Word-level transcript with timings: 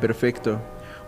Perfecto. 0.00 0.60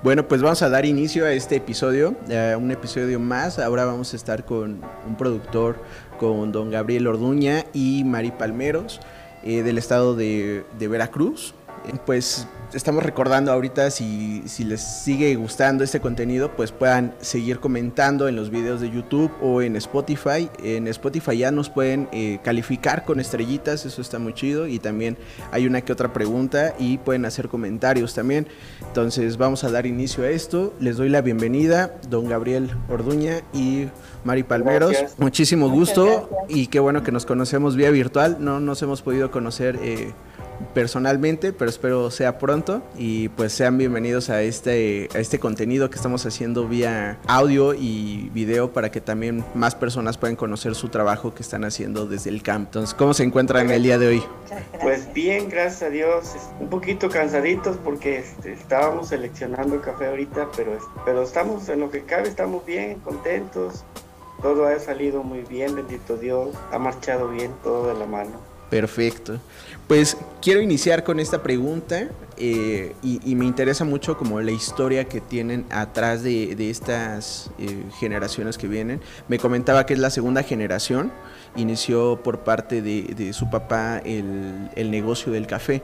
Bueno, 0.05 0.29
pues 0.29 0.43
vamos 0.43 0.63
a 0.63 0.69
dar 0.69 0.85
inicio 0.85 1.25
a 1.25 1.33
este 1.33 1.57
episodio, 1.57 2.15
a 2.31 2.57
un 2.57 2.71
episodio 2.71 3.19
más. 3.19 3.59
Ahora 3.59 3.85
vamos 3.87 4.13
a 4.13 4.17
estar 4.17 4.45
con 4.45 4.83
un 5.07 5.17
productor, 5.17 5.83
con 6.19 6.53
don 6.53 6.71
Gabriel 6.71 7.07
Orduña 7.07 7.65
y 7.73 8.05
Mari 8.05 8.31
Palmeros, 8.31 9.01
eh, 9.43 9.63
del 9.63 9.79
estado 9.79 10.15
de, 10.15 10.65
Veracruz. 10.79 11.55
Eh, 11.89 11.97
Pues 12.07 12.47
estamos 12.75 13.03
recordando 13.03 13.53
ahorita 13.53 13.91
si, 13.91 14.43
si 14.47 14.65
les 14.65 14.81
sigue 14.81 15.35
gustando 15.37 15.85
este 15.85 16.01
contenido, 16.01 16.55
pues 16.57 16.73
puedan 16.73 17.15
seguir 17.21 17.61
comentando 17.61 18.29
en 18.29 18.37
los 18.37 18.51
videos 18.51 18.81
de 18.81 18.91
YouTube 18.91 19.31
o 19.41 19.63
en 19.63 19.77
Spotify. 19.77 20.51
En 20.63 20.89
Spotify 20.89 21.39
ya 21.39 21.51
nos 21.51 21.71
pueden 21.71 22.09
eh, 22.13 22.39
calificar 22.43 23.05
con 23.05 23.21
estrellitas, 23.21 23.87
eso 23.87 24.03
está 24.03 24.19
muy 24.19 24.35
chido. 24.35 24.67
Y 24.67 24.79
también 24.79 25.17
hay 25.53 25.67
una 25.67 25.81
que 25.81 25.93
otra 25.93 26.13
pregunta 26.13 26.75
y 26.79 26.99
pueden 26.99 27.25
hacer 27.25 27.49
comentarios 27.49 28.15
también. 28.15 28.47
Entonces 28.87 29.37
vamos 29.37 29.65
a 29.65 29.71
dar 29.71 29.87
inicio 29.87 30.25
a 30.25 30.31
esto. 30.31 30.75
Les 30.81 30.97
doy 30.97 31.09
la 31.09 31.21
bienvenida, 31.21 31.95
don 32.09 32.29
Gabriel 32.29 32.71
Orduña 32.89 33.43
y 33.53 33.89
Mari 34.25 34.43
Palmeros. 34.43 34.91
Gracias. 34.91 35.19
Muchísimo 35.19 35.69
gusto 35.71 36.29
y 36.49 36.67
qué 36.67 36.81
bueno 36.81 37.03
que 37.03 37.13
nos 37.13 37.27
conocemos 37.27 37.77
vía 37.77 37.91
virtual. 37.91 38.39
No 38.41 38.61
nos 38.61 38.83
hemos 38.83 39.03
podido 39.03 39.31
conocer. 39.31 39.79
eh, 39.83 40.13
personalmente, 40.73 41.53
pero 41.53 41.71
espero 41.71 42.11
sea 42.11 42.39
pronto 42.39 42.83
y 42.97 43.29
pues 43.31 43.53
sean 43.53 43.79
bienvenidos 43.79 44.31
a 44.31 44.43
este, 44.43 45.09
a 45.15 45.19
este 45.19 45.39
contenido 45.39 45.91
que 45.91 45.97
estamos 45.97 46.27
haciendo 46.27 46.67
vía 46.69 47.19
audio 47.27 47.75
y 47.75 48.31
video 48.33 48.73
para 48.73 48.91
que 48.91 49.01
también 49.01 49.45
más 49.55 49.75
personas 49.75 50.19
puedan 50.19 50.37
conocer 50.37 50.75
su 50.75 50.89
trabajo 50.89 51.35
que 51.35 51.43
están 51.43 51.65
haciendo 51.65 52.07
desde 52.07 52.31
el 52.31 52.43
camp. 52.43 52.67
Entonces, 52.67 52.95
¿cómo 52.95 53.15
se 53.15 53.25
encuentran 53.25 53.71
el 53.71 53.83
día 53.83 53.99
de 53.99 54.09
hoy? 54.09 54.23
Pues 54.81 55.13
bien, 55.13 55.49
gracias 55.49 55.83
a 55.83 55.91
Dios. 55.91 56.33
Un 56.61 56.69
poquito 56.69 57.09
cansaditos 57.09 57.77
porque 57.85 58.19
este, 58.19 58.53
estábamos 58.53 59.09
seleccionando 59.09 59.81
café 59.81 60.07
ahorita, 60.07 60.49
pero, 60.57 60.79
pero 61.05 61.23
estamos 61.23 61.69
en 61.69 61.81
lo 61.81 61.91
que 61.91 62.03
cabe, 62.03 62.29
estamos 62.29 62.65
bien, 62.67 63.01
contentos. 63.01 63.85
Todo 64.43 64.67
ha 64.67 64.79
salido 64.79 65.23
muy 65.23 65.41
bien, 65.43 65.75
bendito 65.75 66.17
Dios. 66.17 66.49
Ha 66.71 66.79
marchado 66.79 67.29
bien, 67.29 67.53
todo 67.63 67.89
de 67.89 67.95
la 67.99 68.07
mano. 68.07 68.54
Perfecto. 68.81 69.39
Pues 69.87 70.17
quiero 70.43 70.61
iniciar 70.61 71.05
con 71.05 71.21
esta 71.21 71.45
pregunta 71.45 72.09
eh, 72.37 72.93
y, 73.05 73.21
y 73.25 73.37
me 73.37 73.45
interesa 73.45 73.85
mucho 73.85 74.19
como 74.19 74.41
la 74.41 74.51
historia 74.51 75.05
que 75.05 75.21
tienen 75.21 75.65
atrás 75.71 76.25
de, 76.25 76.57
de 76.57 76.71
estas 76.71 77.51
eh, 77.61 77.85
generaciones 78.01 78.59
que 78.59 78.67
vienen. 78.67 79.01
Me 79.29 79.39
comentaba 79.39 79.87
que 79.87 79.95
es 79.95 80.01
la 80.01 80.11
segunda 80.11 80.43
generación, 80.43 81.13
inició 81.55 82.21
por 82.25 82.41
parte 82.41 82.83
de, 82.83 83.15
de 83.17 83.33
su 83.33 83.49
papá 83.49 83.99
el, 84.05 84.69
el 84.75 84.91
negocio 84.91 85.31
del 85.33 85.47
café. 85.47 85.81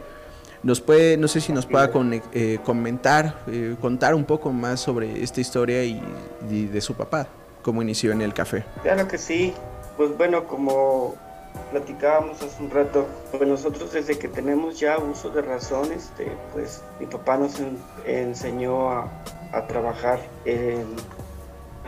Nos 0.65 0.81
puede, 0.81 1.17
no 1.17 1.29
sé 1.29 1.41
si 1.41 1.53
nos 1.53 1.67
pueda 1.67 1.93
con- 1.93 2.21
eh, 2.33 2.59
comentar, 2.65 3.45
contar 3.81 4.17
un 4.17 4.25
poco 4.25 4.51
más 4.53 4.81
sobre 4.81 5.23
esta 5.23 5.41
historia 5.41 5.85
y, 5.85 6.03
y 6.51 6.67
de 6.67 6.81
su 6.81 6.95
papá, 6.95 7.29
cómo 7.63 7.83
inició 7.83 8.11
en 8.11 8.21
el 8.21 8.35
café. 8.35 8.65
Claro 8.83 9.07
que 9.07 9.17
sí. 9.17 9.55
Pues 9.97 10.17
bueno, 10.19 10.49
como 10.49 11.15
platicábamos 11.71 12.43
hace 12.43 12.63
un 12.63 12.71
rato, 12.71 13.07
pues 13.31 13.49
nosotros 13.49 13.93
desde 13.93 14.19
que 14.19 14.29
tenemos 14.29 14.79
ya 14.79 14.99
uso 14.99 15.31
de 15.31 15.43
razón, 15.43 15.93
este, 15.93 16.33
pues 16.53 16.83
mi 16.99 17.07
papá 17.07 17.37
nos 17.37 17.59
en- 17.61 17.79
enseñó 18.07 18.91
a, 18.91 19.09
trabajar 19.67 20.21
en, 20.45 20.85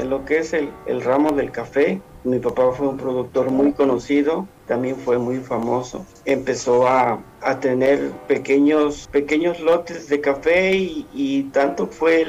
lo 0.08 0.24
que 0.24 0.38
es 0.38 0.52
el, 0.52 0.70
ramo 1.02 1.32
del 1.32 1.52
café. 1.52 2.00
Mi 2.24 2.38
papá 2.38 2.72
fue 2.72 2.88
un 2.88 2.96
productor 2.96 3.50
muy 3.50 3.72
conocido, 3.72 4.46
también 4.66 4.96
fue 4.96 5.18
muy 5.18 5.38
famoso. 5.38 6.04
Empezó 6.24 6.88
a, 6.88 7.20
tener 7.60 8.10
pequeños, 8.28 9.08
pequeños 9.12 9.60
lotes 9.60 10.08
de 10.08 10.20
café 10.20 10.74
y, 10.74 11.50
tanto 11.52 11.86
fue 11.86 12.26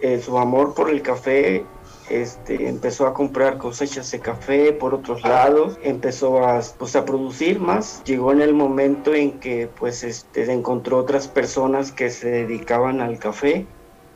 eh, 0.00 0.20
su 0.20 0.38
amor 0.38 0.74
por 0.74 0.90
el 0.90 1.02
café 1.02 1.64
este, 2.10 2.68
empezó 2.68 3.06
a 3.06 3.14
comprar 3.14 3.58
cosechas 3.58 4.10
de 4.10 4.20
café 4.20 4.72
por 4.72 4.94
otros 4.94 5.22
lados, 5.22 5.78
empezó 5.82 6.46
a, 6.46 6.60
pues, 6.78 6.96
a 6.96 7.04
producir 7.04 7.60
más. 7.60 8.02
Llegó 8.04 8.32
en 8.32 8.42
el 8.42 8.54
momento 8.54 9.14
en 9.14 9.38
que 9.40 9.68
pues, 9.78 10.02
este, 10.04 10.50
encontró 10.52 10.98
otras 10.98 11.28
personas 11.28 11.92
que 11.92 12.10
se 12.10 12.30
dedicaban 12.30 13.00
al 13.00 13.18
café, 13.18 13.66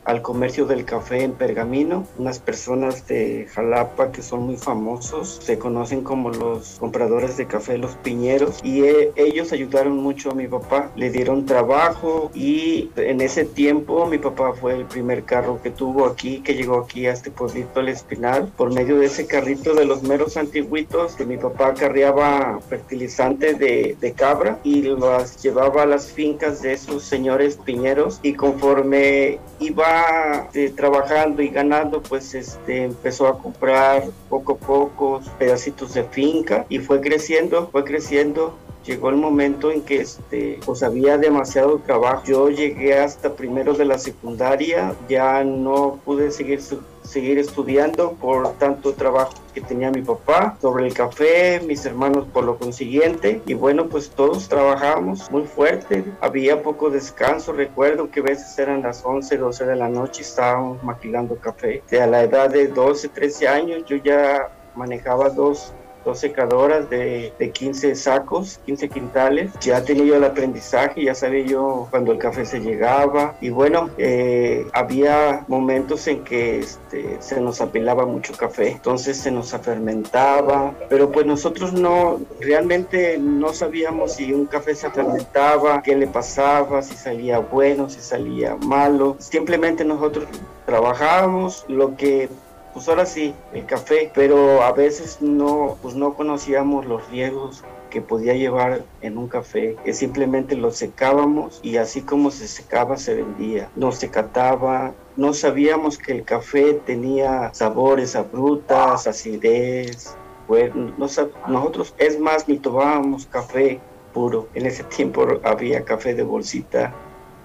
al 0.07 0.21
comercio 0.21 0.65
del 0.65 0.85
café 0.85 1.23
en 1.23 1.33
Pergamino, 1.33 2.07
unas 2.17 2.39
personas 2.39 3.05
de 3.07 3.45
Jalapa 3.51 4.13
que 4.13 4.21
son 4.21 4.43
muy 4.43 4.55
famosos, 4.55 5.41
se 5.43 5.59
conocen 5.59 6.01
como 6.01 6.29
los 6.29 6.77
compradores 6.79 7.35
de 7.35 7.45
café, 7.45 7.77
los 7.77 7.95
piñeros, 7.95 8.59
y 8.63 8.83
eh, 8.83 9.11
ellos 9.17 9.51
ayudaron 9.51 9.97
mucho 9.97 10.31
a 10.31 10.33
mi 10.33 10.47
papá, 10.47 10.91
le 10.95 11.09
dieron 11.09 11.45
trabajo 11.45 12.31
y 12.33 12.89
en 12.95 13.19
ese 13.19 13.43
tiempo 13.43 14.05
mi 14.05 14.17
papá 14.17 14.53
fue 14.53 14.75
el 14.75 14.85
primer 14.85 15.25
carro 15.25 15.61
que 15.61 15.71
tuvo 15.71 16.05
aquí, 16.05 16.39
que 16.39 16.55
llegó 16.55 16.79
aquí 16.79 17.05
a 17.05 17.11
este 17.11 17.29
pueblito 17.29 17.81
El 17.81 17.89
Espinal, 17.89 18.47
por 18.55 18.73
medio 18.73 18.99
de 18.99 19.07
ese 19.07 19.27
carrito 19.27 19.73
de 19.73 19.83
los 19.83 20.03
meros 20.03 20.37
antiguitos, 20.37 21.15
que 21.15 21.25
mi 21.25 21.35
papá 21.35 21.73
carreaba 21.73 22.61
fertilizante 22.69 23.55
de, 23.55 23.97
de 23.99 24.11
cabra 24.13 24.57
y 24.63 24.83
las 24.83 25.43
llevaba 25.43 25.83
a 25.83 25.85
las 25.85 26.09
fincas 26.09 26.61
de 26.61 26.71
esos 26.71 27.03
señores 27.03 27.57
piñeros 27.57 28.21
y 28.23 28.35
conforme 28.35 29.39
iba 29.59 30.49
eh, 30.53 30.71
trabajando 30.75 31.41
y 31.41 31.49
ganando, 31.49 32.01
pues 32.01 32.33
este, 32.35 32.83
empezó 32.83 33.27
a 33.27 33.39
comprar 33.39 34.03
poco 34.29 34.53
a 34.53 34.57
poco 34.57 35.21
pedacitos 35.39 35.93
de 35.93 36.03
finca 36.03 36.65
y 36.69 36.79
fue 36.79 37.01
creciendo, 37.01 37.69
fue 37.71 37.83
creciendo. 37.83 38.57
Llegó 38.85 39.09
el 39.09 39.17
momento 39.17 39.69
en 39.69 39.81
que 39.81 39.99
este, 39.99 40.59
pues 40.65 40.81
había 40.81 41.17
demasiado 41.17 41.79
trabajo. 41.79 42.23
Yo 42.25 42.49
llegué 42.49 42.97
hasta 42.97 43.33
primero 43.35 43.73
de 43.73 43.83
la 43.83 43.97
secundaria, 43.97 44.95
ya 45.09 45.43
no 45.43 45.99
pude 46.05 46.31
seguir, 46.31 46.61
seguir 47.03 47.37
estudiando 47.37 48.13
por 48.13 48.53
tanto 48.53 48.93
trabajo 48.93 49.33
que 49.57 49.65
tenía 49.65 49.89
mi 49.89 50.03
papá 50.03 50.55
sobre 50.61 50.85
el 50.85 50.93
café, 50.93 51.59
mis 51.65 51.83
hermanos 51.83 52.27
por 52.31 52.43
lo 52.43 52.59
consiguiente. 52.59 53.41
Y 53.47 53.55
bueno, 53.55 53.87
pues 53.87 54.11
todos 54.11 54.47
trabajábamos 54.47 55.31
muy 55.31 55.43
fuerte. 55.43 56.03
Había 56.21 56.61
poco 56.61 56.91
descanso. 56.91 57.53
Recuerdo 57.53 58.11
que 58.11 58.19
a 58.19 58.23
veces 58.23 58.57
eran 58.59 58.83
las 58.83 59.03
11, 59.03 59.35
12 59.35 59.65
de 59.65 59.75
la 59.75 59.89
noche 59.89 60.21
y 60.21 60.25
estábamos 60.25 60.83
maquilando 60.83 61.37
café. 61.37 61.81
De 61.89 61.99
a 61.99 62.05
la 62.05 62.21
edad 62.21 62.51
de 62.51 62.67
12, 62.67 63.09
13 63.09 63.47
años 63.47 63.83
yo 63.87 63.95
ya 63.95 64.51
manejaba 64.75 65.29
dos 65.29 65.73
dos 66.07 66.19
secadoras 66.19 66.89
de, 66.89 67.33
de 67.37 67.51
15 67.51 67.95
sacos, 67.95 68.59
15 68.65 68.89
quintales. 68.89 69.51
Ya 69.61 69.83
tenía 69.83 70.05
yo 70.05 70.15
el 70.15 70.23
aprendizaje, 70.23 71.03
ya 71.03 71.13
sabía 71.13 71.45
yo 71.45 71.87
cuando 71.91 72.13
el 72.13 72.17
café 72.17 72.45
se 72.45 72.59
llegaba. 72.59 73.35
Y 73.41 73.49
bueno, 73.49 73.89
eh, 73.97 74.65
había 74.73 75.43
momentos 75.47 76.07
en 76.07 76.23
que 76.23 76.59
este, 76.59 77.17
se 77.19 77.41
nos 77.41 77.59
apelaba 77.61 78.05
mucho 78.05 78.33
café, 78.33 78.71
entonces 78.71 79.17
se 79.17 79.31
nos 79.31 79.51
fermentaba, 79.57 80.73
pero 80.89 81.11
pues 81.11 81.25
nosotros 81.25 81.73
no, 81.73 82.19
realmente 82.39 83.17
no 83.17 83.51
sabíamos 83.53 84.13
si 84.13 84.31
un 84.31 84.45
café 84.45 84.75
se 84.75 84.89
fermentaba, 84.89 85.81
qué 85.81 85.95
le 85.95 86.07
pasaba, 86.07 86.81
si 86.81 86.95
salía 86.95 87.39
bueno, 87.39 87.89
si 87.89 87.99
salía 87.99 88.55
malo. 88.55 89.17
Simplemente 89.19 89.83
nosotros 89.83 90.25
trabajábamos 90.65 91.65
lo 91.67 91.95
que 91.95 92.29
pues 92.77 92.89
ahora 92.89 93.07
sí, 93.07 93.33
el 93.55 93.65
café, 93.65 94.11
pero 94.13 94.61
a 94.61 94.71
veces 94.71 95.17
no, 95.19 95.79
pues 95.81 95.95
no 95.95 96.13
conocíamos 96.13 96.85
los 96.85 97.09
riesgos 97.09 97.63
que 97.89 98.01
podía 98.01 98.35
llevar 98.35 98.83
en 99.01 99.17
un 99.17 99.27
café, 99.27 99.75
que 99.83 99.93
simplemente 99.93 100.55
lo 100.55 100.69
secábamos 100.69 101.59
y 101.63 101.77
así 101.77 102.01
como 102.01 102.29
se 102.29 102.47
secaba 102.47 102.95
se 102.97 103.15
vendía, 103.15 103.71
no 103.75 103.91
se 103.91 104.11
cataba, 104.11 104.93
no 105.15 105.33
sabíamos 105.33 105.97
que 105.97 106.11
el 106.11 106.23
café 106.23 106.73
tenía 106.85 107.49
sabores 107.55 108.15
a 108.15 108.25
frutas, 108.25 109.07
acidez, 109.07 110.15
sab- 110.47 111.31
nosotros 111.47 111.95
es 111.97 112.19
más 112.19 112.47
ni 112.47 112.59
tomábamos 112.59 113.25
café 113.25 113.79
puro, 114.13 114.49
en 114.53 114.67
ese 114.67 114.83
tiempo 114.83 115.25
había 115.43 115.83
café 115.83 116.13
de 116.13 116.21
bolsita 116.21 116.93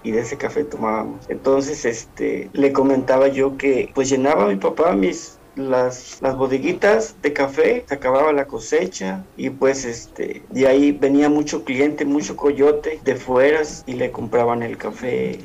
y 0.03 0.11
de 0.11 0.21
ese 0.21 0.37
café 0.37 0.65
tomábamos. 0.65 1.25
Entonces, 1.29 1.85
este, 1.85 2.51
le 2.53 2.73
comentaba 2.73 3.29
yo 3.29 3.57
que 3.57 3.91
pues 3.95 4.09
llenaba 4.09 4.49
mi 4.49 4.57
papá 4.57 4.93
mis 4.93 5.39
las, 5.57 6.19
las 6.23 6.37
bodeguitas 6.37 7.17
de 7.23 7.33
café, 7.33 7.85
se 7.87 7.95
acababa 7.95 8.33
la 8.33 8.47
cosecha 8.47 9.25
y 9.37 9.51
pues 9.51 9.85
este, 9.85 10.43
de 10.51 10.67
ahí 10.67 10.93
venía 10.93 11.29
mucho 11.29 11.65
cliente, 11.65 12.05
mucho 12.05 12.37
coyote 12.37 13.01
de 13.05 13.17
fueras 13.17 13.85
y 13.87 13.95
le 13.95 14.11
compraban 14.11 14.63
el 14.63 14.77
café. 14.79 15.39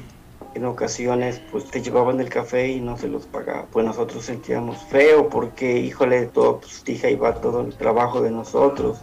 En 0.56 0.66
ocasiones 0.66 1.42
pues 1.52 1.66
te 1.66 1.82
llevaban 1.82 2.20
el 2.20 2.30
café 2.30 2.68
y 2.70 2.80
no 2.80 2.98
se 2.98 3.08
los 3.08 3.26
pagaba. 3.26 3.68
Pues 3.72 3.86
nosotros 3.86 4.26
sentíamos 4.26 4.78
feo 4.86 5.30
porque, 5.30 5.78
híjole, 5.78 6.26
todo, 6.28 6.62
pues 6.62 6.84
dije, 6.84 7.08
ahí 7.08 7.16
va 7.16 7.36
todo 7.36 7.62
el 7.62 7.76
trabajo 7.76 8.22
de 8.22 8.32
nosotros, 8.32 9.00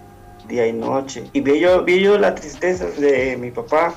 día 0.49 0.67
y 0.67 0.73
noche. 0.73 1.29
Y 1.33 1.41
vi 1.43 1.61
yo, 1.61 1.85
vi 1.85 2.01
yo 2.01 2.19
la 2.19 2.35
tristeza 2.35 2.87
de 2.87 3.37
mi 3.37 3.53
papá 3.53 3.95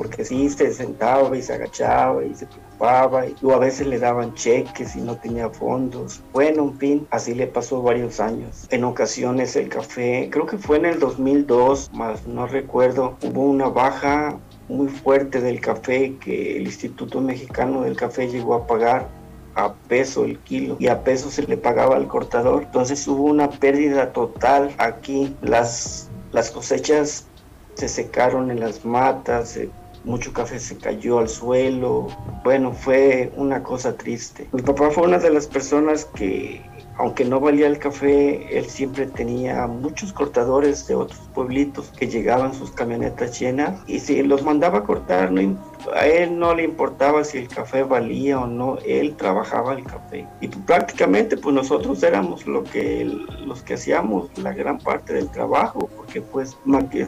porque 0.00 0.24
sí 0.24 0.48
se 0.48 0.72
sentaba 0.72 1.36
y 1.36 1.42
se 1.42 1.52
agachaba 1.52 2.24
y 2.24 2.34
se 2.34 2.46
preocupaba 2.46 3.26
y 3.26 3.36
o 3.42 3.52
a 3.52 3.58
veces 3.58 3.86
le 3.86 3.98
daban 3.98 4.32
cheques 4.32 4.96
y 4.96 5.02
no 5.02 5.16
tenía 5.16 5.50
fondos. 5.50 6.22
Bueno, 6.32 6.62
en 6.62 6.78
fin, 6.78 7.06
así 7.10 7.34
le 7.34 7.46
pasó 7.46 7.82
varios 7.82 8.18
años. 8.18 8.66
En 8.70 8.84
ocasiones 8.84 9.56
el 9.56 9.68
café, 9.68 10.30
creo 10.32 10.46
que 10.46 10.56
fue 10.56 10.78
en 10.78 10.86
el 10.86 10.98
2002, 11.00 11.90
más 11.92 12.26
no 12.26 12.46
recuerdo, 12.46 13.18
hubo 13.22 13.42
una 13.42 13.68
baja 13.68 14.38
muy 14.68 14.88
fuerte 14.88 15.42
del 15.42 15.60
café 15.60 16.16
que 16.18 16.56
el 16.56 16.62
Instituto 16.62 17.20
Mexicano 17.20 17.82
del 17.82 17.94
Café 17.94 18.26
llegó 18.26 18.54
a 18.54 18.66
pagar 18.66 19.06
a 19.54 19.74
peso 19.74 20.24
el 20.24 20.38
kilo 20.38 20.76
y 20.78 20.86
a 20.86 21.04
peso 21.04 21.30
se 21.30 21.42
le 21.42 21.58
pagaba 21.58 21.96
al 21.96 22.08
cortador. 22.08 22.62
Entonces 22.62 23.06
hubo 23.06 23.24
una 23.24 23.50
pérdida 23.50 24.14
total 24.14 24.74
aquí. 24.78 25.36
Las, 25.42 26.08
las 26.32 26.50
cosechas 26.50 27.26
se 27.74 27.88
secaron 27.88 28.50
en 28.50 28.60
las 28.60 28.84
matas, 28.84 29.58
mucho 30.04 30.32
café 30.32 30.58
se 30.58 30.76
cayó 30.76 31.18
al 31.18 31.28
suelo. 31.28 32.08
Bueno, 32.44 32.72
fue 32.72 33.32
una 33.36 33.62
cosa 33.62 33.96
triste. 33.96 34.48
Mi 34.52 34.62
papá 34.62 34.90
fue 34.90 35.04
una 35.04 35.18
de 35.18 35.30
las 35.30 35.46
personas 35.46 36.04
que 36.04 36.62
aunque 37.00 37.24
no 37.24 37.40
valía 37.40 37.66
el 37.66 37.78
café, 37.78 38.58
él 38.58 38.66
siempre 38.66 39.06
tenía 39.06 39.66
muchos 39.66 40.12
cortadores 40.12 40.86
de 40.86 40.94
otros 40.94 41.18
pueblitos 41.32 41.90
que 41.98 42.06
llegaban 42.06 42.52
sus 42.52 42.72
camionetas 42.72 43.40
llenas 43.40 43.80
y 43.86 44.00
si 44.00 44.22
los 44.22 44.42
mandaba 44.42 44.80
a 44.80 44.82
cortar, 44.84 45.32
no, 45.32 45.58
a 45.94 46.06
él 46.06 46.38
no 46.38 46.54
le 46.54 46.62
importaba 46.62 47.24
si 47.24 47.38
el 47.38 47.48
café 47.48 47.84
valía 47.84 48.38
o 48.38 48.46
no, 48.46 48.76
él 48.84 49.16
trabajaba 49.16 49.72
el 49.72 49.84
café. 49.84 50.26
Y 50.42 50.48
prácticamente 50.48 51.38
pues 51.38 51.54
nosotros 51.54 52.02
éramos 52.02 52.46
lo 52.46 52.64
que, 52.64 53.06
los 53.46 53.62
que 53.62 53.74
hacíamos 53.74 54.28
la 54.36 54.52
gran 54.52 54.76
parte 54.76 55.14
del 55.14 55.30
trabajo, 55.30 55.88
porque 55.96 56.20
pues 56.20 56.54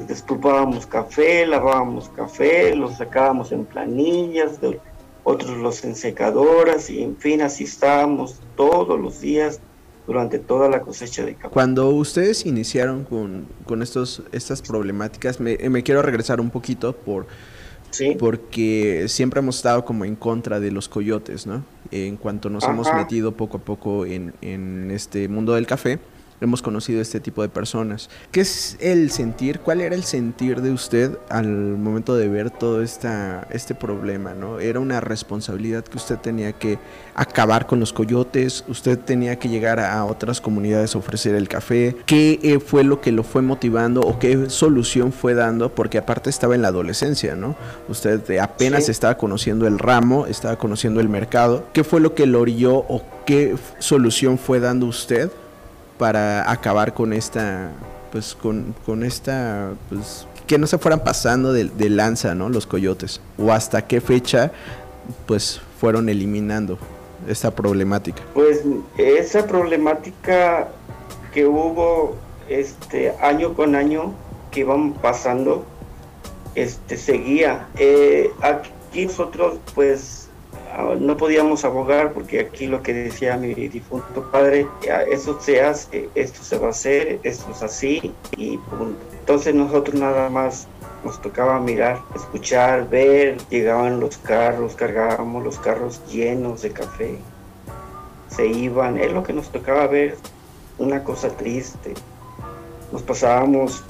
destupábamos 0.08 0.86
café, 0.86 1.46
lavábamos 1.46 2.08
café, 2.16 2.74
lo 2.74 2.90
sacábamos 2.90 3.52
en 3.52 3.66
planillas, 3.66 4.58
otros 5.24 5.58
los 5.58 5.84
en 5.84 5.94
secadoras 5.94 6.88
y 6.88 7.02
en 7.02 7.14
fin 7.16 7.42
así 7.42 7.64
estábamos 7.64 8.40
todos 8.56 8.98
los 8.98 9.20
días 9.20 9.60
durante 10.06 10.38
toda 10.38 10.68
la 10.68 10.80
cosecha 10.80 11.24
de 11.24 11.34
café. 11.34 11.48
Cuando 11.52 11.90
ustedes 11.90 12.46
iniciaron 12.46 13.04
con, 13.04 13.46
con 13.66 13.82
estos, 13.82 14.22
estas 14.32 14.62
problemáticas, 14.62 15.40
me, 15.40 15.56
me, 15.68 15.82
quiero 15.82 16.02
regresar 16.02 16.40
un 16.40 16.50
poquito 16.50 16.94
por... 16.94 17.26
¿Sí? 17.90 18.16
Porque 18.18 19.04
siempre 19.08 19.40
hemos 19.40 19.56
estado 19.56 19.84
como 19.84 20.06
en 20.06 20.16
contra 20.16 20.60
de 20.60 20.70
los 20.70 20.88
coyotes, 20.88 21.46
¿no? 21.46 21.62
En 21.90 22.16
cuanto 22.16 22.48
nos 22.48 22.64
hemos 22.64 22.90
metido 22.94 23.32
poco 23.32 23.58
a 23.58 23.60
poco 23.60 24.06
en, 24.06 24.32
en 24.40 24.90
este 24.90 25.28
mundo 25.28 25.52
del 25.52 25.66
café, 25.66 25.98
hemos 26.42 26.62
conocido 26.62 27.00
este 27.00 27.20
tipo 27.20 27.42
de 27.42 27.48
personas. 27.48 28.10
¿Qué 28.30 28.40
es 28.40 28.76
el 28.80 29.10
sentir? 29.10 29.60
¿Cuál 29.60 29.80
era 29.80 29.94
el 29.94 30.04
sentir 30.04 30.60
de 30.60 30.72
usted 30.72 31.18
al 31.28 31.48
momento 31.48 32.16
de 32.16 32.28
ver 32.28 32.50
todo 32.50 32.82
esta, 32.82 33.46
este 33.50 33.74
problema? 33.74 34.34
¿no? 34.34 34.60
Era 34.60 34.80
una 34.80 35.00
responsabilidad 35.00 35.84
que 35.84 35.96
usted 35.96 36.18
tenía 36.18 36.52
que 36.52 36.78
acabar 37.14 37.66
con 37.66 37.80
los 37.80 37.92
coyotes, 37.92 38.64
usted 38.68 38.98
tenía 38.98 39.38
que 39.38 39.48
llegar 39.48 39.80
a 39.80 40.04
otras 40.04 40.40
comunidades 40.40 40.94
a 40.94 40.98
ofrecer 40.98 41.34
el 41.34 41.48
café. 41.48 41.96
¿Qué 42.06 42.40
eh, 42.42 42.60
fue 42.60 42.84
lo 42.84 43.00
que 43.00 43.12
lo 43.12 43.22
fue 43.22 43.42
motivando 43.42 44.00
o 44.00 44.18
qué 44.18 44.50
solución 44.50 45.12
fue 45.12 45.34
dando? 45.34 45.74
Porque 45.74 45.98
aparte 45.98 46.30
estaba 46.30 46.54
en 46.54 46.62
la 46.62 46.68
adolescencia, 46.68 47.36
¿no? 47.36 47.56
Usted 47.88 48.38
apenas 48.38 48.88
estaba 48.88 49.16
conociendo 49.16 49.66
el 49.66 49.78
ramo, 49.78 50.26
estaba 50.26 50.56
conociendo 50.56 51.00
el 51.00 51.08
mercado. 51.08 51.66
¿Qué 51.72 51.84
fue 51.84 52.00
lo 52.00 52.14
que 52.14 52.26
lo 52.26 52.40
orilló 52.40 52.74
o 52.76 53.02
qué 53.26 53.54
solución 53.78 54.38
fue 54.38 54.60
dando 54.60 54.86
usted 54.86 55.30
para 56.02 56.50
acabar 56.50 56.94
con 56.94 57.12
esta, 57.12 57.70
pues 58.10 58.34
con, 58.34 58.74
con 58.84 59.04
esta, 59.04 59.70
pues 59.88 60.26
que 60.48 60.58
no 60.58 60.66
se 60.66 60.76
fueran 60.76 61.04
pasando 61.04 61.52
de, 61.52 61.88
lanza, 61.88 62.34
¿no? 62.34 62.48
Los 62.48 62.66
coyotes. 62.66 63.20
O 63.38 63.52
hasta 63.52 63.86
qué 63.86 64.00
fecha, 64.00 64.50
pues 65.26 65.60
fueron 65.78 66.08
eliminando 66.08 66.76
esta 67.28 67.52
problemática. 67.52 68.20
Pues 68.34 68.62
esa 68.98 69.46
problemática 69.46 70.70
que 71.32 71.46
hubo 71.46 72.16
este 72.48 73.12
año 73.22 73.54
con 73.54 73.76
año 73.76 74.12
que 74.50 74.60
iban 74.62 74.94
pasando, 74.94 75.64
este 76.56 76.96
seguía. 76.96 77.68
Eh, 77.78 78.28
aquí 78.42 79.06
nosotros 79.06 79.60
pues 79.76 80.21
no 80.98 81.16
podíamos 81.16 81.64
abogar 81.64 82.12
porque 82.12 82.40
aquí 82.40 82.66
lo 82.66 82.82
que 82.82 82.94
decía 82.94 83.36
mi 83.36 83.54
difunto 83.54 84.30
padre, 84.30 84.66
eso 85.10 85.38
se 85.40 85.60
hace, 85.60 86.08
esto 86.14 86.42
se 86.42 86.58
va 86.58 86.68
a 86.68 86.70
hacer, 86.70 87.20
esto 87.22 87.50
es 87.50 87.62
así 87.62 88.14
y 88.36 88.56
punto. 88.58 88.98
Entonces 89.20 89.54
nosotros 89.54 90.00
nada 90.00 90.30
más 90.30 90.66
nos 91.04 91.20
tocaba 91.20 91.58
mirar, 91.58 92.00
escuchar, 92.14 92.88
ver, 92.88 93.36
llegaban 93.48 94.00
los 94.00 94.16
carros, 94.18 94.74
cargábamos 94.74 95.42
los 95.42 95.58
carros 95.58 96.00
llenos 96.10 96.62
de 96.62 96.70
café, 96.70 97.18
se 98.28 98.46
iban, 98.46 98.98
es 98.98 99.12
lo 99.12 99.22
que 99.22 99.32
nos 99.32 99.50
tocaba 99.50 99.86
ver, 99.86 100.16
una 100.78 101.04
cosa 101.04 101.28
triste. 101.36 101.94
Nos 102.92 103.02
pasábamos 103.02 103.84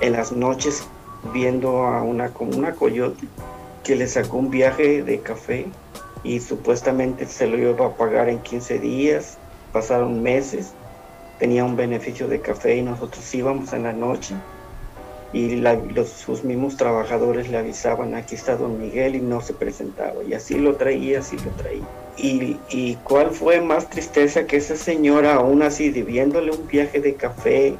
en 0.00 0.12
las 0.12 0.32
noches 0.32 0.86
viendo 1.32 1.84
a 1.86 2.02
una, 2.02 2.30
una 2.38 2.72
coyote 2.72 3.26
que 3.82 3.96
le 3.96 4.06
sacó 4.06 4.38
un 4.38 4.50
viaje 4.50 5.02
de 5.02 5.20
café 5.20 5.66
y 6.24 6.40
supuestamente 6.40 7.26
se 7.26 7.46
lo 7.46 7.58
iba 7.58 7.86
a 7.86 7.90
pagar 7.90 8.28
en 8.28 8.40
15 8.40 8.78
días, 8.78 9.36
pasaron 9.72 10.22
meses, 10.22 10.72
tenía 11.38 11.64
un 11.64 11.76
beneficio 11.76 12.26
de 12.26 12.40
café 12.40 12.78
y 12.78 12.82
nosotros 12.82 13.32
íbamos 13.34 13.72
en 13.74 13.84
la 13.84 13.92
noche 13.92 14.34
y 15.34 15.56
los, 15.56 16.08
sus 16.08 16.44
mismos 16.44 16.76
trabajadores 16.76 17.48
le 17.50 17.58
avisaban, 17.58 18.14
aquí 18.14 18.36
está 18.36 18.56
don 18.56 18.80
Miguel 18.80 19.16
y 19.16 19.20
no 19.20 19.40
se 19.40 19.52
presentaba 19.52 20.22
y 20.22 20.32
así 20.32 20.54
lo 20.54 20.76
traía, 20.76 21.18
así 21.18 21.36
lo 21.36 21.50
traía. 21.52 21.84
Y, 22.16 22.56
y 22.70 22.94
cuál 23.02 23.30
fue 23.30 23.60
más 23.60 23.90
tristeza 23.90 24.46
que 24.46 24.56
esa 24.56 24.76
señora 24.76 25.34
aún 25.34 25.62
así 25.62 25.90
debiéndole 25.90 26.52
un 26.52 26.66
viaje 26.68 27.00
de 27.00 27.14
café, 27.14 27.74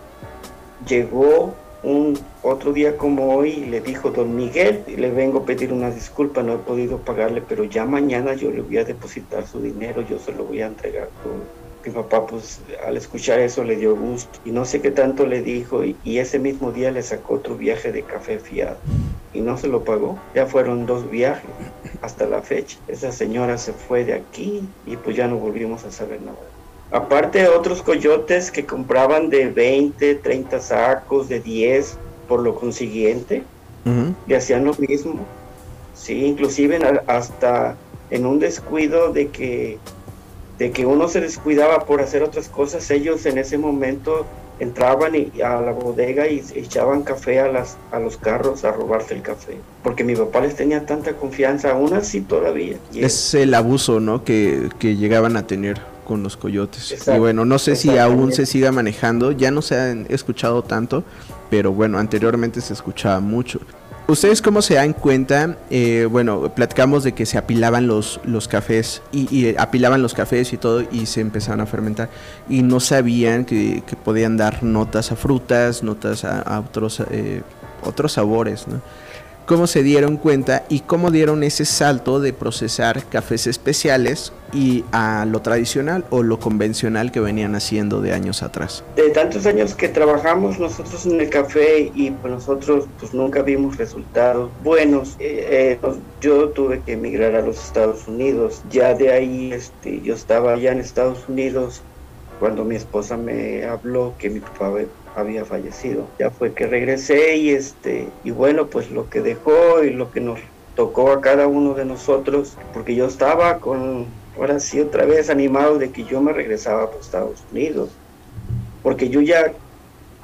llegó 0.86 1.54
un 1.84 2.18
otro 2.42 2.72
día 2.72 2.96
como 2.96 3.36
hoy 3.36 3.66
le 3.66 3.80
dijo 3.80 4.10
don 4.10 4.34
Miguel, 4.34 4.82
le 4.86 5.10
vengo 5.10 5.40
a 5.40 5.44
pedir 5.44 5.72
una 5.72 5.90
disculpa, 5.90 6.42
no 6.42 6.54
he 6.54 6.58
podido 6.58 6.98
pagarle, 6.98 7.42
pero 7.46 7.64
ya 7.64 7.84
mañana 7.84 8.34
yo 8.34 8.50
le 8.50 8.62
voy 8.62 8.78
a 8.78 8.84
depositar 8.84 9.46
su 9.46 9.60
dinero, 9.60 10.02
yo 10.02 10.18
se 10.18 10.32
lo 10.32 10.44
voy 10.44 10.62
a 10.62 10.66
entregar 10.66 11.08
Mi 11.84 11.92
papá 11.92 12.26
pues 12.26 12.60
al 12.86 12.96
escuchar 12.96 13.40
eso 13.40 13.62
le 13.64 13.76
dio 13.76 13.94
gusto 13.94 14.38
y 14.44 14.50
no 14.50 14.64
sé 14.64 14.80
qué 14.80 14.90
tanto 14.90 15.26
le 15.26 15.42
dijo 15.42 15.84
y, 15.84 15.96
y 16.04 16.18
ese 16.18 16.38
mismo 16.38 16.72
día 16.72 16.90
le 16.90 17.02
sacó 17.02 17.34
otro 17.34 17.56
viaje 17.56 17.92
de 17.92 18.02
café 18.02 18.38
fiado 18.38 18.78
y 19.34 19.40
no 19.40 19.58
se 19.58 19.68
lo 19.68 19.84
pagó. 19.84 20.18
Ya 20.34 20.46
fueron 20.46 20.86
dos 20.86 21.10
viajes 21.10 21.50
hasta 22.00 22.26
la 22.26 22.40
fecha. 22.40 22.78
Esa 22.88 23.12
señora 23.12 23.58
se 23.58 23.72
fue 23.72 24.04
de 24.04 24.14
aquí 24.14 24.66
y 24.86 24.96
pues 24.96 25.16
ya 25.16 25.28
no 25.28 25.36
volvimos 25.36 25.84
a 25.84 25.90
saber 25.90 26.22
nada. 26.22 26.38
Aparte 26.94 27.48
otros 27.48 27.82
coyotes 27.82 28.52
que 28.52 28.64
compraban 28.64 29.28
de 29.28 29.48
20, 29.48 30.14
30 30.14 30.60
sacos, 30.60 31.28
de 31.28 31.40
10, 31.40 31.98
por 32.28 32.38
lo 32.38 32.54
consiguiente, 32.54 33.42
y 34.28 34.34
hacían 34.34 34.64
lo 34.64 34.74
mismo. 34.74 35.26
Sí, 35.92 36.24
inclusive 36.24 36.78
hasta 37.08 37.74
en 38.10 38.26
un 38.26 38.38
descuido 38.38 39.12
de 39.12 39.26
que, 39.26 39.78
de 40.56 40.70
que 40.70 40.86
uno 40.86 41.08
se 41.08 41.20
descuidaba 41.20 41.84
por 41.84 42.00
hacer 42.00 42.22
otras 42.22 42.48
cosas, 42.48 42.88
ellos 42.92 43.26
en 43.26 43.38
ese 43.38 43.58
momento 43.58 44.24
entraban 44.60 45.16
y, 45.16 45.42
a 45.42 45.60
la 45.60 45.72
bodega 45.72 46.28
y 46.28 46.44
echaban 46.54 47.02
café 47.02 47.40
a, 47.40 47.48
las, 47.48 47.76
a 47.90 47.98
los 47.98 48.16
carros 48.18 48.64
a 48.64 48.70
robarse 48.70 49.14
el 49.14 49.22
café. 49.22 49.56
Porque 49.82 50.04
mi 50.04 50.14
papá 50.14 50.42
les 50.42 50.54
tenía 50.54 50.86
tanta 50.86 51.14
confianza, 51.14 51.72
aún 51.72 51.92
así 51.92 52.20
todavía. 52.20 52.76
es 52.94 53.34
el 53.34 53.52
abuso, 53.54 53.98
¿no? 53.98 54.22
Que, 54.22 54.68
que 54.78 54.94
llegaban 54.94 55.36
a 55.36 55.44
tener 55.48 55.80
con 56.04 56.22
los 56.22 56.36
coyotes. 56.36 57.06
y 57.06 57.18
bueno, 57.18 57.44
no 57.44 57.58
sé 57.58 57.76
si 57.76 57.98
aún 57.98 58.32
se 58.32 58.46
siga 58.46 58.72
manejando, 58.72 59.32
ya 59.32 59.50
no 59.50 59.62
se 59.62 59.78
han 59.78 60.06
escuchado 60.08 60.62
tanto, 60.62 61.04
pero 61.50 61.72
bueno, 61.72 61.98
anteriormente 61.98 62.60
se 62.60 62.72
escuchaba 62.72 63.20
mucho. 63.20 63.60
¿Ustedes 64.06 64.42
cómo 64.42 64.60
se 64.60 64.74
dan 64.74 64.92
cuenta? 64.92 65.56
Eh, 65.70 66.06
bueno, 66.10 66.54
platicamos 66.54 67.04
de 67.04 67.12
que 67.12 67.24
se 67.24 67.38
apilaban 67.38 67.86
los, 67.86 68.20
los 68.24 68.48
cafés 68.48 69.00
y, 69.12 69.56
apilaban 69.56 70.02
los 70.02 70.12
cafés 70.12 70.52
y 70.52 70.58
todo 70.58 70.82
y 70.92 71.06
se 71.06 71.22
empezaban 71.22 71.62
a 71.62 71.66
fermentar 71.66 72.10
y 72.46 72.62
no 72.62 72.80
sabían 72.80 73.46
que, 73.46 73.82
podían 74.04 74.36
dar 74.36 74.62
notas 74.62 75.10
a 75.10 75.16
frutas, 75.16 75.82
notas 75.82 76.26
a, 76.26 76.60
otros, 76.60 77.00
eh, 77.10 77.40
otros 77.82 78.12
sabores, 78.12 78.68
¿no? 78.68 78.82
Cómo 79.46 79.66
se 79.66 79.82
dieron 79.82 80.16
cuenta 80.16 80.64
y 80.68 80.80
cómo 80.80 81.10
dieron 81.10 81.42
ese 81.42 81.64
salto 81.64 82.20
de 82.20 82.32
procesar 82.32 83.04
cafés 83.04 83.46
especiales 83.46 84.32
y 84.52 84.84
a 84.92 85.26
lo 85.26 85.42
tradicional 85.42 86.04
o 86.10 86.22
lo 86.22 86.38
convencional 86.38 87.10
que 87.10 87.20
venían 87.20 87.54
haciendo 87.54 88.00
de 88.00 88.12
años 88.12 88.42
atrás. 88.42 88.84
De 88.96 89.10
tantos 89.10 89.46
años 89.46 89.74
que 89.74 89.88
trabajamos 89.88 90.58
nosotros 90.58 91.06
en 91.06 91.20
el 91.20 91.28
café 91.28 91.90
y 91.94 92.10
pues 92.10 92.32
nosotros 92.32 92.86
pues 93.00 93.12
nunca 93.12 93.42
vimos 93.42 93.76
resultados 93.76 94.50
buenos. 94.62 95.16
Eh, 95.18 95.78
eh, 95.82 95.88
yo 96.20 96.48
tuve 96.50 96.80
que 96.82 96.92
emigrar 96.92 97.34
a 97.34 97.42
los 97.42 97.62
Estados 97.62 98.06
Unidos. 98.06 98.62
Ya 98.70 98.94
de 98.94 99.12
ahí 99.12 99.52
este, 99.52 100.00
yo 100.02 100.14
estaba 100.14 100.52
allá 100.52 100.72
en 100.72 100.78
Estados 100.78 101.28
Unidos 101.28 101.82
cuando 102.38 102.64
mi 102.64 102.76
esposa 102.76 103.16
me 103.16 103.64
habló 103.64 104.14
que 104.18 104.30
mi 104.30 104.40
papá 104.40 104.70
había 105.16 105.44
fallecido. 105.44 106.06
Ya 106.18 106.30
fue 106.30 106.52
que 106.52 106.66
regresé 106.66 107.36
y 107.36 107.50
este 107.50 108.08
y 108.24 108.30
bueno, 108.30 108.66
pues 108.66 108.90
lo 108.90 109.08
que 109.08 109.20
dejó 109.20 109.82
y 109.82 109.90
lo 109.90 110.10
que 110.10 110.20
nos 110.20 110.40
tocó 110.74 111.12
a 111.12 111.20
cada 111.20 111.46
uno 111.46 111.74
de 111.74 111.84
nosotros, 111.84 112.56
porque 112.72 112.94
yo 112.94 113.06
estaba 113.06 113.58
con 113.58 114.06
ahora 114.36 114.58
sí 114.58 114.80
otra 114.80 115.04
vez 115.04 115.30
animado 115.30 115.78
de 115.78 115.90
que 115.90 116.04
yo 116.04 116.20
me 116.20 116.32
regresaba 116.32 116.84
a 116.84 117.00
Estados 117.00 117.44
Unidos, 117.52 117.90
porque 118.82 119.08
yo 119.08 119.20
ya 119.20 119.52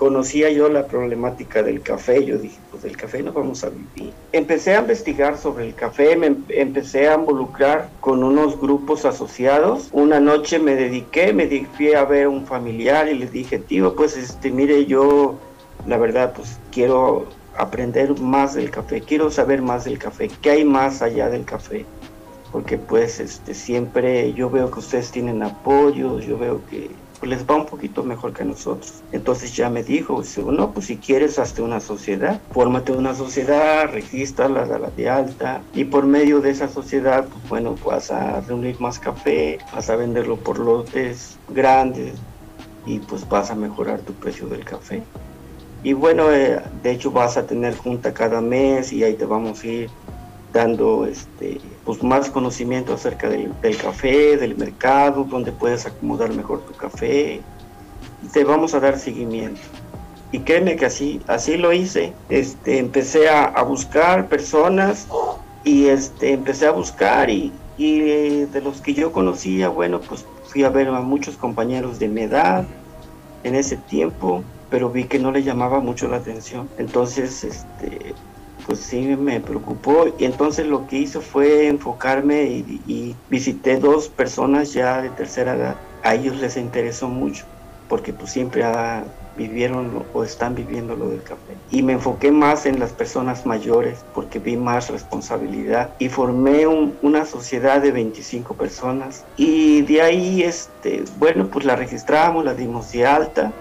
conocía 0.00 0.48
yo 0.50 0.70
la 0.70 0.86
problemática 0.86 1.62
del 1.62 1.82
café, 1.82 2.24
yo 2.24 2.38
dije, 2.38 2.58
pues 2.70 2.84
del 2.84 2.96
café 2.96 3.22
no 3.22 3.34
vamos 3.34 3.62
a 3.64 3.68
vivir. 3.68 4.14
Empecé 4.32 4.74
a 4.74 4.80
investigar 4.80 5.36
sobre 5.36 5.66
el 5.66 5.74
café, 5.74 6.16
me 6.16 6.28
em-, 6.28 6.42
empecé 6.48 7.10
a 7.10 7.16
involucrar 7.16 7.90
con 8.00 8.24
unos 8.24 8.58
grupos 8.58 9.04
asociados. 9.04 9.90
Una 9.92 10.18
noche 10.18 10.58
me 10.58 10.74
dediqué, 10.74 11.34
me 11.34 11.66
fui 11.76 11.92
a 11.92 12.06
ver 12.06 12.24
a 12.24 12.28
un 12.30 12.46
familiar 12.46 13.08
y 13.08 13.18
le 13.18 13.26
dije, 13.26 13.58
tío, 13.58 13.94
pues 13.94 14.16
este, 14.16 14.50
mire, 14.50 14.86
yo 14.86 15.38
la 15.86 15.98
verdad, 15.98 16.32
pues 16.34 16.58
quiero 16.72 17.26
aprender 17.58 18.18
más 18.20 18.54
del 18.54 18.70
café, 18.70 19.02
quiero 19.02 19.30
saber 19.30 19.60
más 19.60 19.84
del 19.84 19.98
café, 19.98 20.30
qué 20.40 20.50
hay 20.52 20.64
más 20.64 21.02
allá 21.02 21.28
del 21.28 21.44
café 21.44 21.84
porque 22.52 22.78
pues 22.78 23.20
este 23.20 23.54
siempre 23.54 24.32
yo 24.32 24.50
veo 24.50 24.70
que 24.70 24.80
ustedes 24.80 25.10
tienen 25.10 25.42
apoyos, 25.42 26.24
yo 26.24 26.36
veo 26.36 26.60
que 26.68 26.90
pues 27.20 27.30
les 27.30 27.46
va 27.46 27.54
un 27.54 27.66
poquito 27.66 28.02
mejor 28.02 28.32
que 28.32 28.44
nosotros. 28.44 29.04
Entonces 29.12 29.54
ya 29.54 29.68
me 29.68 29.82
dijo, 29.82 30.22
no, 30.46 30.72
pues 30.72 30.86
si 30.86 30.96
quieres 30.96 31.38
hazte 31.38 31.60
una 31.60 31.80
sociedad, 31.80 32.40
fórmate 32.50 32.92
una 32.92 33.14
sociedad, 33.14 33.90
regístrala, 33.92 34.64
dala 34.64 34.90
de 34.90 35.08
alta 35.08 35.62
y 35.74 35.84
por 35.84 36.06
medio 36.06 36.40
de 36.40 36.50
esa 36.50 36.68
sociedad, 36.68 37.26
pues 37.28 37.48
bueno, 37.48 37.76
vas 37.84 38.10
a 38.10 38.40
reunir 38.40 38.80
más 38.80 38.98
café, 38.98 39.58
vas 39.72 39.90
a 39.90 39.96
venderlo 39.96 40.36
por 40.36 40.58
lotes 40.58 41.38
grandes 41.50 42.14
y 42.86 42.98
pues 43.00 43.28
vas 43.28 43.50
a 43.50 43.54
mejorar 43.54 44.00
tu 44.00 44.14
precio 44.14 44.46
del 44.48 44.64
café. 44.64 45.02
Y 45.82 45.92
bueno, 45.92 46.32
eh, 46.32 46.62
de 46.82 46.90
hecho 46.90 47.10
vas 47.10 47.36
a 47.36 47.46
tener 47.46 47.76
junta 47.76 48.12
cada 48.12 48.40
mes 48.40 48.92
y 48.92 49.04
ahí 49.04 49.14
te 49.14 49.24
vamos 49.26 49.62
a 49.62 49.66
ir 49.66 49.90
dando 50.52 51.06
este, 51.06 51.60
pues 51.84 52.02
más 52.02 52.30
conocimiento 52.30 52.94
acerca 52.94 53.28
del, 53.28 53.52
café, 53.76 54.36
del 54.36 54.56
mercado, 54.56 55.24
donde 55.24 55.52
puedes 55.52 55.86
acomodar 55.86 56.32
mejor 56.32 56.60
tu 56.60 56.72
café. 56.74 57.40
Y 58.22 58.28
te 58.28 58.44
vamos 58.44 58.74
a 58.74 58.80
dar 58.80 58.98
seguimiento. 58.98 59.60
Y 60.32 60.40
créeme 60.40 60.76
que 60.76 60.86
así, 60.86 61.20
así 61.26 61.56
lo 61.56 61.72
hice. 61.72 62.12
Este, 62.28 62.78
empecé 62.78 63.28
a, 63.28 63.62
buscar 63.62 64.28
personas 64.28 65.08
y 65.64 65.86
este, 65.86 66.32
empecé 66.32 66.66
a 66.66 66.70
buscar 66.70 67.30
y, 67.30 67.52
y 67.76 68.00
de 68.44 68.60
los 68.60 68.80
que 68.80 68.94
yo 68.94 69.12
conocía, 69.12 69.68
bueno, 69.68 70.00
pues 70.00 70.24
fui 70.44 70.64
a 70.64 70.68
ver 70.68 70.88
a 70.88 71.00
muchos 71.00 71.36
compañeros 71.36 71.98
de 71.98 72.08
mi 72.08 72.22
edad 72.22 72.64
en 73.44 73.54
ese 73.54 73.76
tiempo, 73.76 74.42
pero 74.68 74.90
vi 74.90 75.04
que 75.04 75.18
no 75.18 75.32
le 75.32 75.42
llamaba 75.42 75.80
mucho 75.80 76.08
la 76.08 76.16
atención. 76.16 76.68
Entonces, 76.78 77.44
este, 77.44 78.14
pues 78.66 78.80
sí 78.80 79.00
me 79.18 79.40
preocupó 79.40 80.06
y 80.18 80.24
entonces 80.24 80.66
lo 80.66 80.86
que 80.86 80.98
hizo 80.98 81.20
fue 81.20 81.66
enfocarme 81.66 82.44
y, 82.44 83.16
visité 83.28 83.76
dos 83.78 84.08
personas 84.08 84.72
ya 84.72 85.02
de 85.02 85.10
tercera 85.10 85.54
edad. 85.54 85.76
A 86.02 86.14
ellos 86.14 86.36
les 86.36 86.56
interesó 86.56 87.08
mucho 87.08 87.44
porque 87.88 88.12
pues 88.12 88.30
siempre 88.30 88.64
vivieron 89.36 90.04
o 90.12 90.24
están 90.24 90.54
viviendo 90.54 90.94
lo 90.96 91.08
del 91.08 91.22
café. 91.22 91.54
Y 91.70 91.82
me 91.82 91.94
enfoqué 91.94 92.30
más 92.30 92.66
en 92.66 92.78
las 92.78 92.92
personas 92.92 93.46
mayores 93.46 94.04
porque 94.14 94.38
vi 94.38 94.56
más 94.56 94.90
responsabilidad 94.90 95.90
y 95.98 96.08
formé 96.08 96.66
una 96.66 97.24
sociedad 97.24 97.80
de 97.80 97.92
25 97.92 98.54
personas 98.54 99.24
y 99.36 99.82
de 99.82 100.02
ahí, 100.02 100.42
este, 100.42 101.04
bueno, 101.18 101.48
pues 101.48 101.64
la 101.64 101.76
registramos, 101.76 102.44
la 102.44 102.54
dimos 102.54 102.92
de 102.92 103.06
alta 103.06 103.52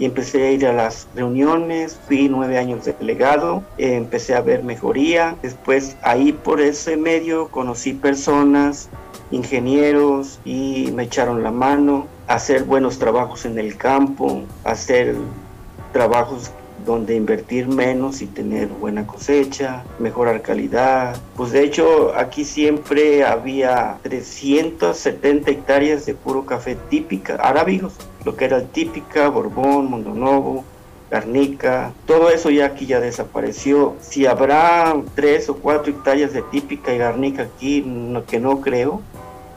y 0.00 0.06
empecé 0.06 0.46
a 0.46 0.50
ir 0.50 0.66
a 0.66 0.72
las 0.72 1.06
reuniones, 1.14 2.00
fui 2.08 2.28
nueve 2.30 2.56
años 2.56 2.86
de 2.86 2.94
delegado, 2.94 3.62
eh, 3.76 3.94
empecé 3.96 4.34
a 4.34 4.40
ver 4.40 4.64
mejoría, 4.64 5.36
después 5.42 5.98
ahí 6.02 6.32
por 6.32 6.62
ese 6.62 6.96
medio 6.96 7.48
conocí 7.48 7.92
personas, 7.92 8.88
ingenieros 9.30 10.40
y 10.44 10.90
me 10.94 11.04
echaron 11.04 11.42
la 11.42 11.50
mano, 11.50 12.06
hacer 12.26 12.64
buenos 12.64 12.98
trabajos 12.98 13.44
en 13.44 13.58
el 13.58 13.76
campo, 13.76 14.42
hacer 14.64 15.14
trabajos 15.92 16.50
donde 16.86 17.14
invertir 17.14 17.68
menos 17.68 18.22
y 18.22 18.26
tener 18.26 18.68
buena 18.68 19.06
cosecha, 19.06 19.84
mejorar 19.98 20.40
calidad. 20.40 21.14
Pues 21.36 21.52
de 21.52 21.62
hecho 21.62 22.14
aquí 22.16 22.46
siempre 22.46 23.22
había 23.22 23.98
370 24.02 25.50
hectáreas 25.50 26.06
de 26.06 26.14
puro 26.14 26.46
café 26.46 26.76
típica, 26.88 27.34
arábigos, 27.34 27.92
lo 28.24 28.36
que 28.36 28.44
era 28.44 28.62
típica, 28.64 29.28
Borbón, 29.28 29.90
Mondonovo, 29.90 30.64
Garnica, 31.10 31.92
todo 32.06 32.30
eso 32.30 32.50
ya 32.50 32.66
aquí 32.66 32.86
ya 32.86 33.00
desapareció. 33.00 33.96
Si 34.00 34.26
habrá 34.26 34.94
tres 35.14 35.48
o 35.48 35.56
cuatro 35.56 35.92
hectáreas 35.92 36.32
de 36.32 36.42
típica 36.42 36.92
y 36.94 36.98
Garnica 36.98 37.42
aquí, 37.42 37.82
que 38.28 38.38
no 38.38 38.60
creo, 38.60 39.00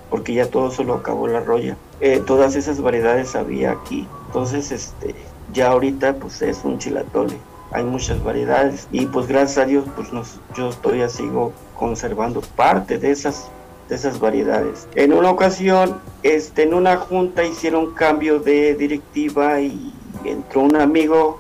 porque 0.10 0.34
ya 0.34 0.48
todo 0.48 0.72
se 0.72 0.84
lo 0.84 0.96
acabó 0.96 1.28
la 1.28 1.42
roya. 1.42 1.78
Eh, 2.00 2.22
todas 2.26 2.56
esas 2.56 2.82
variedades 2.82 3.36
había 3.36 3.72
aquí. 3.72 4.08
Entonces, 4.28 4.72
este, 4.72 5.16
ya 5.54 5.72
ahorita 5.72 6.16
pues 6.16 6.42
es 6.42 6.64
un 6.64 6.80
chilatole. 6.80 7.38
Hay 7.72 7.84
muchas 7.84 8.24
variedades 8.24 8.88
y 8.92 9.06
pues 9.08 9.28
gracias 9.28 9.58
a 9.58 9.66
Dios 9.66 9.86
pues 9.96 10.14
nos, 10.14 10.40
yo 10.56 10.70
todavía 10.70 11.10
sigo 11.10 11.54
conservando 11.76 12.42
parte 12.56 13.00
de 13.00 13.12
esas 13.12 13.48
esas 13.96 14.20
variedades. 14.20 14.88
En 14.96 15.14
una 15.14 15.32
ocasión, 15.32 16.00
este, 16.24 16.64
en 16.64 16.74
una 16.74 16.98
junta 16.98 17.44
hicieron 17.44 17.94
cambio 17.94 18.40
de 18.40 18.76
directiva 18.76 19.60
y 19.62 19.94
entró 20.26 20.62
un 20.62 20.76
amigo 20.76 21.40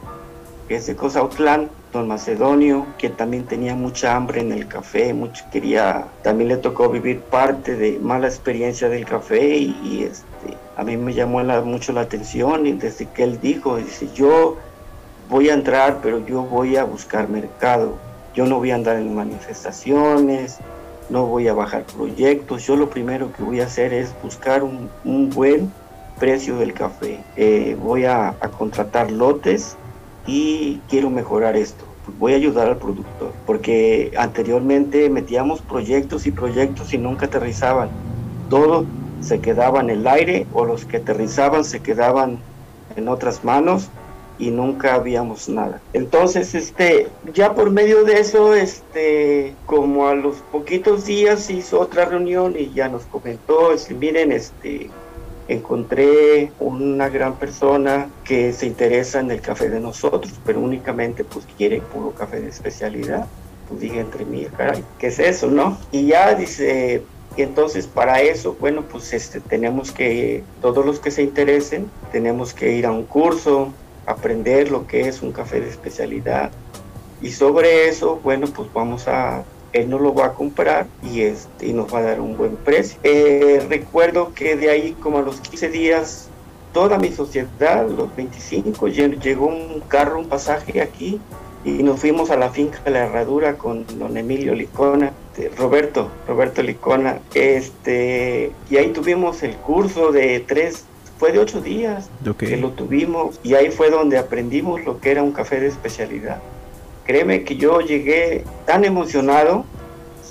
que 0.67 0.75
es 0.75 0.87
de 0.87 0.95
Cosautlán, 0.95 1.69
don 1.91 2.07
Macedonio, 2.07 2.87
que 2.97 3.09
también 3.09 3.45
tenía 3.45 3.75
mucha 3.75 4.15
hambre 4.15 4.41
en 4.41 4.51
el 4.51 4.67
café, 4.67 5.13
mucho 5.13 5.45
quería, 5.51 6.07
también 6.23 6.49
le 6.49 6.57
tocó 6.57 6.89
vivir 6.89 7.19
parte 7.21 7.75
de 7.75 7.99
mala 7.99 8.27
experiencia 8.27 8.89
del 8.89 9.05
café 9.05 9.57
y, 9.57 10.07
este, 10.09 10.57
a 10.75 10.83
mí 10.83 10.97
me 10.97 11.13
llamó 11.13 11.43
mucho 11.63 11.93
la 11.93 12.01
atención 12.01 12.65
y 12.65 12.73
desde 12.73 13.05
que 13.05 13.23
él 13.23 13.39
dijo, 13.39 13.77
dice, 13.77 14.09
yo 14.15 14.57
voy 15.29 15.49
a 15.49 15.53
entrar, 15.53 15.99
pero 16.01 16.25
yo 16.25 16.41
voy 16.41 16.77
a 16.77 16.83
buscar 16.83 17.29
mercado, 17.29 17.95
yo 18.33 18.45
no 18.47 18.57
voy 18.57 18.71
a 18.71 18.75
andar 18.75 18.97
en 18.97 19.13
manifestaciones, 19.13 20.57
no 21.09 21.25
voy 21.25 21.47
a 21.47 21.53
bajar 21.53 21.83
proyectos, 21.85 22.65
yo 22.65 22.75
lo 22.75 22.89
primero 22.89 23.31
que 23.33 23.43
voy 23.43 23.61
a 23.61 23.65
hacer 23.65 23.93
es 23.93 24.13
buscar 24.21 24.63
un, 24.63 25.29
buen 25.29 25.71
precio 26.19 26.57
del 26.57 26.73
café, 26.73 27.23
eh, 27.35 27.77
voy 27.81 28.05
a, 28.05 28.35
contratar 28.57 29.11
lotes 29.11 29.75
y 30.25 30.79
quiero 30.89 31.09
mejorar 31.09 31.55
esto. 31.55 31.85
Voy 32.19 32.33
a 32.33 32.35
ayudar 32.35 32.67
al 32.67 32.77
productor, 32.77 33.31
porque 33.45 34.11
anteriormente 34.17 35.09
metíamos 35.09 35.61
proyectos 35.61 36.27
y 36.27 36.31
proyectos 36.31 36.93
y 36.93 36.97
nunca 36.97 37.27
aterrizaban. 37.27 37.89
Todo 38.49 38.85
se 39.21 39.39
quedaba 39.39 39.79
en 39.79 39.89
el 39.89 40.05
aire 40.05 40.45
o 40.53 40.65
los 40.65 40.83
que 40.83 40.97
aterrizaban 40.97 41.63
se 41.63 41.79
quedaban 41.79 42.39
en 42.97 43.07
otras 43.07 43.43
manos 43.45 43.89
y 44.39 44.51
nunca 44.51 44.95
habíamos 44.95 45.47
nada. 45.49 45.81
Entonces, 45.93 46.55
este, 46.55 47.07
ya 47.33 47.53
por 47.53 47.71
medio 47.71 48.03
de 48.03 48.19
eso, 48.19 48.53
este, 48.53 49.53
como 49.65 50.07
a 50.07 50.15
los 50.15 50.37
poquitos 50.51 51.05
días 51.05 51.49
hizo 51.49 51.79
otra 51.79 52.05
reunión 52.05 52.55
y 52.57 52.71
ya 52.73 52.89
nos 52.89 53.03
comentó, 53.03 53.71
miren, 53.99 54.31
este, 54.31 54.89
encontré 55.47 56.51
una 56.59 57.09
gran 57.09 57.35
persona 57.35 58.09
que 58.23 58.53
se 58.53 58.67
interesa 58.67 59.19
en 59.19 59.31
el 59.31 59.41
café 59.41 59.69
de 59.69 59.79
nosotros, 59.79 60.33
pero 60.45 60.59
únicamente 60.59 61.23
pues 61.23 61.45
quiere 61.57 61.81
puro 61.81 62.11
café 62.11 62.39
de 62.39 62.49
especialidad. 62.49 63.27
Pues 63.67 63.79
dije 63.79 63.99
entre 63.99 64.25
mí, 64.25 64.45
caray, 64.57 64.83
¿qué 64.99 65.07
es 65.07 65.19
eso, 65.19 65.47
no? 65.47 65.77
Y 65.91 66.07
ya 66.07 66.35
dice, 66.35 67.01
y 67.37 67.41
entonces 67.41 67.87
para 67.87 68.21
eso, 68.21 68.55
bueno, 68.59 68.83
pues 68.83 69.13
este, 69.13 69.39
tenemos 69.39 69.91
que, 69.91 70.43
todos 70.61 70.85
los 70.85 70.99
que 70.99 71.11
se 71.11 71.23
interesen, 71.23 71.89
tenemos 72.11 72.53
que 72.53 72.73
ir 72.73 72.85
a 72.85 72.91
un 72.91 73.03
curso, 73.05 73.71
aprender 74.05 74.71
lo 74.71 74.87
que 74.87 75.07
es 75.07 75.21
un 75.21 75.31
café 75.31 75.59
de 75.61 75.69
especialidad. 75.69 76.51
Y 77.21 77.31
sobre 77.31 77.87
eso, 77.87 78.19
bueno, 78.23 78.47
pues 78.47 78.71
vamos 78.73 79.07
a, 79.07 79.43
él 79.71 79.89
nos 79.89 80.01
lo 80.01 80.13
va 80.13 80.27
a 80.27 80.33
comprar 80.33 80.87
y, 81.01 81.21
este, 81.21 81.67
y 81.67 81.73
nos 81.73 81.93
va 81.93 81.99
a 81.99 82.03
dar 82.03 82.21
un 82.21 82.37
buen 82.37 82.55
precio. 82.57 82.99
Eh, 83.03 83.65
recuerdo 83.69 84.33
que 84.33 84.55
de 84.55 84.69
ahí 84.69 84.95
como 84.99 85.19
a 85.19 85.21
los 85.21 85.39
15 85.39 85.69
días, 85.69 86.29
toda 86.73 86.97
mi 86.97 87.11
sociedad, 87.11 87.87
los 87.87 88.15
25, 88.15 88.87
llegó 88.87 89.47
un 89.47 89.81
carro, 89.87 90.19
un 90.19 90.27
pasaje 90.27 90.81
aquí 90.81 91.19
y 91.65 91.71
nos 91.83 91.99
fuimos 91.99 92.29
a 92.29 92.35
la 92.35 92.49
finca 92.49 92.79
de 92.83 92.91
la 92.91 93.05
Herradura 93.05 93.57
con 93.57 93.85
don 93.97 94.17
Emilio 94.17 94.53
Licona, 94.53 95.13
Roberto, 95.57 96.09
Roberto 96.27 96.61
Licona, 96.61 97.19
este, 97.33 98.51
y 98.69 98.77
ahí 98.77 98.89
tuvimos 98.89 99.43
el 99.43 99.55
curso 99.55 100.11
de 100.11 100.41
tres, 100.41 100.85
fue 101.23 101.31
de 101.31 101.39
ocho 101.39 101.61
días 101.61 102.09
que 102.37 102.57
lo 102.57 102.71
tuvimos 102.71 103.39
y 103.43 103.53
ahí 103.53 103.71
fue 103.71 103.89
donde 103.89 104.17
aprendimos 104.17 104.83
lo 104.83 104.99
que 104.99 105.09
era 105.09 105.23
un 105.23 105.31
café 105.31 105.61
de 105.61 105.67
especialidad. 105.67 106.39
Créeme 107.05 107.45
que 107.45 107.55
yo 107.55 107.79
llegué 107.79 108.43
tan 108.65 108.83
emocionado, 108.83 109.63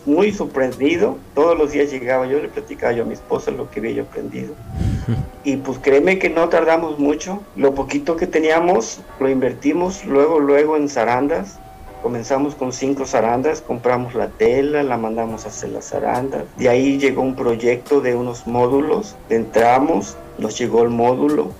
muy 0.05 0.33
sorprendido, 0.33 1.17
todos 1.35 1.57
los 1.57 1.73
días 1.73 1.91
llegaba, 1.91 2.27
yo 2.27 2.41
le 2.41 2.49
platicaba 2.49 2.93
yo 2.93 3.05
a 3.05 3.07
mi 3.07 3.15
esposa 3.15 3.51
lo 3.51 3.71
que 3.71 3.81
había 3.81 3.93
yo 3.93 4.03
aprendido 4.03 4.55
Y 5.45 5.57
pues 5.57 5.79
créeme 5.79 6.19
que 6.19 6.29
no 6.29 6.51
tardamos 6.51 6.99
mucho. 6.99 7.41
Lo 7.57 7.75
poquito 7.75 8.17
que 8.17 8.27
teníamos 8.27 9.01
lo 9.19 9.31
invertimos 9.31 10.05
luego, 10.05 10.41
luego 10.41 10.77
en 10.77 10.91
zarandas. 10.91 11.59
Comenzamos 12.03 12.55
con 12.55 12.73
cinco 12.73 13.07
zarandas, 13.07 13.61
compramos 13.61 14.15
la 14.15 14.29
tela, 14.29 14.83
la 14.83 14.97
mandamos 14.97 15.45
a 15.45 15.49
hacer 15.49 15.71
las 15.71 15.91
zarandas. 15.91 16.45
De 16.57 16.69
ahí 16.69 16.99
llegó 16.99 17.23
un 17.23 17.37
proyecto 17.37 18.01
de 18.01 18.17
unos 18.17 18.47
módulos. 18.47 19.15
Entramos, 19.31 20.17
nos 20.39 20.59
llegó 20.59 20.83
el 20.83 20.89
módulo, 20.89 21.53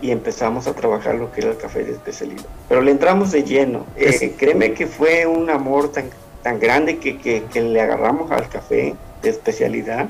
y 0.00 0.10
empezamos 0.10 0.66
a 0.66 0.74
trabajar 0.74 1.16
lo 1.16 1.32
que 1.32 1.40
era 1.40 1.50
el 1.50 1.56
café 1.56 1.84
de 1.84 1.92
especialidad. 1.92 2.44
Pero 2.68 2.82
le 2.82 2.90
entramos 2.90 3.32
de 3.32 3.42
lleno. 3.42 3.84
Eh, 3.96 4.34
créeme 4.38 4.72
que 4.72 4.86
fue 4.86 5.26
un 5.26 5.50
amor 5.50 5.90
tan, 5.90 6.10
tan 6.42 6.58
grande 6.60 6.98
que, 6.98 7.18
que, 7.18 7.60
le 7.60 7.80
agarramos 7.80 8.30
al 8.30 8.48
café 8.48 8.94
de 9.22 9.28
especialidad. 9.28 10.08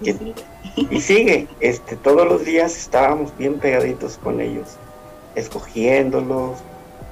Y, 0.00 1.00
sigue. 1.00 1.46
Este, 1.60 1.96
todos 1.96 2.26
los 2.26 2.44
días 2.44 2.76
estábamos 2.76 3.36
bien 3.36 3.58
pegaditos 3.58 4.18
con 4.18 4.40
ellos, 4.40 4.76
escogiéndolos, 5.34 6.58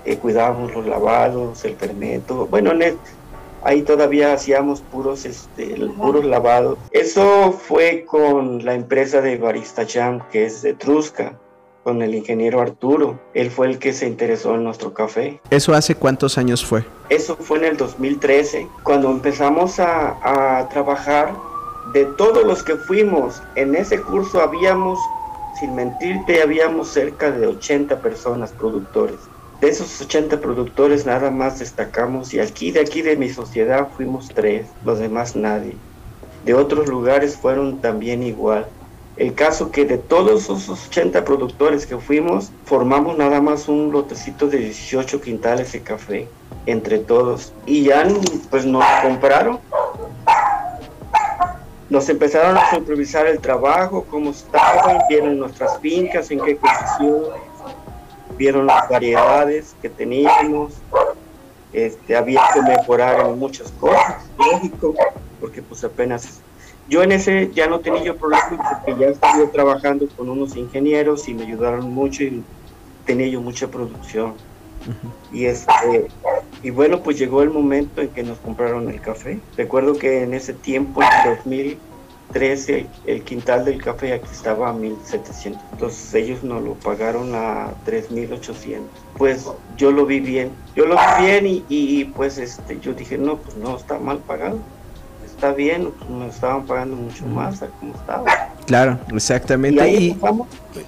eh, 0.05 0.17
cuidábamos 0.17 0.75
los 0.75 0.87
lavados, 0.87 1.65
el 1.65 1.77
fermento. 1.77 2.47
Bueno, 2.47 2.73
ahí 3.63 3.83
todavía 3.83 4.33
hacíamos 4.33 4.81
puros, 4.81 5.25
este, 5.25 5.77
puros 5.97 6.25
lavados. 6.25 6.79
Eso 6.91 7.53
fue 7.53 8.05
con 8.07 8.65
la 8.65 8.75
empresa 8.75 9.21
de 9.21 9.37
Barista 9.37 9.87
Jam, 9.87 10.23
que 10.31 10.47
es 10.47 10.63
de 10.63 10.75
Trusca 10.75 11.39
con 11.85 12.03
el 12.03 12.15
ingeniero 12.15 12.61
Arturo. 12.61 13.19
Él 13.35 13.51
fue 13.51 13.67
el 13.67 13.79
que 13.79 13.93
se 13.93 14.07
interesó 14.07 14.55
en 14.55 14.65
nuestro 14.65 14.93
café. 14.93 15.41
¿Eso 15.51 15.73
hace 15.73 15.95
cuántos 15.95 16.37
años 16.37 16.65
fue? 16.65 16.85
Eso 17.09 17.37
fue 17.37 17.59
en 17.59 17.65
el 17.65 17.77
2013, 17.77 18.69
cuando 18.83 19.11
empezamos 19.11 19.81
a, 19.81 20.59
a 20.59 20.69
trabajar. 20.69 21.33
De 21.93 22.05
todos 22.05 22.45
los 22.45 22.63
que 22.63 22.77
fuimos 22.77 23.43
en 23.55 23.75
ese 23.75 24.03
curso 24.03 24.43
habíamos, 24.43 24.99
sin 25.59 25.75
mentirte, 25.75 26.43
habíamos 26.43 26.89
cerca 26.89 27.31
de 27.31 27.47
80 27.47 28.03
personas 28.03 28.53
productores. 28.53 29.17
De 29.61 29.69
esos 29.69 30.01
80 30.01 30.41
productores 30.41 31.05
nada 31.05 31.31
más 31.31 31.59
destacamos 31.59 32.33
y 32.33 32.39
aquí 32.39 32.71
de 32.71 32.81
aquí 32.81 33.03
de 33.03 33.17
mi 33.17 33.29
sociedad 33.29 33.89
fuimos 33.97 34.29
tres, 34.29 34.67
los 34.85 35.01
demás 35.01 35.35
nadie. 35.35 35.75
De 36.45 36.55
otros 36.55 36.87
lugares 36.87 37.37
fueron 37.37 37.81
también 37.81 38.23
igual. 38.23 38.67
El 39.17 39.35
caso 39.35 39.73
que 39.73 39.85
de 39.85 39.99
todos 39.99 40.45
esos 40.45 40.69
80 40.69 41.25
productores 41.25 41.87
que 41.87 41.97
fuimos, 41.99 42.53
formamos 42.67 43.19
nada 43.19 43.41
más 43.41 43.67
un 43.67 43.91
lotecito 43.91 44.47
de 44.47 44.59
18 44.59 45.21
quintales 45.21 45.73
de 45.73 45.83
café 45.83 46.29
entre 46.67 46.99
todos. 46.99 47.53
Y 47.67 47.85
ya 47.85 48.07
pues 48.51 48.65
nos 48.65 48.85
compraron. 49.03 49.59
Nos 51.91 52.09
empezaron 52.09 52.57
a 52.57 52.71
supervisar 52.71 53.27
el 53.27 53.41
trabajo, 53.41 54.05
cómo 54.09 54.31
estaban, 54.31 54.99
vieron 55.09 55.39
nuestras 55.39 55.79
fincas, 55.81 56.31
en 56.31 56.39
qué 56.41 56.57
condición, 56.57 57.33
vieron 58.39 58.67
las 58.67 58.89
variedades 58.89 59.75
que 59.83 59.91
teníamos. 59.91 60.75
Este, 61.73 62.17
había 62.17 62.43
que 62.55 62.63
mejorar 62.63 63.21
en 63.27 63.39
muchas 63.39 63.71
cosas, 63.73 64.25
lógico, 64.39 64.95
porque 65.39 65.61
pues 65.61 65.85
apenas 65.85 66.41
yo 66.89 67.03
en 67.03 67.13
ese 67.13 67.51
ya 67.53 67.67
no 67.67 67.81
tenía 67.81 68.03
yo 68.03 68.17
problema 68.17 68.81
porque 68.87 68.99
ya 68.99 69.09
estuve 69.09 69.49
trabajando 69.49 70.09
con 70.17 70.31
unos 70.31 70.57
ingenieros 70.57 71.29
y 71.29 71.35
me 71.35 71.43
ayudaron 71.43 71.93
mucho 71.93 72.23
y 72.23 72.43
tenía 73.05 73.29
yo 73.29 73.43
mucha 73.43 73.69
producción. 73.69 74.35
Y 75.31 75.45
este 75.45 76.09
y 76.63 76.71
bueno, 76.71 77.03
pues 77.03 77.19
llegó 77.19 77.43
el 77.43 77.51
momento 77.51 78.01
en 78.01 78.09
que 78.09 78.23
nos 78.23 78.39
compraron 78.39 78.89
el 78.89 79.01
café. 79.01 79.39
Recuerdo 79.57 79.99
que 79.99 80.23
en 80.23 80.33
ese 80.33 80.55
tiempo, 80.55 81.03
en 81.03 81.31
2013, 82.29 82.87
el, 83.07 83.23
quintal 83.23 83.65
del 83.65 83.83
café 83.83 84.15
aquí 84.15 84.29
estaba 84.31 84.71
a 84.71 84.73
1700. 84.73 85.63
Entonces 85.73 86.15
ellos 86.15 86.43
nos 86.43 86.63
lo 86.63 86.75
pagaron 86.75 87.35
a 87.35 87.73
3800. 87.85 88.87
Pues 89.17 89.47
yo 89.77 89.91
lo 89.91 90.07
vi 90.07 90.21
bien. 90.21 90.51
Yo 90.77 90.87
lo 90.87 90.97
vi 90.97 91.27
bien 91.27 91.47
y, 91.47 91.65
y 91.69 92.05
pues 92.05 92.39
este 92.39 92.79
yo 92.81 92.93
dije, 92.93 93.19
"No, 93.19 93.37
pues 93.39 93.57
no 93.57 93.77
está 93.77 93.99
mal 93.99 94.19
pagado." 94.19 94.59
está 95.39 95.53
bien, 95.53 95.93
pues 95.97 96.11
me 96.11 96.27
estaban 96.27 96.67
pagando 96.67 96.97
mucho 96.97 97.25
más 97.27 97.63
a 97.63 97.69
como 97.69 97.95
estaba. 97.95 98.25
Claro, 98.67 98.99
exactamente. 99.15 99.89
Y, 99.89 100.17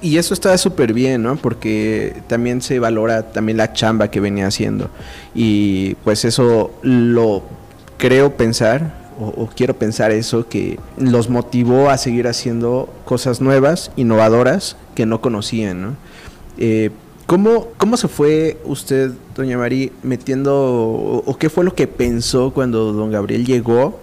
y, 0.03 0.19
eso 0.19 0.35
está 0.35 0.59
súper 0.59 0.93
bien, 0.93 1.23
¿no? 1.23 1.37
Porque 1.37 2.21
también 2.27 2.61
se 2.61 2.81
valora 2.81 3.31
también 3.31 3.59
la 3.59 3.73
chamba 3.73 4.09
que 4.09 4.19
venía 4.19 4.49
haciendo. 4.49 4.91
Y 5.37 5.95
pues 6.03 6.25
eso 6.25 6.73
lo 6.83 7.45
creo 7.97 8.37
pensar, 8.37 9.00
o, 9.21 9.49
quiero 9.54 9.75
pensar 9.75 10.11
eso, 10.11 10.49
que 10.49 10.78
los 10.97 11.28
motivó 11.28 11.91
a 11.91 11.99
seguir 11.99 12.26
haciendo 12.26 12.89
cosas 13.04 13.41
nuevas, 13.41 13.91
innovadoras, 13.97 14.76
que 14.95 15.06
no 15.06 15.21
conocían, 15.21 15.83
¿no? 15.83 15.97
Eh, 16.59 16.91
¿Cómo, 17.26 17.69
¿Cómo 17.76 17.97
se 17.97 18.09
fue 18.09 18.59
usted, 18.65 19.13
doña 19.37 19.56
María, 19.56 19.91
metiendo, 20.02 21.23
o, 21.25 21.37
qué 21.39 21.49
fue 21.49 21.65
lo 21.65 21.75
que 21.75 21.87
pensó 21.87 22.50
cuando 22.50 22.93
don 22.93 23.13
Gabriel 23.13 23.47
llegó 23.47 24.00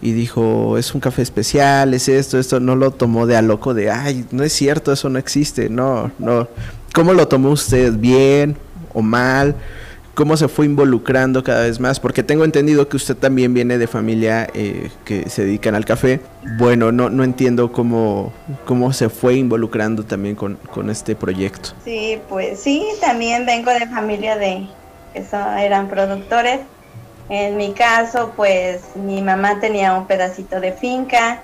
y 0.00 0.12
dijo, 0.12 0.78
es 0.78 0.94
un 0.94 1.00
café 1.00 1.20
especial, 1.20 1.92
es 1.92 2.08
esto, 2.08 2.38
esto, 2.38 2.58
no 2.58 2.76
lo 2.76 2.90
tomó 2.90 3.26
de 3.26 3.36
a 3.36 3.42
loco 3.42 3.74
de, 3.74 3.90
ay, 3.90 4.24
no 4.30 4.44
es 4.44 4.54
cierto, 4.54 4.92
eso 4.92 5.10
no 5.10 5.18
existe, 5.18 5.68
no, 5.68 6.10
no. 6.18 6.48
¿Cómo 6.94 7.12
lo 7.12 7.28
tomó 7.28 7.50
usted? 7.50 7.92
¿Bien 7.92 8.56
o 8.94 9.02
mal? 9.02 9.54
¿Cómo 10.20 10.36
se 10.36 10.48
fue 10.48 10.66
involucrando 10.66 11.42
cada 11.42 11.62
vez 11.62 11.80
más? 11.80 11.98
Porque 11.98 12.22
tengo 12.22 12.44
entendido 12.44 12.86
que 12.90 12.98
usted 12.98 13.16
también 13.16 13.54
viene 13.54 13.78
de 13.78 13.86
familia 13.86 14.46
eh, 14.52 14.90
que 15.06 15.30
se 15.30 15.46
dedican 15.46 15.74
al 15.74 15.86
café. 15.86 16.20
Bueno, 16.58 16.92
no, 16.92 17.08
no 17.08 17.24
entiendo 17.24 17.72
cómo, 17.72 18.30
cómo 18.66 18.92
se 18.92 19.08
fue 19.08 19.36
involucrando 19.36 20.04
también 20.04 20.34
con, 20.34 20.56
con 20.74 20.90
este 20.90 21.16
proyecto. 21.16 21.70
Sí, 21.86 22.20
pues 22.28 22.60
sí, 22.60 22.84
también 23.00 23.46
vengo 23.46 23.70
de 23.70 23.86
familia 23.86 24.36
de 24.36 24.66
que 25.14 25.24
eran 25.64 25.88
productores 25.88 26.60
en 27.30 27.56
mi 27.56 27.72
caso, 27.72 28.34
pues 28.36 28.82
mi 28.96 29.22
mamá 29.22 29.58
tenía 29.58 29.94
un 29.94 30.06
pedacito 30.06 30.60
de 30.60 30.72
finca, 30.72 31.40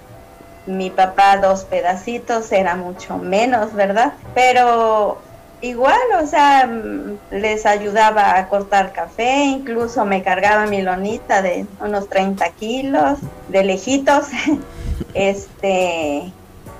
mi 0.67 0.91
papá 0.91 1.39
dos 1.39 1.65
pedacitos, 1.65 2.53
era 2.53 2.77
mucho 2.77 3.17
menos, 3.17 3.73
¿verdad? 3.73 4.13
Pero 4.35 5.23
igual, 5.61 5.99
o 6.23 6.27
sea, 6.27 6.67
mm, 6.67 7.19
les 7.31 7.67
ayudaba 7.67 8.39
a 8.39 8.49
cortar 8.49 8.93
café, 8.93 9.45
incluso 9.45 10.05
me 10.05 10.23
cargaba 10.23 10.67
mi 10.67 10.83
lonita 10.83 11.43
de 11.43 11.67
unos 11.81 12.09
30 12.09 12.49
kilos, 12.51 13.19
de 13.49 13.65
lejitos. 13.65 14.27
este, 15.15 16.33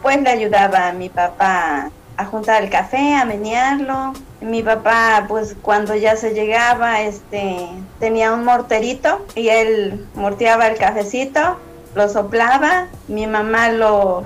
pues 0.03 0.21
le 0.23 0.31
ayudaba 0.31 0.89
a 0.89 0.93
mi 0.93 1.09
papá 1.09 1.91
a 2.17 2.25
juntar 2.25 2.63
el 2.63 2.71
café, 2.71 3.15
a 3.15 3.25
menearlo. 3.25 4.13
Mi 4.41 4.63
papá, 4.63 5.25
pues 5.29 5.57
cuando 5.63 5.95
ya 5.95 6.17
se 6.17 6.35
llegaba, 6.35 7.01
este, 7.03 7.69
tenía 7.99 8.33
un 8.33 8.45
morterito 8.45 9.25
y 9.35 9.49
él 9.49 10.07
morteaba 10.15 10.67
el 10.69 10.79
cafecito, 10.79 11.59
lo 11.95 12.09
soplaba, 12.09 12.89
mi 13.09 13.27
mamá 13.27 13.71
lo, 13.71 14.25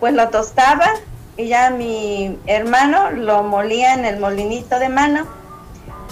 pues 0.00 0.12
lo 0.12 0.28
tostaba 0.28 0.86
y 1.36 1.48
ya 1.48 1.70
mi 1.70 2.38
hermano 2.46 3.10
lo 3.10 3.42
molía 3.42 3.94
en 3.94 4.04
el 4.04 4.18
molinito 4.18 4.78
de 4.78 4.88
mano. 4.88 5.26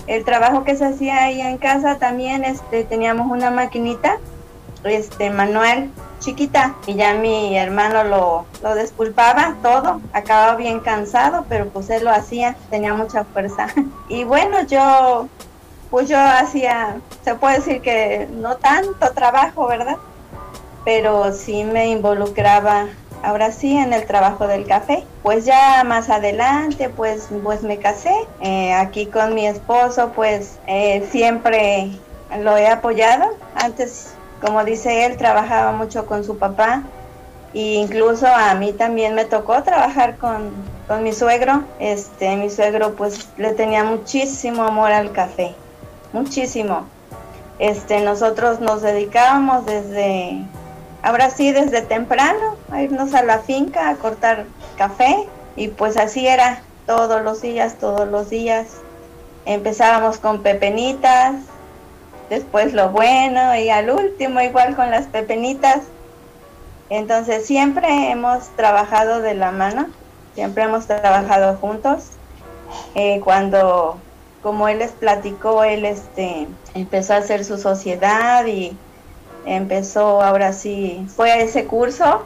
El 0.06 0.24
trabajo 0.24 0.64
que 0.64 0.76
se 0.76 0.84
hacía 0.84 1.24
ahí 1.24 1.40
en 1.40 1.56
casa 1.56 1.98
también, 1.98 2.44
este, 2.44 2.84
teníamos 2.84 3.30
una 3.30 3.50
maquinita, 3.50 4.18
este, 4.84 5.30
manual 5.30 5.90
chiquita 6.18 6.74
y 6.86 6.94
ya 6.94 7.14
mi 7.14 7.56
hermano 7.56 8.04
lo, 8.04 8.46
lo 8.62 8.74
despulpaba 8.74 9.56
todo, 9.62 10.00
acababa 10.12 10.56
bien 10.56 10.80
cansado, 10.80 11.44
pero 11.48 11.68
pues 11.68 11.88
él 11.90 12.04
lo 12.04 12.10
hacía, 12.10 12.56
tenía 12.70 12.94
mucha 12.94 13.24
fuerza. 13.24 13.68
Y 14.08 14.24
bueno, 14.24 14.60
yo 14.66 15.28
pues 15.90 16.08
yo 16.08 16.18
hacía, 16.18 16.96
se 17.24 17.36
puede 17.36 17.56
decir 17.56 17.80
que 17.80 18.28
no 18.32 18.56
tanto 18.56 19.12
trabajo, 19.12 19.66
¿verdad? 19.66 19.96
Pero 20.84 21.32
sí 21.32 21.64
me 21.64 21.86
involucraba 21.86 22.88
ahora 23.24 23.52
sí 23.52 23.76
en 23.76 23.92
el 23.92 24.06
trabajo 24.06 24.46
del 24.46 24.66
café. 24.66 25.04
Pues 25.22 25.44
ya 25.44 25.82
más 25.84 26.10
adelante, 26.10 26.88
pues, 26.88 27.28
pues 27.42 27.62
me 27.62 27.78
casé. 27.78 28.14
Eh, 28.40 28.72
aquí 28.72 29.06
con 29.06 29.34
mi 29.34 29.46
esposo, 29.46 30.12
pues 30.14 30.58
eh, 30.66 31.06
siempre 31.10 31.90
lo 32.40 32.56
he 32.56 32.68
apoyado. 32.68 33.36
Antes 33.54 34.14
como 34.44 34.62
dice 34.62 35.06
él, 35.06 35.16
trabajaba 35.16 35.72
mucho 35.72 36.04
con 36.04 36.22
su 36.22 36.36
papá 36.36 36.82
e 37.54 37.76
incluso 37.76 38.26
a 38.26 38.54
mí 38.54 38.72
también 38.72 39.14
me 39.14 39.24
tocó 39.24 39.62
trabajar 39.62 40.18
con, 40.18 40.52
mi 41.02 41.14
suegro. 41.14 41.64
Este, 41.78 42.36
mi 42.36 42.50
suegro 42.50 42.94
pues 42.94 43.26
le 43.38 43.52
tenía 43.54 43.84
muchísimo 43.84 44.64
amor 44.64 44.92
al 44.92 45.12
café, 45.12 45.54
muchísimo. 46.12 46.84
Este, 47.58 48.00
nosotros 48.00 48.60
nos 48.60 48.82
dedicábamos 48.82 49.64
desde, 49.64 50.42
ahora 51.04 51.30
sí, 51.30 51.52
desde 51.52 51.82
temprano 51.82 52.56
a 52.72 52.82
irnos 52.82 53.14
a 53.14 53.22
la 53.22 53.40
finca 53.40 53.90
a 53.90 53.96
cortar 53.96 54.46
café 54.76 55.28
y 55.54 55.68
pues 55.68 55.98
así 55.98 56.26
era 56.26 56.62
todos 56.86 57.22
los 57.22 57.42
días, 57.42 57.78
todos 57.78 58.08
los 58.08 58.30
días. 58.30 58.66
Empezábamos 59.44 60.16
con 60.16 60.42
pepenitas, 60.42 61.34
después 62.30 62.72
lo 62.72 62.88
bueno 62.88 63.54
y 63.54 63.68
al 63.68 63.90
último 63.90 64.40
igual 64.40 64.74
con 64.74 64.90
las 64.90 65.04
pepenitas. 65.06 65.82
Entonces 66.88 67.46
siempre 67.46 68.10
hemos 68.10 68.48
trabajado 68.56 69.20
de 69.20 69.34
la 69.34 69.50
mano, 69.50 69.88
siempre 70.34 70.64
hemos 70.64 70.86
trabajado 70.86 71.56
juntos. 71.56 72.04
Eh, 72.94 73.20
cuando, 73.22 73.98
como 74.42 74.68
él 74.68 74.78
les 74.78 74.92
platicó, 74.92 75.64
él 75.64 75.84
este, 75.84 76.48
empezó 76.74 77.12
a 77.12 77.18
hacer 77.18 77.44
su 77.44 77.58
sociedad 77.58 78.46
y 78.46 78.74
empezó 79.46 80.22
ahora 80.22 80.52
sí, 80.52 81.06
fue 81.14 81.32
a 81.32 81.38
ese 81.38 81.66
curso, 81.66 82.22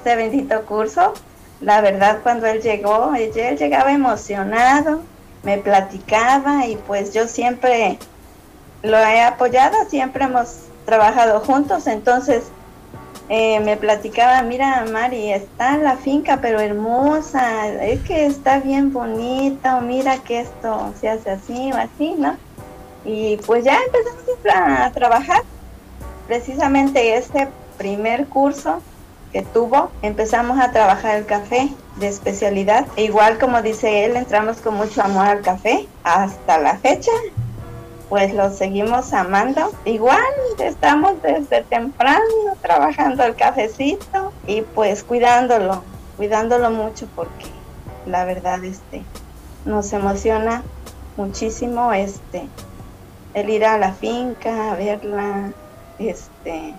ese 0.00 0.16
bendito 0.16 0.62
curso. 0.66 1.14
La 1.60 1.80
verdad, 1.80 2.18
cuando 2.22 2.46
él 2.46 2.60
llegó, 2.60 3.14
él 3.14 3.32
llegaba 3.32 3.92
emocionado, 3.92 5.02
me 5.42 5.58
platicaba 5.58 6.66
y 6.66 6.76
pues 6.76 7.14
yo 7.14 7.28
siempre 7.28 7.98
lo 8.82 8.98
he 8.98 9.22
apoyado, 9.22 9.76
siempre 9.88 10.24
hemos 10.24 10.56
trabajado 10.84 11.40
juntos, 11.40 11.86
entonces 11.86 12.44
eh, 13.28 13.60
me 13.60 13.76
platicaba, 13.76 14.42
mira 14.42 14.84
Mari, 14.90 15.32
está 15.32 15.76
la 15.76 15.96
finca 15.96 16.40
pero 16.40 16.60
hermosa, 16.60 17.68
es 17.84 18.00
que 18.02 18.26
está 18.26 18.58
bien 18.58 18.92
bonita, 18.92 19.80
mira 19.80 20.18
que 20.18 20.40
esto 20.40 20.92
se 21.00 21.08
hace 21.08 21.30
así 21.30 21.70
o 21.72 21.76
así, 21.76 22.14
¿no? 22.18 22.36
Y 23.04 23.36
pues 23.38 23.64
ya 23.64 23.78
empezamos 23.86 24.22
a 24.54 24.90
trabajar. 24.92 25.42
Precisamente 26.26 27.16
este 27.16 27.48
primer 27.78 28.26
curso 28.26 28.80
que 29.32 29.42
tuvo, 29.42 29.90
empezamos 30.02 30.60
a 30.60 30.72
trabajar 30.72 31.16
el 31.16 31.26
café 31.26 31.70
de 31.96 32.08
especialidad. 32.08 32.86
E 32.96 33.04
igual 33.04 33.38
como 33.38 33.62
dice 33.62 34.04
él, 34.04 34.16
entramos 34.16 34.58
con 34.58 34.74
mucho 34.74 35.02
amor 35.02 35.26
al 35.26 35.40
café 35.40 35.86
hasta 36.04 36.58
la 36.58 36.76
fecha 36.76 37.12
pues 38.12 38.34
lo 38.34 38.50
seguimos 38.50 39.14
amando. 39.14 39.72
Igual 39.86 40.20
estamos 40.58 41.14
desde 41.22 41.62
temprano 41.62 42.20
trabajando 42.60 43.24
el 43.24 43.34
cafecito 43.34 44.34
y 44.46 44.60
pues 44.60 45.02
cuidándolo, 45.02 45.82
cuidándolo 46.18 46.70
mucho 46.70 47.08
porque 47.16 47.46
la 48.04 48.26
verdad 48.26 48.62
este 48.64 49.02
nos 49.64 49.94
emociona 49.94 50.62
muchísimo 51.16 51.94
este 51.94 52.46
el 53.32 53.48
ir 53.48 53.64
a 53.64 53.78
la 53.78 53.94
finca, 53.94 54.72
a 54.72 54.74
verla, 54.76 55.52
este 55.98 56.74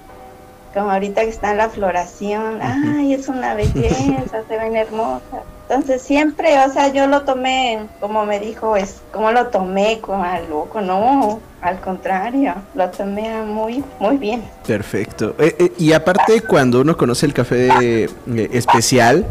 como 0.73 0.89
ahorita 0.89 1.21
que 1.21 1.29
está 1.29 1.51
en 1.51 1.57
la 1.57 1.69
floración, 1.69 2.59
ay, 2.61 3.13
es 3.13 3.27
una 3.27 3.53
belleza, 3.53 4.43
se 4.47 4.57
ven 4.57 4.75
hermosas. 4.75 5.43
Entonces 5.69 6.01
siempre, 6.01 6.57
o 6.65 6.71
sea, 6.71 6.89
yo 6.89 7.07
lo 7.07 7.21
tomé, 7.21 7.87
como 7.99 8.25
me 8.25 8.39
dijo, 8.39 8.75
es 8.75 9.01
como 9.11 9.31
lo 9.31 9.47
tomé 9.47 9.99
como 10.01 10.23
al 10.23 10.49
loco, 10.49 10.81
no, 10.81 11.39
al 11.61 11.79
contrario, 11.79 12.55
lo 12.75 12.89
tomé 12.89 13.43
muy, 13.43 13.83
muy 13.99 14.17
bien. 14.17 14.43
Perfecto. 14.67 15.35
Eh, 15.39 15.55
eh, 15.59 15.71
y 15.77 15.93
aparte, 15.93 16.41
cuando 16.41 16.81
uno 16.81 16.97
conoce 16.97 17.25
el 17.25 17.33
café 17.33 17.69
eh, 17.81 18.09
especial, 18.51 19.25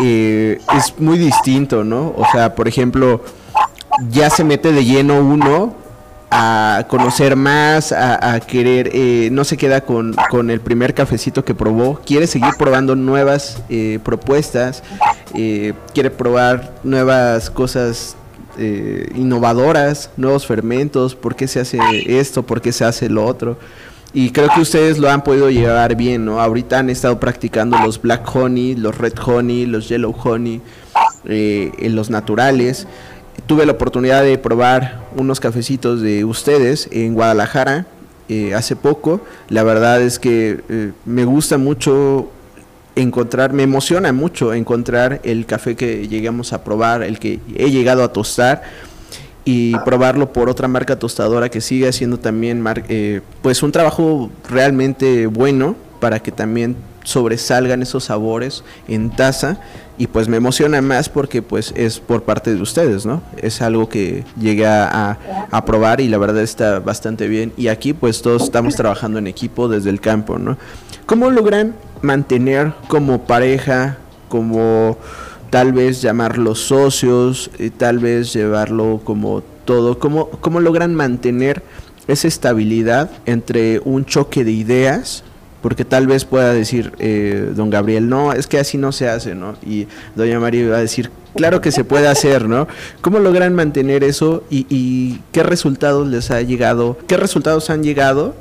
es 0.00 0.98
muy 0.98 1.18
distinto, 1.18 1.84
¿no? 1.84 2.14
O 2.16 2.24
sea, 2.32 2.54
por 2.54 2.68
ejemplo, 2.68 3.22
ya 4.10 4.30
se 4.30 4.44
mete 4.44 4.72
de 4.72 4.84
lleno 4.84 5.20
uno 5.20 5.74
a 6.30 6.84
conocer 6.88 7.36
más, 7.36 7.92
a, 7.92 8.38
querer, 8.40 8.90
eh, 8.92 9.30
no 9.32 9.44
se 9.44 9.56
queda 9.56 9.80
con, 9.80 10.14
el 10.50 10.60
primer 10.60 10.94
cafecito 10.94 11.44
que 11.44 11.54
probó, 11.54 12.00
quiere 12.04 12.26
seguir 12.26 12.50
probando 12.58 12.94
nuevas 12.94 13.62
eh, 13.68 13.98
propuestas, 14.02 14.82
eh, 15.34 15.72
quiere 15.94 16.10
probar 16.10 16.74
nuevas 16.84 17.50
cosas 17.50 18.16
innovadoras, 19.14 20.10
nuevos 20.16 20.44
fermentos, 20.44 21.14
por 21.14 21.36
qué 21.36 21.46
se 21.46 21.60
hace 21.60 21.78
esto, 22.18 22.42
por 22.42 22.60
qué 22.60 22.72
se 22.72 22.84
hace 22.84 23.08
lo 23.08 23.24
otro. 23.24 23.56
Y 24.12 24.30
creo 24.30 24.48
que 24.52 24.60
ustedes 24.60 24.98
lo 24.98 25.08
han 25.08 25.22
podido 25.22 25.48
llevar 25.48 25.94
bien, 25.94 26.24
¿no? 26.24 26.40
Ahorita 26.40 26.80
han 26.80 26.90
estado 26.90 27.20
practicando 27.20 27.78
los 27.78 28.02
black 28.02 28.28
honey, 28.34 28.74
los 28.74 28.98
red 28.98 29.12
honey, 29.24 29.64
los 29.64 29.88
yellow 29.88 30.12
honey, 30.24 30.60
los 31.24 32.10
naturales 32.10 32.88
tuve 33.46 33.66
la 33.66 33.72
oportunidad 33.72 34.22
de 34.22 34.38
probar 34.38 35.06
unos 35.16 35.40
cafecitos 35.40 36.00
de 36.00 36.24
ustedes 36.24 36.88
en 36.92 37.14
Guadalajara 37.14 37.86
eh, 38.28 38.54
hace 38.54 38.76
poco. 38.76 39.20
La 39.48 39.62
verdad 39.62 40.02
es 40.02 40.18
que 40.18 40.60
eh, 40.68 40.92
me 41.04 41.24
gusta 41.24 41.58
mucho 41.58 42.30
encontrar, 42.94 43.52
me 43.52 43.62
emociona 43.62 44.12
mucho 44.12 44.52
encontrar 44.52 45.20
el 45.22 45.46
café 45.46 45.76
que 45.76 46.08
llegamos 46.08 46.52
a 46.52 46.64
probar, 46.64 47.02
el 47.02 47.18
que 47.18 47.40
he 47.54 47.70
llegado 47.70 48.02
a 48.02 48.12
tostar 48.12 48.62
y 49.44 49.78
probarlo 49.78 50.32
por 50.32 50.50
otra 50.50 50.68
marca 50.68 50.98
tostadora 50.98 51.48
que 51.48 51.60
sigue 51.60 51.88
haciendo 51.88 52.18
también 52.18 52.62
eh, 52.88 53.22
pues 53.40 53.62
un 53.62 53.72
trabajo 53.72 54.30
realmente 54.50 55.26
bueno 55.26 55.74
para 56.00 56.20
que 56.20 56.32
también 56.32 56.76
sobresalgan 57.08 57.80
esos 57.80 58.04
sabores 58.04 58.62
en 58.86 59.08
taza 59.08 59.58
y 59.96 60.08
pues 60.08 60.28
me 60.28 60.36
emociona 60.36 60.82
más 60.82 61.08
porque 61.08 61.40
pues 61.40 61.72
es 61.74 62.00
por 62.00 62.22
parte 62.24 62.54
de 62.54 62.60
ustedes, 62.60 63.06
¿no? 63.06 63.22
Es 63.38 63.62
algo 63.62 63.88
que 63.88 64.24
llegué 64.38 64.66
a, 64.66 65.18
a, 65.50 65.64
probar 65.64 66.02
y 66.02 66.08
la 66.08 66.18
verdad 66.18 66.42
está 66.42 66.80
bastante 66.80 67.26
bien 67.26 67.54
y 67.56 67.68
aquí 67.68 67.94
pues 67.94 68.20
todos 68.20 68.42
estamos 68.42 68.76
trabajando 68.76 69.18
en 69.18 69.26
equipo 69.26 69.68
desde 69.68 69.88
el 69.88 70.02
campo, 70.02 70.38
¿no? 70.38 70.58
¿Cómo 71.06 71.30
logran 71.30 71.74
mantener 72.02 72.74
como 72.88 73.22
pareja, 73.24 73.96
como 74.28 74.98
tal 75.48 75.72
vez 75.72 76.02
llamarlos 76.02 76.60
socios, 76.60 77.50
y 77.58 77.70
tal 77.70 78.00
vez 78.00 78.34
llevarlo 78.34 79.00
como 79.02 79.42
todo, 79.64 79.98
cómo, 79.98 80.28
cómo 80.28 80.60
logran 80.60 80.94
mantener 80.94 81.62
esa 82.06 82.28
estabilidad 82.28 83.10
entre 83.24 83.80
un 83.82 84.04
choque 84.04 84.44
de 84.44 84.52
ideas 84.52 85.24
porque 85.62 85.84
tal 85.84 86.06
vez 86.06 86.24
pueda 86.24 86.52
decir 86.52 86.92
eh, 86.98 87.52
don 87.54 87.70
Gabriel, 87.70 88.08
no, 88.08 88.32
es 88.32 88.46
que 88.46 88.58
así 88.58 88.78
no 88.78 88.92
se 88.92 89.08
hace, 89.08 89.34
¿no? 89.34 89.54
Y 89.62 89.88
doña 90.14 90.38
María 90.38 90.68
va 90.68 90.76
a 90.76 90.80
decir, 90.80 91.10
claro 91.34 91.60
que 91.60 91.72
se 91.72 91.84
puede 91.84 92.08
hacer, 92.08 92.48
¿no? 92.48 92.68
¿Cómo 93.00 93.18
logran 93.18 93.54
mantener 93.54 94.04
eso 94.04 94.44
y, 94.50 95.20
qué 95.32 95.42
resultados 95.42 96.06
les 96.06 96.30
ha 96.30 96.42
llegado, 96.42 96.96
qué 97.06 97.16
resultados 97.16 97.70
han 97.70 97.82
llegado 97.82 98.34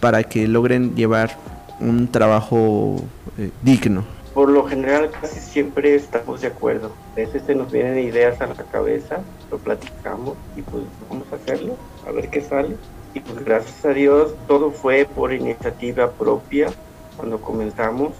para 0.00 0.24
que 0.24 0.48
logren 0.48 0.94
llevar 0.94 1.38
un 1.80 2.08
trabajo 2.08 2.96
eh, 3.38 3.50
digno? 3.62 4.04
Por 4.34 4.50
lo 4.50 4.66
general 4.66 5.10
casi 5.20 5.40
siempre 5.40 5.96
estamos 5.96 6.40
de 6.42 6.48
acuerdo. 6.48 6.92
A 7.14 7.16
veces 7.16 7.42
se 7.44 7.54
nos 7.54 7.72
vienen 7.72 7.98
ideas 7.98 8.40
a 8.40 8.46
la 8.46 8.54
cabeza, 8.54 9.18
lo 9.50 9.58
platicamos 9.58 10.34
y 10.56 10.62
pues 10.62 10.84
vamos 11.10 11.26
a 11.32 11.36
hacerlo, 11.36 11.76
a 12.06 12.12
ver 12.12 12.28
qué 12.30 12.40
sale 12.40 12.76
y 13.14 13.20
pues 13.20 13.44
gracias 13.44 13.84
a 13.84 13.90
Dios 13.90 14.34
todo 14.46 14.70
fue 14.70 15.06
por 15.06 15.32
iniciativa 15.32 16.10
propia 16.12 16.68
cuando 17.16 17.40
comenzamos 17.40 18.12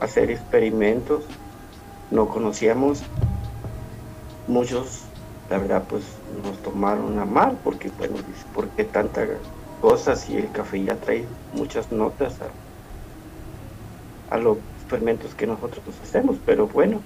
a 0.00 0.04
hacer 0.04 0.30
experimentos. 0.30 1.24
No 2.10 2.28
conocíamos 2.28 3.02
muchos, 4.46 5.02
la 5.50 5.58
verdad 5.58 5.84
pues 5.88 6.04
nos 6.44 6.58
tomaron 6.62 7.18
a 7.18 7.24
mal 7.24 7.58
porque 7.64 7.90
bueno, 7.98 8.16
¿por 8.54 8.68
qué 8.70 8.84
tantas 8.84 9.28
cosas 9.80 10.28
y 10.28 10.36
el 10.36 10.50
café 10.52 10.82
ya 10.82 10.96
trae 10.96 11.24
muchas 11.54 11.90
notas 11.92 12.34
a, 12.40 14.34
a 14.34 14.38
los 14.38 14.58
experimentos 14.80 15.34
que 15.34 15.46
nosotros 15.46 15.82
hacemos? 16.02 16.36
Pero 16.44 16.66
bueno, 16.66 17.00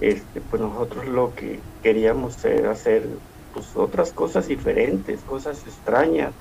este, 0.00 0.40
pues 0.40 0.60
nosotros 0.60 1.06
lo 1.06 1.34
que 1.34 1.60
queríamos 1.82 2.44
era 2.44 2.72
hacer 2.72 3.08
pues 3.54 3.76
otras 3.76 4.12
cosas 4.12 4.48
diferentes, 4.48 5.20
cosas 5.22 5.64
extrañas. 5.66 6.32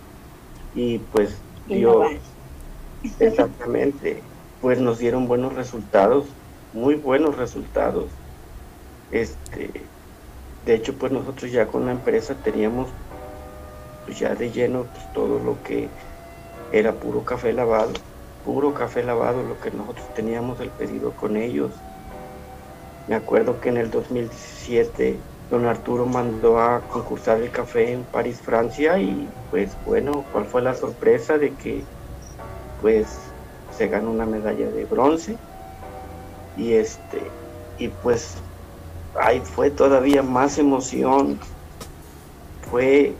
Y 0.74 0.98
pues 0.98 1.38
Dios, 1.68 2.08
exactamente, 3.20 4.22
pues 4.60 4.80
nos 4.80 4.98
dieron 4.98 5.28
buenos 5.28 5.54
resultados, 5.54 6.26
muy 6.74 6.96
buenos 6.96 7.38
resultados. 7.38 8.06
Este, 9.12 9.70
de 10.66 10.76
hecho, 10.76 10.98
pues 10.98 11.12
nosotros 11.12 11.52
ya 11.52 11.68
con 11.68 11.86
la 11.86 11.92
empresa 11.92 12.36
teníamos 12.36 12.90
pues 14.06 14.20
ya 14.20 14.36
de 14.36 14.52
lleno 14.52 14.86
pues, 14.92 15.14
todo 15.14 15.40
lo 15.40 15.62
que 15.64 15.88
era 16.72 16.92
puro 16.94 17.24
café 17.24 17.54
lavado, 17.54 17.94
puro 18.44 18.74
café 18.74 19.04
lavado, 19.04 19.44
lo 19.44 19.60
que 19.62 19.72
nosotros 19.72 20.14
teníamos 20.16 20.60
el 20.60 20.70
pedido 20.72 21.12
con 21.16 21.38
ellos. 21.38 21.72
Me 23.08 23.16
acuerdo 23.16 23.60
que 23.62 23.70
en 23.70 23.78
el 23.78 23.92
2017 23.92 25.20
don 25.50 25.66
Arturo 25.66 26.06
mandó 26.06 26.60
a 26.60 26.82
concursar 26.82 27.42
el 27.42 27.52
café 27.52 27.94
en 27.94 28.04
París, 28.04 28.40
Francia 28.42 28.98
y 28.98 29.28
pues 29.52 29.72
bueno, 29.86 30.26
¿cuál 30.32 30.46
fue 30.46 30.62
la 30.62 30.74
sorpresa 30.74 31.38
de 31.38 31.54
que 31.54 31.84
pues 32.82 33.08
se 33.78 33.88
ganó 33.88 34.12
una 34.12 34.26
medalla 34.26 34.70
de 34.70 34.86
bronce? 34.86 35.38
Y 36.58 36.74
este, 36.74 37.22
y 37.78 37.88
pues 37.88 38.36
ahí 39.20 39.40
fue 39.42 39.70
todavía 39.70 40.24
más 40.24 40.58
emoción, 40.58 41.40
fue 42.70 43.14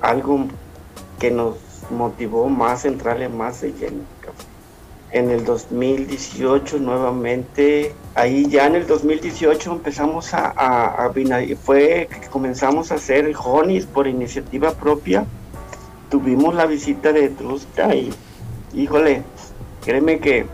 algo 0.00 0.46
que 1.18 1.30
nos 1.30 1.56
motivó 1.90 2.48
más 2.48 2.84
a 2.84 2.88
entrarle 2.88 3.28
más 3.28 3.60
de 3.60 3.72
lleno 3.72 4.16
en 5.12 5.30
el 5.30 5.44
2018 5.44 6.78
nuevamente, 6.78 7.94
ahí 8.14 8.46
ya 8.48 8.66
en 8.66 8.74
el 8.74 8.86
2018 8.86 9.72
empezamos 9.72 10.34
a, 10.34 10.52
a, 10.56 11.12
fue 11.62 12.08
que 12.10 12.28
comenzamos 12.28 12.90
a 12.90 12.96
hacer 12.96 13.32
honis 13.36 13.86
por 13.86 14.06
iniciativa 14.06 14.72
propia. 14.72 15.24
Tuvimos 16.10 16.54
la 16.54 16.66
visita 16.66 17.12
de 17.12 17.28
Trusta 17.30 17.94
y, 17.94 18.12
híjole, 18.74 19.22
créeme 19.84 20.18
que 20.18 20.46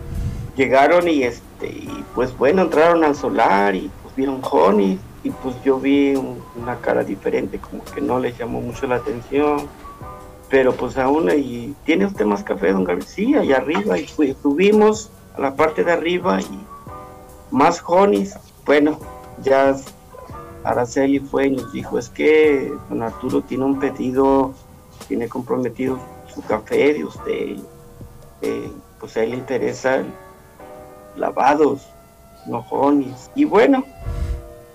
llegaron 0.55 1.07
y 1.07 1.23
este 1.23 1.67
y 1.67 2.03
pues 2.13 2.37
bueno 2.37 2.63
entraron 2.63 3.03
al 3.03 3.15
solar 3.15 3.75
y 3.75 3.89
pues 4.03 4.15
vieron 4.15 4.41
honey 4.43 4.99
y 5.23 5.29
pues 5.29 5.55
yo 5.63 5.79
vi 5.79 6.13
una 6.55 6.75
cara 6.81 7.03
diferente 7.03 7.57
como 7.57 7.83
que 7.85 8.01
no 8.01 8.19
les 8.19 8.37
llamó 8.37 8.61
mucho 8.61 8.85
la 8.85 8.95
atención 8.95 9.67
pero 10.53 10.75
pues 10.75 10.99
aún 10.99 11.31
y 11.35 11.73
tiene 11.83 12.05
usted 12.05 12.25
más 12.25 12.43
café 12.43 12.73
don 12.73 12.83
García 12.83 13.39
allá 13.39 13.57
arriba 13.57 13.97
y 13.97 14.05
pues, 14.15 14.35
subimos 14.39 15.09
a 15.35 15.41
la 15.41 15.55
parte 15.55 15.83
de 15.83 15.91
arriba 15.91 16.39
y 16.41 16.59
más 17.49 17.81
honeys 17.83 18.37
bueno 18.63 18.99
ya 19.41 19.75
Araceli 20.63 21.17
fue 21.17 21.47
y 21.47 21.51
nos 21.53 21.73
dijo 21.73 21.97
es 21.97 22.07
que 22.07 22.71
don 22.87 23.01
Arturo 23.01 23.41
tiene 23.41 23.65
un 23.65 23.79
pedido 23.79 24.53
tiene 25.07 25.27
comprometido 25.27 25.97
su 26.31 26.43
café 26.43 26.93
de 26.93 27.03
usted 27.03 27.57
eh, 28.43 28.71
pues 28.99 29.17
a 29.17 29.23
él 29.23 29.31
le 29.31 29.37
interesa 29.37 30.03
lavados, 31.15 31.87
nojones. 32.45 33.31
Y 33.35 33.45
bueno, 33.45 33.85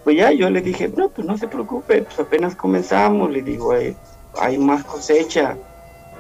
pues 0.04 0.16
ya 0.16 0.32
yo 0.32 0.48
le 0.50 0.60
dije, 0.60 0.88
no, 0.88 1.08
pues 1.08 1.26
no 1.26 1.36
se 1.36 1.48
preocupe, 1.48 2.02
pues 2.02 2.18
apenas 2.18 2.54
comenzamos, 2.54 3.30
le 3.30 3.42
digo, 3.42 3.74
eh, 3.74 3.96
hay 4.40 4.56
más 4.56 4.84
cosecha, 4.84 5.56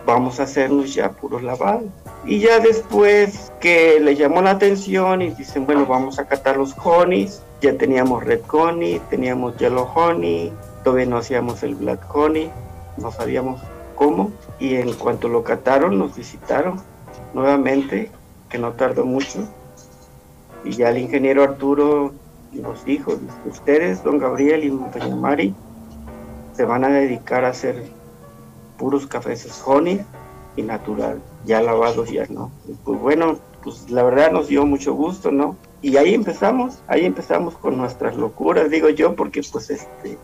vamos 0.08 0.40
a 0.40 0.44
hacernos 0.44 0.94
ya 0.94 1.10
puros 1.10 1.42
lavados. 1.42 1.84
Y 2.24 2.40
ya 2.40 2.60
después 2.60 3.52
que 3.60 4.00
le 4.00 4.16
llamó 4.16 4.40
la 4.40 4.52
atención 4.52 5.20
y 5.20 5.30
dicen, 5.30 5.66
bueno, 5.66 5.84
vamos 5.84 6.18
a 6.18 6.26
catar 6.26 6.56
los 6.56 6.74
honeys, 6.82 7.42
ya 7.60 7.76
teníamos 7.76 8.24
red 8.24 8.40
honey, 8.50 9.02
teníamos 9.10 9.58
yellow 9.58 9.86
honey, 9.94 10.50
todavía 10.82 11.04
no 11.04 11.18
hacíamos 11.18 11.62
el 11.62 11.74
black 11.74 12.00
honey, 12.14 12.50
no 12.96 13.12
sabíamos 13.12 13.60
cómo, 13.96 14.32
y 14.58 14.76
en 14.76 14.94
cuanto 14.94 15.28
lo 15.28 15.44
cataron 15.44 15.98
nos 15.98 16.16
visitaron 16.16 16.80
nuevamente, 17.34 18.10
que 18.48 18.56
no 18.56 18.72
tardó 18.72 19.04
mucho, 19.04 19.46
y 20.64 20.70
ya 20.70 20.88
el 20.88 20.98
ingeniero 20.98 21.42
Arturo 21.42 22.14
nos 22.52 22.82
dijo, 22.86 23.12
ustedes, 23.44 24.02
don 24.02 24.18
Gabriel 24.18 24.64
y 24.64 24.70
doña 24.70 25.16
Mari, 25.16 25.54
se 26.54 26.64
van 26.64 26.84
a 26.84 26.88
dedicar 26.88 27.44
a 27.44 27.50
hacer 27.50 27.97
puros 28.78 29.06
cafés 29.06 29.62
honey 29.66 30.00
y 30.56 30.62
natural, 30.62 31.20
ya 31.44 31.60
lavados 31.60 32.10
ya 32.10 32.26
no. 32.28 32.50
pues 32.84 33.00
bueno, 33.00 33.38
pues 33.62 33.90
la 33.90 34.02
verdad 34.02 34.32
nos 34.32 34.48
dio 34.48 34.64
mucho 34.64 34.94
gusto, 34.94 35.30
¿no? 35.30 35.56
Y 35.82 35.96
ahí 35.96 36.14
empezamos, 36.14 36.78
ahí 36.88 37.04
empezamos 37.04 37.54
con 37.54 37.76
nuestras 37.76 38.16
locuras, 38.16 38.70
digo 38.70 38.88
yo, 38.88 39.14
porque 39.14 39.42
pues 39.52 39.70
este, 39.70 40.18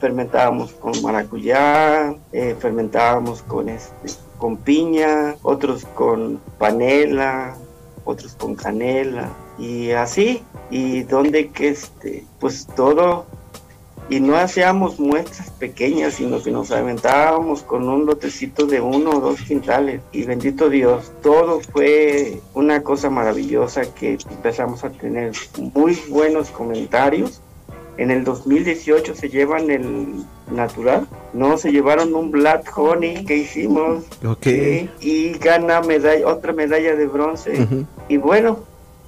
fermentábamos 0.00 0.72
con 0.72 1.00
maracuyá, 1.02 2.14
eh, 2.32 2.56
fermentábamos 2.58 3.42
con 3.42 3.68
este, 3.68 4.10
con 4.38 4.56
piña, 4.56 5.36
otros 5.42 5.84
con 5.94 6.40
panela, 6.58 7.56
otros 8.04 8.34
con 8.34 8.54
canela, 8.54 9.30
y 9.58 9.90
así, 9.90 10.42
y 10.70 11.02
donde 11.02 11.50
que 11.50 11.68
este, 11.68 12.26
pues 12.40 12.66
todo, 12.74 13.26
y 14.08 14.20
no 14.20 14.36
hacíamos 14.36 14.98
muestras 14.98 15.50
pequeñas, 15.50 16.14
sino 16.14 16.42
que 16.42 16.50
nos 16.50 16.70
aventábamos 16.70 17.62
con 17.62 17.88
un 17.88 18.06
lotecito 18.06 18.66
de 18.66 18.80
uno 18.80 19.10
o 19.10 19.20
dos 19.20 19.42
quintales, 19.42 20.00
y 20.12 20.24
bendito 20.24 20.68
Dios, 20.68 21.12
todo 21.22 21.60
fue 21.60 22.40
una 22.54 22.82
cosa 22.82 23.10
maravillosa 23.10 23.82
que 23.94 24.18
empezamos 24.30 24.84
a 24.84 24.90
tener 24.90 25.32
muy 25.74 25.98
buenos 26.08 26.50
comentarios. 26.50 27.40
En 27.98 28.12
el 28.12 28.22
2018 28.22 29.14
se 29.16 29.28
llevan 29.28 29.70
el 29.70 30.24
natural, 30.52 31.08
no 31.32 31.58
se 31.58 31.72
llevaron 31.72 32.14
un 32.14 32.30
black 32.30 32.72
honey 32.78 33.24
que 33.24 33.38
hicimos 33.38 34.04
okay. 34.24 34.88
y, 35.00 35.32
gana 35.32 35.80
medalla, 35.80 36.26
otra 36.28 36.52
medalla 36.52 36.94
de 36.94 37.06
bronce. 37.06 37.66
Y 38.08 38.16
bueno, 38.16 38.60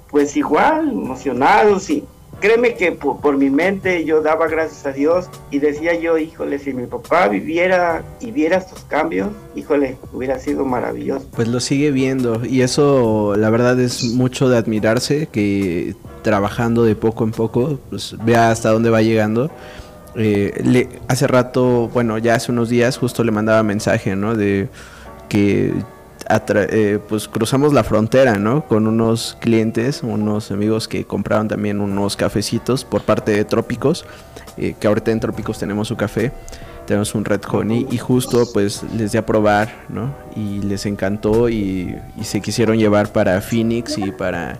pues 0.09 0.35
igual, 0.35 0.89
emocionados 0.91 1.89
y 1.89 2.03
créeme 2.41 2.73
que 2.73 2.91
por, 2.91 3.37
mi 3.37 3.49
mente 3.49 4.03
yo 4.03 4.21
daba 4.21 4.47
gracias 4.47 4.85
a 4.85 4.91
Dios 4.91 5.29
y 5.51 5.59
decía 5.59 5.97
yo, 5.97 6.17
híjole, 6.17 6.59
si 6.59 6.73
mi 6.73 6.87
papá 6.87 7.27
viviera 7.27 8.03
y 8.19 8.31
viera 8.31 8.57
estos 8.57 8.81
cambios, 8.81 9.29
híjole, 9.55 9.97
hubiera 10.11 10.39
sido 10.39 10.65
maravilloso. 10.65 11.25
Pues 11.33 11.47
lo 11.47 11.59
sigue 11.59 11.91
viendo 11.91 12.43
y 12.43 12.61
eso 12.61 13.35
la 13.37 13.49
verdad 13.49 13.79
es 13.79 14.03
mucho 14.03 14.49
de 14.49 14.57
admirarse 14.57 15.27
que 15.27 15.95
trabajando 16.23 16.83
de 16.83 16.95
poco 16.95 17.23
en 17.23 17.31
poco, 17.31 17.79
pues 17.89 18.15
vea 18.23 18.51
hasta 18.51 18.69
dónde 18.69 18.89
va 18.89 19.01
llegando. 19.01 19.49
Eh, 20.15 20.87
hace 21.07 21.27
rato, 21.27 21.89
bueno, 21.93 22.17
ya 22.17 22.35
hace 22.35 22.51
unos 22.51 22.69
días 22.69 22.97
justo 22.97 23.23
le 23.23 23.31
mandaba 23.31 23.63
mensaje, 23.63 24.15
¿no? 24.15 24.35
De 24.35 24.67
que 25.29 25.73
eh, 26.33 26.99
pues 27.07 27.27
cruzamos 27.27 27.73
la 27.73 27.83
frontera, 27.83 28.35
¿no? 28.35 28.65
Con 28.65 28.87
unos 28.87 29.37
clientes, 29.39 30.01
unos 30.03 30.51
amigos 30.51 30.87
que 30.87 31.05
compraron 31.05 31.47
también 31.47 31.81
unos 31.81 32.15
cafecitos 32.15 32.85
por 32.85 33.01
parte 33.03 33.31
de 33.31 33.45
Trópicos, 33.45 34.05
eh, 34.57 34.75
que 34.79 34.87
ahorita 34.87 35.11
en 35.11 35.19
Trópicos 35.19 35.59
tenemos 35.59 35.87
su 35.87 35.97
café, 35.97 36.31
tenemos 36.85 37.13
un 37.15 37.25
Red 37.25 37.41
Honey 37.51 37.87
y 37.91 37.97
justo 37.97 38.47
pues 38.53 38.83
les 38.97 39.11
di 39.11 39.17
a 39.17 39.25
probar, 39.25 39.73
¿no? 39.89 40.13
Y 40.35 40.59
les 40.61 40.85
encantó 40.85 41.49
y, 41.49 41.95
se 42.21 42.41
quisieron 42.41 42.77
llevar 42.77 43.11
para 43.11 43.41
Phoenix 43.41 43.97
y 43.97 44.11
para 44.11 44.59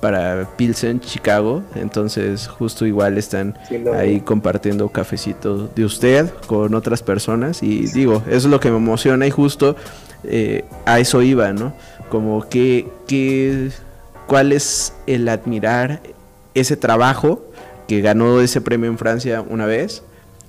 para 0.00 0.48
Pilsen, 0.56 0.98
Chicago. 0.98 1.62
Entonces, 1.76 2.48
justo 2.48 2.86
igual 2.86 3.18
están 3.18 3.56
ahí 3.96 4.20
compartiendo 4.20 4.88
cafecitos 4.88 5.72
de 5.76 5.84
usted 5.84 6.28
con 6.48 6.74
otras 6.74 7.04
personas. 7.04 7.62
Y 7.62 7.86
digo, 7.86 8.20
eso 8.26 8.36
es 8.36 8.44
lo 8.46 8.58
que 8.58 8.68
me 8.72 8.78
emociona. 8.78 9.28
Y 9.28 9.30
justo 9.30 9.76
eh, 10.24 10.64
a 10.86 11.00
eso 11.00 11.22
iba, 11.22 11.52
¿no? 11.52 11.72
Como 12.10 12.48
que, 12.48 12.86
que, 13.06 13.70
cuál 14.26 14.52
es 14.52 14.94
el 15.06 15.28
admirar 15.28 16.00
ese 16.54 16.76
trabajo 16.76 17.42
que 17.88 18.00
ganó 18.00 18.40
ese 18.40 18.60
premio 18.60 18.88
en 18.88 18.98
Francia 18.98 19.44
una 19.48 19.66
vez, 19.66 20.02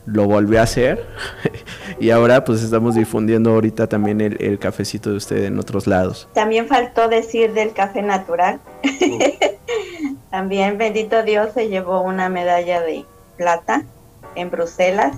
lo 0.06 0.26
volvió 0.26 0.60
a 0.60 0.64
hacer 0.64 1.06
y 2.00 2.10
ahora 2.10 2.44
pues 2.44 2.62
estamos 2.62 2.96
difundiendo 2.96 3.52
ahorita 3.52 3.88
también 3.88 4.20
el, 4.22 4.60
cafecito 4.60 5.12
de 5.12 5.18
usted 5.18 5.46
en 5.46 5.60
otros 5.60 5.88
lados. 5.88 6.28
También 6.34 6.68
faltó 6.68 7.08
decir 7.08 7.54
del 7.54 7.74
café 7.74 8.02
natural. 8.02 8.60
también 10.30 10.78
bendito 10.78 11.24
Dios 11.24 11.54
se 11.54 11.70
llevó 11.70 12.02
una 12.02 12.30
medalla 12.30 12.82
de 12.82 13.06
plata 13.38 13.84
en 14.36 14.50
Bruselas 14.50 15.16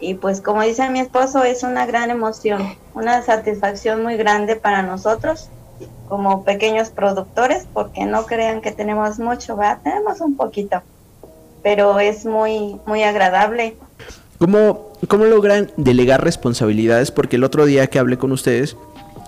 y 0.00 0.14
pues 0.14 0.40
como 0.40 0.62
dice 0.62 0.88
mi 0.90 1.00
esposo, 1.00 1.44
es 1.44 1.62
una 1.62 1.86
gran 1.86 2.10
emoción, 2.10 2.74
una 2.94 3.22
satisfacción 3.22 4.02
muy 4.02 4.16
grande 4.16 4.56
para 4.56 4.82
nosotros 4.82 5.48
como 6.08 6.44
pequeños 6.44 6.90
productores, 6.90 7.66
porque 7.72 8.04
no 8.04 8.26
crean 8.26 8.60
que 8.60 8.72
tenemos 8.72 9.18
mucho, 9.18 9.56
¿verdad? 9.56 9.80
Tenemos 9.82 10.20
un 10.20 10.36
poquito, 10.36 10.82
pero 11.62 11.98
es 11.98 12.24
muy, 12.24 12.80
muy 12.86 13.02
agradable. 13.02 13.76
¿Cómo, 14.38 14.92
¿Cómo 15.08 15.24
logran 15.24 15.72
delegar 15.76 16.22
responsabilidades? 16.22 17.10
Porque 17.10 17.36
el 17.36 17.44
otro 17.44 17.66
día 17.66 17.88
que 17.88 17.98
hablé 17.98 18.18
con 18.18 18.32
ustedes, 18.32 18.76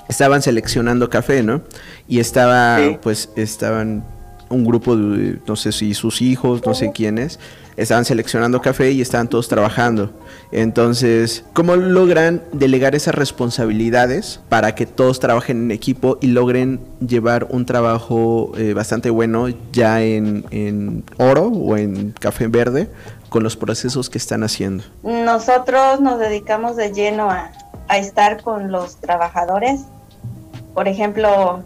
estaban 0.09 0.43
seleccionando 0.43 1.11
café, 1.11 1.43
¿no? 1.43 1.63
Y 2.07 2.21
estaba, 2.21 2.79
pues, 3.03 3.31
estaban 3.37 4.05
un 4.51 4.65
grupo 4.65 4.97
de, 4.97 5.39
no 5.47 5.57
sé 5.57 5.73
si 5.73 5.95
sus 5.95 6.23
hijos, 6.23 6.65
no 6.65 6.75
sé 6.75 6.93
quiénes, 6.93 7.39
estaban 7.77 8.05
seleccionando 8.05 8.61
café 8.61 8.91
y 8.91 9.01
estaban 9.01 9.29
todos 9.29 9.49
trabajando. 9.49 10.11
Entonces, 10.51 11.45
¿cómo 11.53 11.77
logran 11.77 12.43
delegar 12.53 12.95
esas 12.95 13.15
responsabilidades 13.15 14.41
para 14.49 14.75
que 14.75 14.87
todos 14.87 15.21
trabajen 15.21 15.65
en 15.65 15.71
equipo 15.71 16.19
y 16.21 16.29
logren 16.29 16.81
llevar 17.07 17.47
un 17.51 17.67
trabajo 17.67 18.53
eh, 18.57 18.75
bastante 18.75 19.11
bueno 19.11 19.49
ya 19.73 20.03
en, 20.03 21.05
oro 21.19 21.47
o 21.47 21.77
en 21.77 22.13
café 22.19 22.49
verde 22.49 22.91
con 23.29 23.43
los 23.43 23.57
procesos 23.57 24.11
que 24.11 24.19
están 24.19 24.43
haciendo? 24.43 24.85
Nosotros 25.03 26.01
nos 26.01 26.19
dedicamos 26.19 26.77
de 26.77 26.93
lleno 26.93 27.31
a, 27.31 27.53
a 27.87 27.99
estar 27.99 28.43
con 28.43 28.73
los 28.73 28.97
trabajadores. 28.97 29.83
Por 30.75 30.89
ejemplo, 30.89 31.63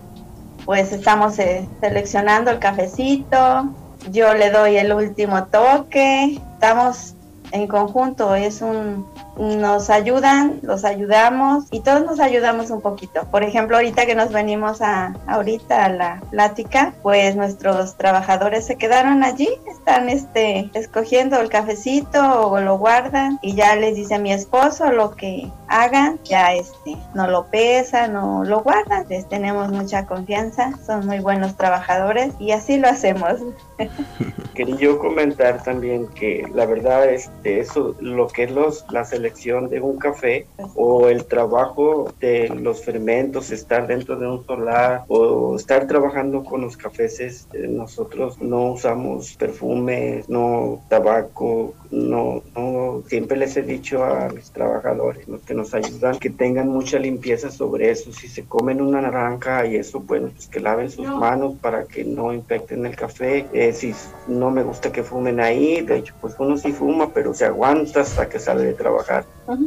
pues 0.65 0.93
estamos 0.93 1.39
eh, 1.39 1.69
seleccionando 1.81 2.51
el 2.51 2.59
cafecito, 2.59 3.71
yo 4.11 4.35
le 4.35 4.51
doy 4.51 4.77
el 4.77 4.93
último 4.93 5.45
toque, 5.47 6.41
estamos 6.55 7.15
en 7.53 7.67
conjunto, 7.67 8.35
es 8.35 8.63
un, 8.63 9.07
nos 9.39 9.91
ayudan, 9.91 10.61
los 10.63 10.85
ayudamos 10.85 11.65
y 11.71 11.81
todos 11.81 12.05
nos 12.05 12.21
ayudamos 12.21 12.71
un 12.71 12.81
poquito. 12.81 13.25
Por 13.31 13.43
ejemplo, 13.43 13.77
ahorita 13.77 14.07
que 14.07 14.15
nos 14.15 14.31
venimos 14.31 14.83
a 14.83 15.15
ahorita 15.27 15.85
a 15.85 15.89
la 15.89 16.23
plática, 16.31 16.95
pues 17.03 17.35
nuestros 17.35 17.97
trabajadores 17.97 18.67
se 18.67 18.77
quedaron 18.77 19.25
allí, 19.25 19.49
están 19.71 20.09
este 20.09 20.71
escogiendo 20.75 21.41
el 21.41 21.49
cafecito 21.49 22.49
o 22.49 22.61
lo 22.61 22.79
guardan 22.79 23.39
y 23.43 23.55
ya 23.55 23.75
les 23.77 23.97
dice 23.97 24.17
a 24.17 24.19
mi 24.19 24.33
esposo 24.33 24.93
lo 24.93 25.17
que 25.17 25.51
hagan, 25.69 26.19
ya 26.25 26.53
este 26.53 26.97
no 27.15 27.27
lo 27.29 27.47
pesan 27.47 28.17
o 28.17 28.45
lo 28.45 28.61
guardan. 28.61 29.07
Les 29.09 29.29
tenemos 29.29 29.71
mucha 29.71 30.07
confianza, 30.07 30.73
son 30.85 31.07
muy 31.07 31.21
buenos 31.21 31.57
trabajadores 31.57 32.35
y 32.39 32.53
así 32.53 32.79
lo 32.79 32.89
hacemos. 32.89 33.41
Quería 34.55 34.77
yo 34.77 34.99
comentar 34.99 35.63
también 35.63 36.07
que 36.09 36.47
la 36.55 36.67
verdad 36.67 37.09
es 37.09 37.23
este, 37.23 37.61
eso, 37.61 37.95
lo 38.01 38.29
que 38.29 38.45
es 38.45 38.51
los, 38.51 38.85
la 38.91 39.05
selección 39.23 39.69
de 39.69 39.81
un 39.81 39.99
café 39.99 40.47
o 40.75 41.09
el 41.09 41.27
trabajo 41.27 42.13
de 42.19 42.49
los 42.49 42.85
fermentos, 42.85 43.53
estar 43.53 43.87
dentro 43.87 44.17
de 44.17 44.27
un 44.27 44.45
solar 44.45 45.05
o 45.07 45.55
estar 45.55 45.87
trabajando 45.87 46.43
con 46.43 46.63
los 46.63 46.77
cafés, 46.77 47.21
este, 47.21 47.69
nosotros 47.69 48.41
no 48.41 48.73
usamos 48.73 49.35
perfumes, 49.37 50.29
no 50.29 50.83
tabaco, 50.89 51.75
no, 51.93 52.43
no, 52.57 53.03
siempre 53.07 53.37
les 53.37 53.55
he 53.59 53.63
dicho 53.63 54.03
a 54.03 54.31
mis 54.31 54.51
trabajadores, 54.51 55.29
los 55.29 55.43
que 55.43 55.53
nos 55.53 55.75
ayudan, 55.75 56.19
que 56.19 56.31
tengan 56.31 56.69
mucha 56.69 56.99
limpieza 56.99 57.51
sobre 57.51 57.91
eso. 57.91 58.11
Si 58.15 58.29
se 58.29 58.45
comen 58.45 58.81
una 58.81 59.03
naranja 59.03 59.67
y 59.67 59.77
eso, 59.77 60.01
bueno, 60.01 60.31
pues 60.35 60.47
que 60.47 60.59
laven 60.59 60.91
sus 60.91 61.07
manos 61.07 61.55
para 61.61 61.85
que 61.85 62.03
no 62.03 62.33
infecten 62.33 62.87
el 62.87 62.97
café. 62.97 63.47
Eh, 63.53 63.75
si 63.75 63.95
no 64.27 64.51
me 64.51 64.63
gusta 64.63 64.91
que 64.91 65.03
fumen 65.03 65.39
ahí, 65.39 65.83
de 65.83 65.99
hecho, 65.99 66.15
pues 66.19 66.35
uno 66.39 66.57
sí 66.57 66.73
fuma, 66.73 67.11
pero 67.13 67.35
se 67.35 67.45
aguanta 67.45 68.01
hasta 68.01 68.27
que 68.27 68.39
sale 68.39 68.65
de 68.65 68.73
trabajar. 68.73 69.27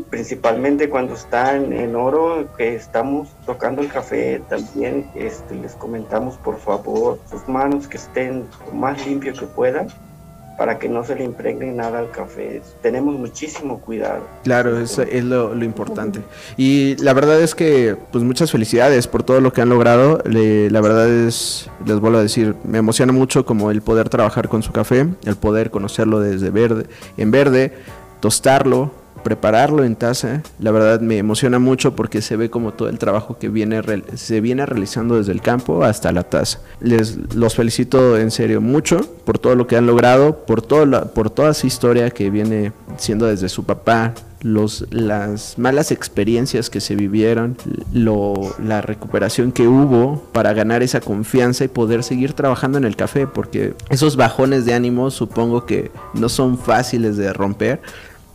Principalmente 0.09 0.89
cuando 0.89 1.13
están 1.13 1.73
en 1.73 1.95
oro, 1.95 2.47
que 2.57 2.73
estamos 2.73 3.29
tocando 3.45 3.83
el 3.83 3.89
café, 3.89 4.41
también 4.49 5.11
este, 5.13 5.53
les 5.53 5.73
comentamos 5.73 6.37
por 6.37 6.57
favor 6.57 7.19
sus 7.29 7.47
manos 7.47 7.87
que 7.87 7.97
estén 7.97 8.45
lo 8.65 8.73
más 8.73 9.05
limpio 9.05 9.33
que 9.33 9.45
puedan 9.45 9.89
para 10.57 10.79
que 10.79 10.87
no 10.87 11.03
se 11.03 11.15
le 11.15 11.23
impregne 11.23 11.71
nada 11.71 11.99
al 11.99 12.11
café. 12.11 12.61
Tenemos 12.81 13.15
muchísimo 13.15 13.79
cuidado. 13.79 14.25
Claro, 14.43 14.79
eso 14.79 15.01
es 15.01 15.23
lo, 15.23 15.53
importante. 15.63 16.21
Y 16.57 16.95
la 16.97 17.13
verdad 17.13 17.41
es 17.41 17.55
que, 17.55 17.97
pues 18.11 18.23
muchas 18.23 18.51
felicidades 18.51 19.07
por 19.07 19.23
todo 19.23 19.41
lo 19.41 19.51
que 19.51 19.61
han 19.61 19.69
logrado. 19.69 20.21
la 20.25 20.81
verdad 20.81 21.09
es, 21.09 21.69
les 21.85 21.99
vuelvo 21.99 22.19
a 22.19 22.21
decir, 22.21 22.55
me 22.63 22.77
emociona 22.77 23.11
mucho 23.11 23.45
como 23.45 23.71
el 23.71 23.81
poder 23.81 24.09
trabajar 24.09 24.47
con 24.47 24.63
su 24.63 24.71
café, 24.71 25.07
el 25.25 25.35
poder 25.35 25.71
conocerlo 25.71 26.19
desde 26.19 26.49
verde, 26.49 26.85
en 27.17 27.31
verde, 27.31 27.73
tostarlo, 28.19 28.91
prepararlo 29.25 29.83
en 29.83 29.95
taza, 29.95 30.43
la 30.59 30.69
verdad 30.69 31.01
me 31.01 31.17
emociona 31.17 31.57
mucho 31.57 31.95
porque 31.95 32.21
se 32.21 32.37
ve 32.37 32.51
como 32.51 32.73
todo 32.73 32.89
el 32.89 32.99
trabajo 32.99 33.39
que 33.39 33.49
viene 33.49 33.81
se 34.13 34.39
viene 34.39 34.67
realizando 34.67 35.17
desde 35.17 35.31
el 35.31 35.41
campo 35.41 35.83
hasta 35.83 36.11
la 36.11 36.21
taza. 36.21 36.59
Les 36.79 37.17
los 37.33 37.55
felicito 37.55 38.19
en 38.19 38.29
serio 38.29 38.61
mucho 38.61 39.01
por 39.25 39.39
todo 39.39 39.55
lo 39.55 39.65
que 39.65 39.77
han 39.77 39.87
logrado, 39.87 40.45
por 40.45 40.61
toda 40.61 41.05
por 41.05 41.31
toda 41.31 41.49
esa 41.49 41.65
historia 41.65 42.11
que 42.11 42.29
viene 42.29 42.71
siendo 42.97 43.25
desde 43.25 43.49
su 43.49 43.63
papá, 43.63 44.13
los, 44.41 44.85
las 44.91 45.57
malas 45.57 45.91
experiencias 45.91 46.69
que 46.69 46.79
se 46.79 46.95
vivieron, 46.95 47.57
lo, 47.91 48.35
la 48.63 48.81
recuperación 48.81 49.51
que 49.51 49.67
hubo 49.67 50.23
para 50.33 50.53
ganar 50.53 50.83
esa 50.83 51.01
confianza 51.01 51.63
y 51.63 51.67
poder 51.67 52.03
seguir 52.03 52.33
trabajando 52.33 52.77
en 52.77 52.83
el 52.83 52.95
café, 52.95 53.25
porque 53.25 53.73
esos 53.89 54.17
bajones 54.17 54.65
de 54.65 54.75
ánimo 54.75 55.09
supongo 55.09 55.65
que 55.65 55.89
no 56.13 56.29
son 56.29 56.59
fáciles 56.59 57.17
de 57.17 57.33
romper, 57.33 57.81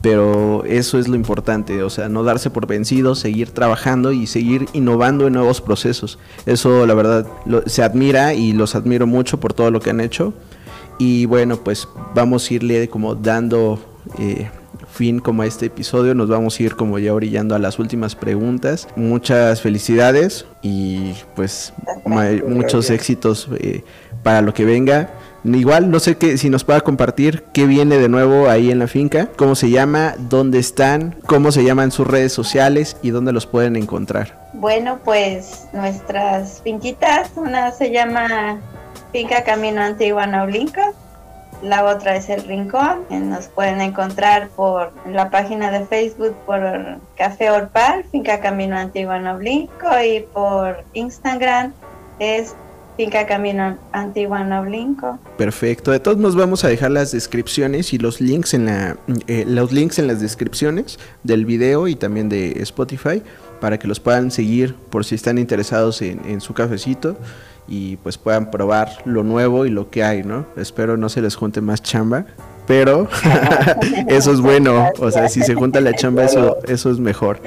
pero 0.03 0.65
eso 0.65 0.99
es 0.99 1.09
lo 1.09 1.17
importante, 1.17 1.83
o 1.83 1.91
sea, 1.91 2.09
no 2.09 2.25
darse 2.25 2.51
por 2.51 2.67
vencido, 2.67 3.15
seguir 3.15 3.51
trabajando 3.51 4.13
y 4.13 4.27
seguir 4.27 4.67
innovando 4.73 5.27
en 5.27 5.35
nuevos 5.35 5.61
procesos. 5.61 6.19
Eso 6.47 6.87
la 6.87 6.95
verdad 6.95 7.27
se 7.67 7.83
admira 7.83 8.35
y 8.35 8.53
los 8.53 8.75
admiro 8.75 9.07
mucho 9.07 9.41
por 9.41 9.53
todo 9.53 9.71
lo 9.71 9.81
que 9.81 9.91
han 9.91 10.01
hecho. 10.01 10.33
Y 10.99 11.27
bueno, 11.27 11.57
pues 11.59 11.89
vamos 12.15 12.51
a 12.51 12.55
irle 12.55 12.89
como 12.89 13.15
dando 13.15 13.79
eh, 14.19 14.51
fin 14.91 15.19
como 15.19 15.43
a 15.43 15.47
este 15.47 15.67
episodio, 15.67 16.15
nos 16.15 16.29
vamos 16.29 16.59
a 16.59 16.63
ir 16.63 16.77
como 16.77 16.99
ya 16.99 17.15
orillando 17.15 17.55
a 17.55 17.59
las 17.59 17.79
últimas 17.79 18.17
preguntas. 18.17 18.89
Muchas 18.97 19.61
felicidades 19.61 20.47
y 20.63 21.13
pues 21.37 21.73
muchos 22.47 22.91
éxitos 22.91 23.49
eh, 23.59 23.83
para 24.23 24.43
lo 24.43 24.53
que 24.53 24.65
venga. 24.65 25.11
Igual, 25.45 25.91
no 25.91 26.01
sé 26.01 26.17
qué, 26.17 26.37
si 26.37 26.51
nos 26.51 26.65
pueda 26.65 26.81
compartir 26.81 27.45
qué 27.53 27.67
viene 27.67 27.97
de 27.99 28.09
nuevo 28.09 28.49
ahí 28.49 28.71
en 28.71 28.79
la 28.79 28.87
finca, 28.87 29.29
cómo 29.37 29.55
se 29.55 29.71
llama, 29.71 30.15
dónde 30.19 30.59
están, 30.59 31.17
cómo 31.27 31.51
se 31.53 31.65
llaman 31.65 31.93
sus 31.93 32.07
redes 32.07 32.33
sociales 32.33 32.97
y 33.03 33.11
dónde 33.11 33.33
los 33.33 33.47
pueden 33.47 33.77
encontrar. 33.77 34.51
Bueno, 34.55 34.99
pues 35.05 35.67
nuestras 35.73 36.61
finquitas, 36.63 37.31
una 37.37 37.73
se 37.73 37.91
llama 37.91 38.61
Finca 39.13 39.43
Camino 39.45 39.81
Antigua 39.81 40.27
Naulinco, 40.27 40.95
la 41.63 41.85
otra 41.85 42.17
es 42.17 42.31
El 42.31 42.43
Rincón, 42.45 43.05
nos 43.11 43.49
pueden 43.49 43.81
encontrar 43.81 44.49
por 44.49 44.93
la 45.07 45.31
página 45.31 45.71
de 45.71 45.85
Facebook 45.85 46.35
por 46.47 46.61
Café 47.17 47.51
Orpal, 47.51 48.05
Finca 48.11 48.41
Camino 48.41 48.77
Antigua 48.77 49.19
Naulinco 49.19 49.89
y 50.03 50.21
por 50.21 50.85
Instagram 50.95 51.73
es 52.19 52.55
Finca 53.01 53.27
Camino 53.27 53.79
Antigua 53.93 54.45
Noblinco. 54.45 55.19
Perfecto. 55.39 55.91
De 55.91 56.01
todos 56.01 56.19
nos 56.19 56.37
vamos 56.37 56.65
a 56.65 56.69
dejar 56.69 56.91
las 56.91 57.13
descripciones 57.13 57.95
y 57.95 57.99
los 57.99 58.21
links 58.21 58.53
en 58.53 58.67
la 58.67 58.99
eh, 59.27 59.47
los 59.49 59.73
links 59.73 59.99
en 59.99 60.07
las 60.07 60.21
descripciones 60.21 60.99
del 61.23 61.47
video 61.47 61.89
y 61.89 61.95
también 61.95 62.29
de 62.29 62.61
Spotify 62.61 63.23
para 63.59 63.79
que 63.79 63.89
los 63.89 64.01
puedan 64.01 64.31
seguir 64.31 64.75
por 64.91 65.07
si 65.07 65.15
están 65.15 65.39
interesados 65.39 66.03
en, 66.03 66.43
su 66.43 66.53
cafecito 66.53 67.17
y 67.67 67.97
pues 67.97 68.19
puedan 68.19 68.51
probar 68.51 68.91
lo 69.07 69.23
nuevo 69.23 69.65
y 69.65 69.71
lo 69.71 69.89
que 69.89 70.05
hay, 70.05 70.23
¿no? 70.23 70.45
Espero 70.59 70.99
no 70.99 71.09
se 71.09 71.23
les 71.23 71.37
junte 71.37 71.63
más 71.63 71.83
chamba, 71.83 72.27
pero 72.67 73.09
eso 74.09 74.31
es 74.31 74.43
bueno, 74.43 74.91
o 74.99 75.11
sea, 75.11 75.31
si 75.31 75.41
se 75.41 75.55
junta 75.55 75.81
la 75.81 75.95
chamba 75.95 76.25
eso 76.25 76.59
eso 76.69 76.91
es 76.91 76.99
mejor. 76.99 77.41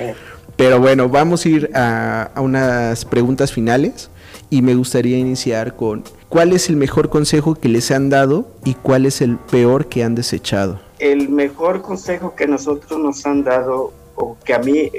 Pero 0.55 0.79
bueno, 0.79 1.09
vamos 1.09 1.45
a 1.45 1.49
ir 1.49 1.69
a 1.75 2.31
unas 2.37 3.05
preguntas 3.05 3.51
finales 3.51 4.09
y 4.53 4.61
me 4.61 4.75
gustaría 4.75 5.17
iniciar 5.17 5.75
con 5.75 6.03
cuál 6.29 6.53
es 6.53 6.69
el 6.69 6.75
mejor 6.75 7.09
consejo 7.09 7.55
que 7.55 7.69
les 7.69 7.89
han 7.89 8.11
dado 8.11 8.45
y 8.63 8.75
cuál 8.75 9.07
es 9.07 9.19
el 9.19 9.37
peor 9.37 9.87
que 9.87 10.03
han 10.03 10.13
desechado. 10.13 10.79
El 10.99 11.29
mejor 11.29 11.81
consejo 11.81 12.35
que 12.35 12.45
nosotros 12.45 12.99
nos 12.99 13.25
han 13.25 13.43
dado 13.43 13.91
o 14.13 14.37
que 14.45 14.53
a 14.53 14.59
mí 14.59 14.91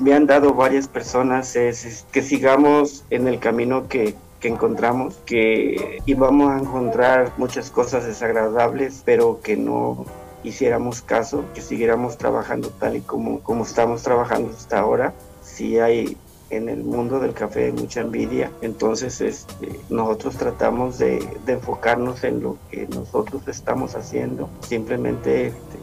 me 0.00 0.14
han 0.14 0.26
dado 0.26 0.54
varias 0.54 0.88
personas 0.88 1.54
es, 1.54 2.04
que 2.10 2.22
sigamos 2.22 3.04
en 3.10 3.28
el 3.28 3.38
camino 3.38 3.86
que, 3.86 4.16
que 4.40 4.48
encontramos, 4.48 5.14
que 5.26 6.00
íbamos 6.06 6.50
a 6.50 6.58
encontrar 6.58 7.30
muchas 7.36 7.70
cosas 7.70 8.04
desagradables, 8.04 9.02
pero 9.04 9.40
que 9.44 9.56
no 9.56 10.06
hiciéramos 10.42 11.02
caso, 11.02 11.44
que 11.54 11.60
siguiéramos 11.60 12.18
trabajando 12.18 12.70
tal 12.80 12.96
y 12.96 13.00
como, 13.00 13.38
como 13.44 13.62
estamos 13.62 14.02
trabajando 14.02 14.50
hasta 14.50 14.80
ahora. 14.80 15.14
Si 15.40 15.78
hay 15.78 16.16
en 16.52 16.68
el 16.68 16.84
mundo 16.84 17.18
del 17.18 17.32
café 17.32 17.66
hay 17.66 17.72
mucha 17.72 18.00
envidia, 18.00 18.50
entonces 18.60 19.20
este, 19.20 19.80
nosotros 19.88 20.36
tratamos 20.36 20.98
de, 20.98 21.26
enfocarnos 21.46 22.24
en 22.24 22.42
lo 22.42 22.56
que 22.70 22.86
nosotros 22.88 23.48
estamos 23.48 23.94
haciendo. 23.94 24.48
Simplemente 24.60 25.48
este, 25.48 25.78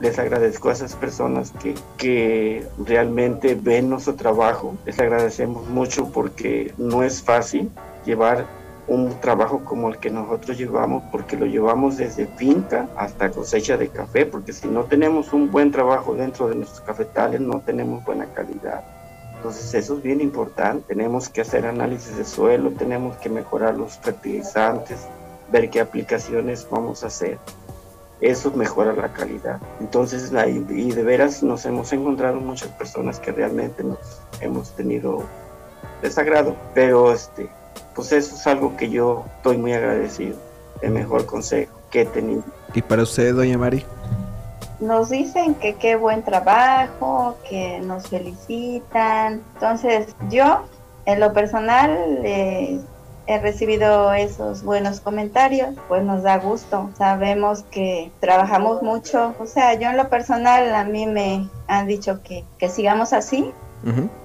les 0.00 0.18
agradezco 0.18 0.68
a 0.68 0.72
esas 0.72 0.94
personas 0.94 1.52
que, 1.62 1.74
que 1.96 2.66
realmente 2.78 3.54
ven 3.54 3.90
nuestro 3.90 4.14
trabajo. 4.14 4.74
Les 4.86 4.98
agradecemos 4.98 5.68
mucho 5.68 6.10
porque 6.10 6.72
no 6.78 7.02
es 7.02 7.22
fácil 7.22 7.70
llevar 8.04 8.46
un 8.88 9.20
trabajo 9.20 9.64
como 9.64 9.88
el 9.88 9.98
que 9.98 10.10
nosotros 10.10 10.58
llevamos, 10.58 11.04
porque 11.10 11.36
lo 11.36 11.46
llevamos 11.46 11.96
desde 11.96 12.26
finca 12.26 12.88
hasta 12.96 13.30
cosecha 13.30 13.76
de 13.76 13.88
café, 13.88 14.26
porque 14.26 14.52
si 14.52 14.68
no 14.68 14.84
tenemos 14.84 15.32
un 15.32 15.50
buen 15.50 15.70
trabajo 15.70 16.14
dentro 16.14 16.48
de 16.48 16.56
nuestros 16.56 16.80
cafetales, 16.80 17.40
no 17.40 17.60
tenemos 17.60 18.04
buena 18.04 18.26
calidad. 18.26 18.82
Entonces 19.42 19.74
eso 19.74 19.96
es 19.96 20.02
bien 20.04 20.20
importante. 20.20 20.94
Tenemos 20.94 21.28
que 21.28 21.40
hacer 21.40 21.66
análisis 21.66 22.16
de 22.16 22.24
suelo, 22.24 22.70
tenemos 22.70 23.16
que 23.16 23.28
mejorar 23.28 23.74
los 23.74 23.98
fertilizantes, 23.98 25.00
ver 25.50 25.68
qué 25.68 25.80
aplicaciones 25.80 26.64
vamos 26.70 27.02
a 27.02 27.08
hacer. 27.08 27.38
Eso 28.20 28.52
mejora 28.52 28.92
la 28.92 29.12
calidad. 29.12 29.60
Entonces, 29.80 30.30
y 30.70 30.92
de 30.92 31.02
veras 31.02 31.42
nos 31.42 31.66
hemos 31.66 31.92
encontrado 31.92 32.38
muchas 32.38 32.68
personas 32.68 33.18
que 33.18 33.32
realmente 33.32 33.82
nos 33.82 33.98
hemos 34.40 34.70
tenido 34.76 35.24
desagrado, 36.02 36.54
pero 36.72 37.12
este, 37.12 37.48
pues 37.96 38.12
eso 38.12 38.36
es 38.36 38.46
algo 38.46 38.76
que 38.76 38.90
yo 38.90 39.24
estoy 39.38 39.56
muy 39.56 39.72
agradecido, 39.72 40.36
el 40.82 40.92
mejor 40.92 41.26
consejo 41.26 41.76
que 41.90 42.02
he 42.02 42.06
tenido. 42.06 42.44
¿Y 42.74 42.80
para 42.80 43.02
usted, 43.02 43.34
doña 43.34 43.58
Mari? 43.58 43.84
Nos 44.82 45.10
dicen 45.10 45.54
que 45.54 45.74
qué 45.76 45.96
buen 45.96 46.22
trabajo, 46.22 47.36
que 47.48 47.78
nos 47.80 48.08
felicitan. 48.08 49.42
Entonces 49.54 50.14
yo, 50.28 50.64
en 51.06 51.20
lo 51.20 51.32
personal, 51.32 52.20
he 53.26 53.38
recibido 53.38 54.12
esos 54.12 54.62
buenos 54.64 55.00
comentarios, 55.00 55.74
pues 55.88 56.02
nos 56.02 56.22
da 56.22 56.38
gusto. 56.38 56.90
Sabemos 56.98 57.62
que 57.70 58.10
trabajamos 58.20 58.82
mucho. 58.82 59.34
O 59.38 59.46
sea, 59.46 59.74
yo 59.74 59.90
en 59.90 59.96
lo 59.96 60.08
personal, 60.08 60.74
a 60.74 60.84
mí 60.84 61.06
me 61.06 61.48
han 61.68 61.86
dicho 61.86 62.20
que, 62.22 62.44
que 62.58 62.68
sigamos 62.68 63.12
así. 63.12 63.52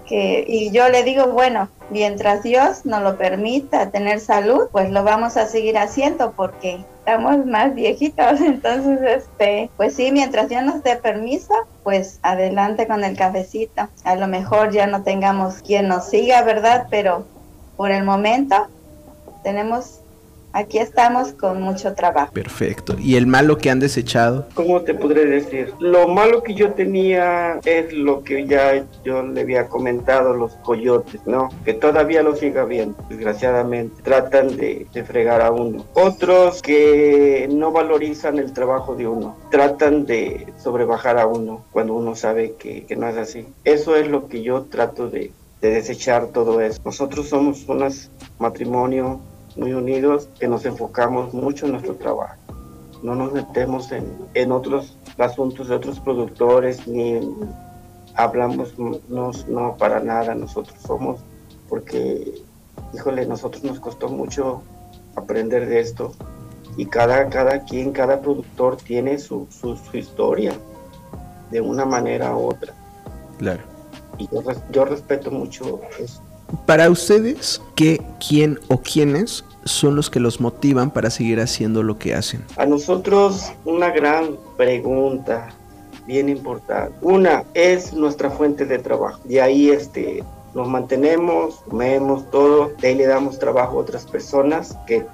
Que, 0.08 0.46
y 0.48 0.72
yo 0.72 0.90
le 0.90 1.04
digo, 1.04 1.28
bueno, 1.28 1.70
mientras 1.90 2.44
Dios 2.44 2.86
nos 2.86 3.02
lo 3.02 3.18
permita 3.18 3.90
tener 3.92 4.20
salud, 4.20 4.68
pues 4.72 4.92
lo 4.92 5.04
vamos 5.04 5.38
a 5.38 5.48
seguir 5.48 5.78
haciendo 5.78 6.32
porque 6.32 6.84
estamos 7.00 7.46
más 7.46 7.74
viejitos, 7.74 8.42
entonces, 8.42 9.00
este, 9.02 9.70
pues 9.78 9.96
sí, 9.96 10.12
mientras 10.12 10.50
Dios 10.50 10.64
nos 10.64 10.84
dé 10.84 10.96
permiso, 10.98 11.54
pues 11.84 12.20
adelante 12.22 12.88
con 12.88 13.04
el 13.04 13.18
cafecito. 13.18 13.88
A 14.04 14.16
lo 14.16 14.28
mejor 14.28 14.72
ya 14.72 14.88
no 14.88 15.04
tengamos 15.04 15.56
quien 15.62 15.88
nos 15.88 16.06
siga, 16.06 16.42
¿verdad? 16.44 16.88
Pero 16.90 17.26
por 17.78 17.92
el 17.92 18.04
momento 18.04 18.68
tenemos 19.44 19.97
aquí 20.58 20.80
estamos 20.80 21.34
con 21.34 21.62
mucho 21.62 21.94
trabajo. 21.94 22.34
Perfecto. 22.34 22.96
¿Y 23.00 23.16
el 23.16 23.28
malo 23.28 23.58
que 23.58 23.70
han 23.70 23.80
desechado? 23.80 24.48
¿Cómo 24.56 24.82
te 24.82 24.94
podré 24.94 25.26
decir? 25.26 25.72
Lo 25.80 26.08
malo 26.08 26.42
que 26.42 26.56
yo 26.56 26.72
tenía 26.74 27.60
es 27.64 27.94
lo 27.94 28.24
que 28.24 28.48
ya 28.48 28.84
yo 29.04 29.22
le 29.22 29.42
había 29.42 29.68
comentado, 29.68 30.34
los 30.34 30.54
coyotes, 30.64 31.22
¿no? 31.26 31.50
Que 31.64 31.74
todavía 31.74 32.24
lo 32.24 32.36
siga 32.36 32.66
viendo, 32.66 32.98
desgraciadamente. 33.10 34.02
Tratan 34.02 34.58
de, 34.58 34.88
de 34.92 35.04
fregar 35.04 35.42
a 35.42 35.52
uno. 35.52 35.86
Otros 35.94 36.62
que 36.62 37.48
no 37.52 37.72
valorizan 37.72 38.40
el 38.40 38.52
trabajo 38.54 38.96
de 38.96 39.08
uno. 39.08 39.38
Tratan 39.52 40.06
de 40.06 40.48
sobrebajar 40.58 41.20
a 41.20 41.28
uno 41.28 41.66
cuando 41.72 41.94
uno 41.94 42.16
sabe 42.16 42.56
que, 42.58 42.86
que 42.86 42.96
no 42.96 43.08
es 43.08 43.18
así. 43.18 43.46
Eso 43.64 43.96
es 43.96 44.08
lo 44.08 44.28
que 44.28 44.42
yo 44.42 44.64
trato 44.64 45.10
de, 45.10 45.32
de 45.62 45.70
desechar 45.70 46.28
todo 46.28 46.62
eso. 46.62 46.82
Nosotros 46.84 47.30
somos 47.30 47.68
un 47.68 47.88
matrimonio 48.40 49.20
muy 49.58 49.74
unidos 49.74 50.30
que 50.40 50.48
nos 50.48 50.66
enfocamos 50.66 51.34
mucho 51.34 51.66
en 51.66 51.74
nuestro 51.74 51.96
trabajo. 51.96 52.36
No 53.04 53.16
nos 53.16 53.34
metemos 53.34 53.92
en, 53.92 54.06
en 54.34 54.52
otros 54.52 54.98
asuntos 55.18 55.68
de 55.68 55.76
otros 55.76 56.00
productores 56.00 56.88
ni 56.88 57.20
hablamos 58.16 58.74
no, 58.78 59.32
no 59.48 59.78
para 59.78 60.00
nada. 60.00 60.36
Nosotros 60.36 60.78
somos 60.86 61.20
porque, 61.70 62.42
híjole, 62.94 63.26
nosotros 63.26 63.64
nos 63.64 63.80
costó 63.80 64.10
mucho 64.10 64.62
aprender 65.16 65.68
de 65.68 65.80
esto 65.80 66.14
y 66.78 66.86
cada, 66.86 67.30
cada 67.30 67.64
quien, 67.64 67.92
cada 67.92 68.22
productor 68.22 68.78
tiene 68.78 69.18
su, 69.18 69.48
su, 69.50 69.76
su 69.76 69.98
historia 69.98 70.54
de 71.52 71.62
una 71.62 71.86
manera 71.86 72.36
u 72.36 72.50
otra. 72.50 72.74
Claro. 73.40 73.62
Y 74.18 74.28
yo, 74.32 74.42
yo 74.72 74.86
respeto 74.86 75.32
mucho 75.32 75.82
eso. 76.00 76.22
Para 76.66 76.90
ustedes, 76.90 77.62
¿qué, 77.76 78.02
quién 78.26 78.60
o 78.70 78.80
quiénes 78.80 79.44
son 79.72 79.96
los 79.96 80.10
que 80.10 80.20
los 80.20 80.40
motivan 80.40 80.92
para 80.92 81.10
seguir 81.10 81.40
haciendo 81.40 81.84
lo 81.84 81.98
que 81.98 82.14
hacen? 82.14 82.44
A 82.58 82.66
nosotros 82.66 83.52
una 83.66 83.90
gran 83.90 84.38
pregunta 84.58 85.50
bien 86.08 86.30
importante. 86.30 86.94
Una 87.02 87.44
es 87.54 87.94
nuestra 87.94 88.30
fuente 88.30 88.66
de 88.66 88.80
trabajo. 88.80 89.20
De 89.26 89.42
ahí 89.42 89.70
este, 89.70 90.24
nos 90.56 90.68
mantenemos, 90.68 91.62
comemos 91.68 92.30
todo, 92.32 92.72
de 92.82 92.88
ahí 92.88 92.96
le 92.96 93.06
damos 93.06 93.38
trabajo 93.38 93.78
a 93.78 93.82
otras 93.82 94.06
personas 94.06 94.78
que 94.88 95.06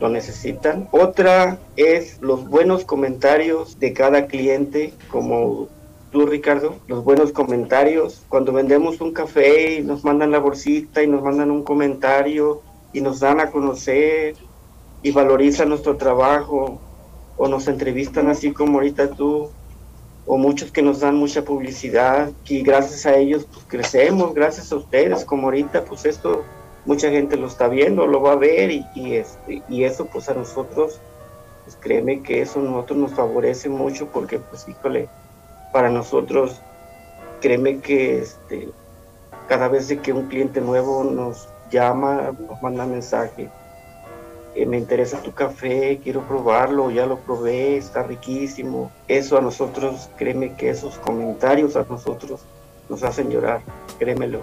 lo 0.00 0.08
necesitan. 0.08 0.88
Otra 0.90 1.58
es 1.76 2.20
los 2.20 2.48
buenos 2.48 2.84
comentarios 2.84 3.78
de 3.78 3.92
cada 3.92 4.26
cliente, 4.26 4.92
como 5.10 5.68
tú 6.10 6.26
Ricardo, 6.26 6.76
los 6.88 7.04
buenos 7.04 7.32
comentarios. 7.32 8.22
Cuando 8.28 8.52
vendemos 8.52 9.00
un 9.00 9.12
café 9.12 9.78
y 9.78 9.82
nos 9.82 10.04
mandan 10.04 10.32
la 10.32 10.38
bolsita 10.38 11.02
y 11.02 11.06
nos 11.06 11.22
mandan 11.22 11.50
un 11.50 11.62
comentario 11.62 12.62
y 12.92 13.00
nos 13.00 13.20
dan 13.20 13.40
a 13.40 13.50
conocer 13.50 14.36
y 15.02 15.10
valorizan 15.12 15.68
nuestro 15.68 15.96
trabajo 15.96 16.80
o 17.36 17.48
nos 17.48 17.68
entrevistan 17.68 18.28
así 18.28 18.52
como 18.52 18.78
ahorita 18.78 19.10
tú 19.10 19.50
o 20.26 20.36
muchos 20.36 20.70
que 20.70 20.82
nos 20.82 21.00
dan 21.00 21.16
mucha 21.16 21.42
publicidad 21.42 22.30
y 22.46 22.62
gracias 22.62 23.06
a 23.06 23.16
ellos 23.16 23.46
pues 23.52 23.64
crecemos, 23.66 24.34
gracias 24.34 24.70
a 24.72 24.76
ustedes 24.76 25.24
como 25.24 25.44
ahorita 25.44 25.84
pues 25.84 26.04
esto 26.04 26.44
mucha 26.84 27.10
gente 27.10 27.36
lo 27.36 27.46
está 27.46 27.68
viendo, 27.68 28.06
lo 28.06 28.20
va 28.20 28.32
a 28.32 28.36
ver 28.36 28.70
y, 28.70 28.86
y 28.94 29.14
este, 29.14 29.62
y 29.68 29.84
eso 29.84 30.06
pues 30.06 30.28
a 30.28 30.34
nosotros 30.34 31.00
pues 31.64 31.76
créeme 31.80 32.22
que 32.22 32.42
eso 32.42 32.60
nosotros 32.60 32.98
nos 32.98 33.12
favorece 33.12 33.68
mucho 33.68 34.06
porque 34.08 34.38
pues 34.38 34.68
híjole 34.68 35.08
para 35.72 35.88
nosotros 35.88 36.60
créeme 37.40 37.80
que 37.80 38.20
este 38.20 38.68
cada 39.48 39.68
vez 39.68 39.92
que 40.02 40.12
un 40.12 40.28
cliente 40.28 40.60
nuevo 40.60 41.02
nos 41.04 41.48
llama, 41.70 42.32
nos 42.48 42.62
manda 42.62 42.86
mensaje. 42.86 43.48
Eh, 44.54 44.66
me 44.66 44.78
interesa 44.78 45.22
tu 45.22 45.32
café, 45.32 46.00
quiero 46.02 46.22
probarlo, 46.22 46.90
ya 46.90 47.06
lo 47.06 47.18
probé, 47.18 47.76
está 47.76 48.02
riquísimo. 48.02 48.90
Eso 49.06 49.38
a 49.38 49.40
nosotros, 49.40 50.10
créeme 50.16 50.54
que 50.54 50.70
esos 50.70 50.98
comentarios 50.98 51.76
a 51.76 51.86
nosotros 51.88 52.40
nos 52.88 53.02
hacen 53.04 53.30
llorar, 53.30 53.60
créemelo. 53.98 54.40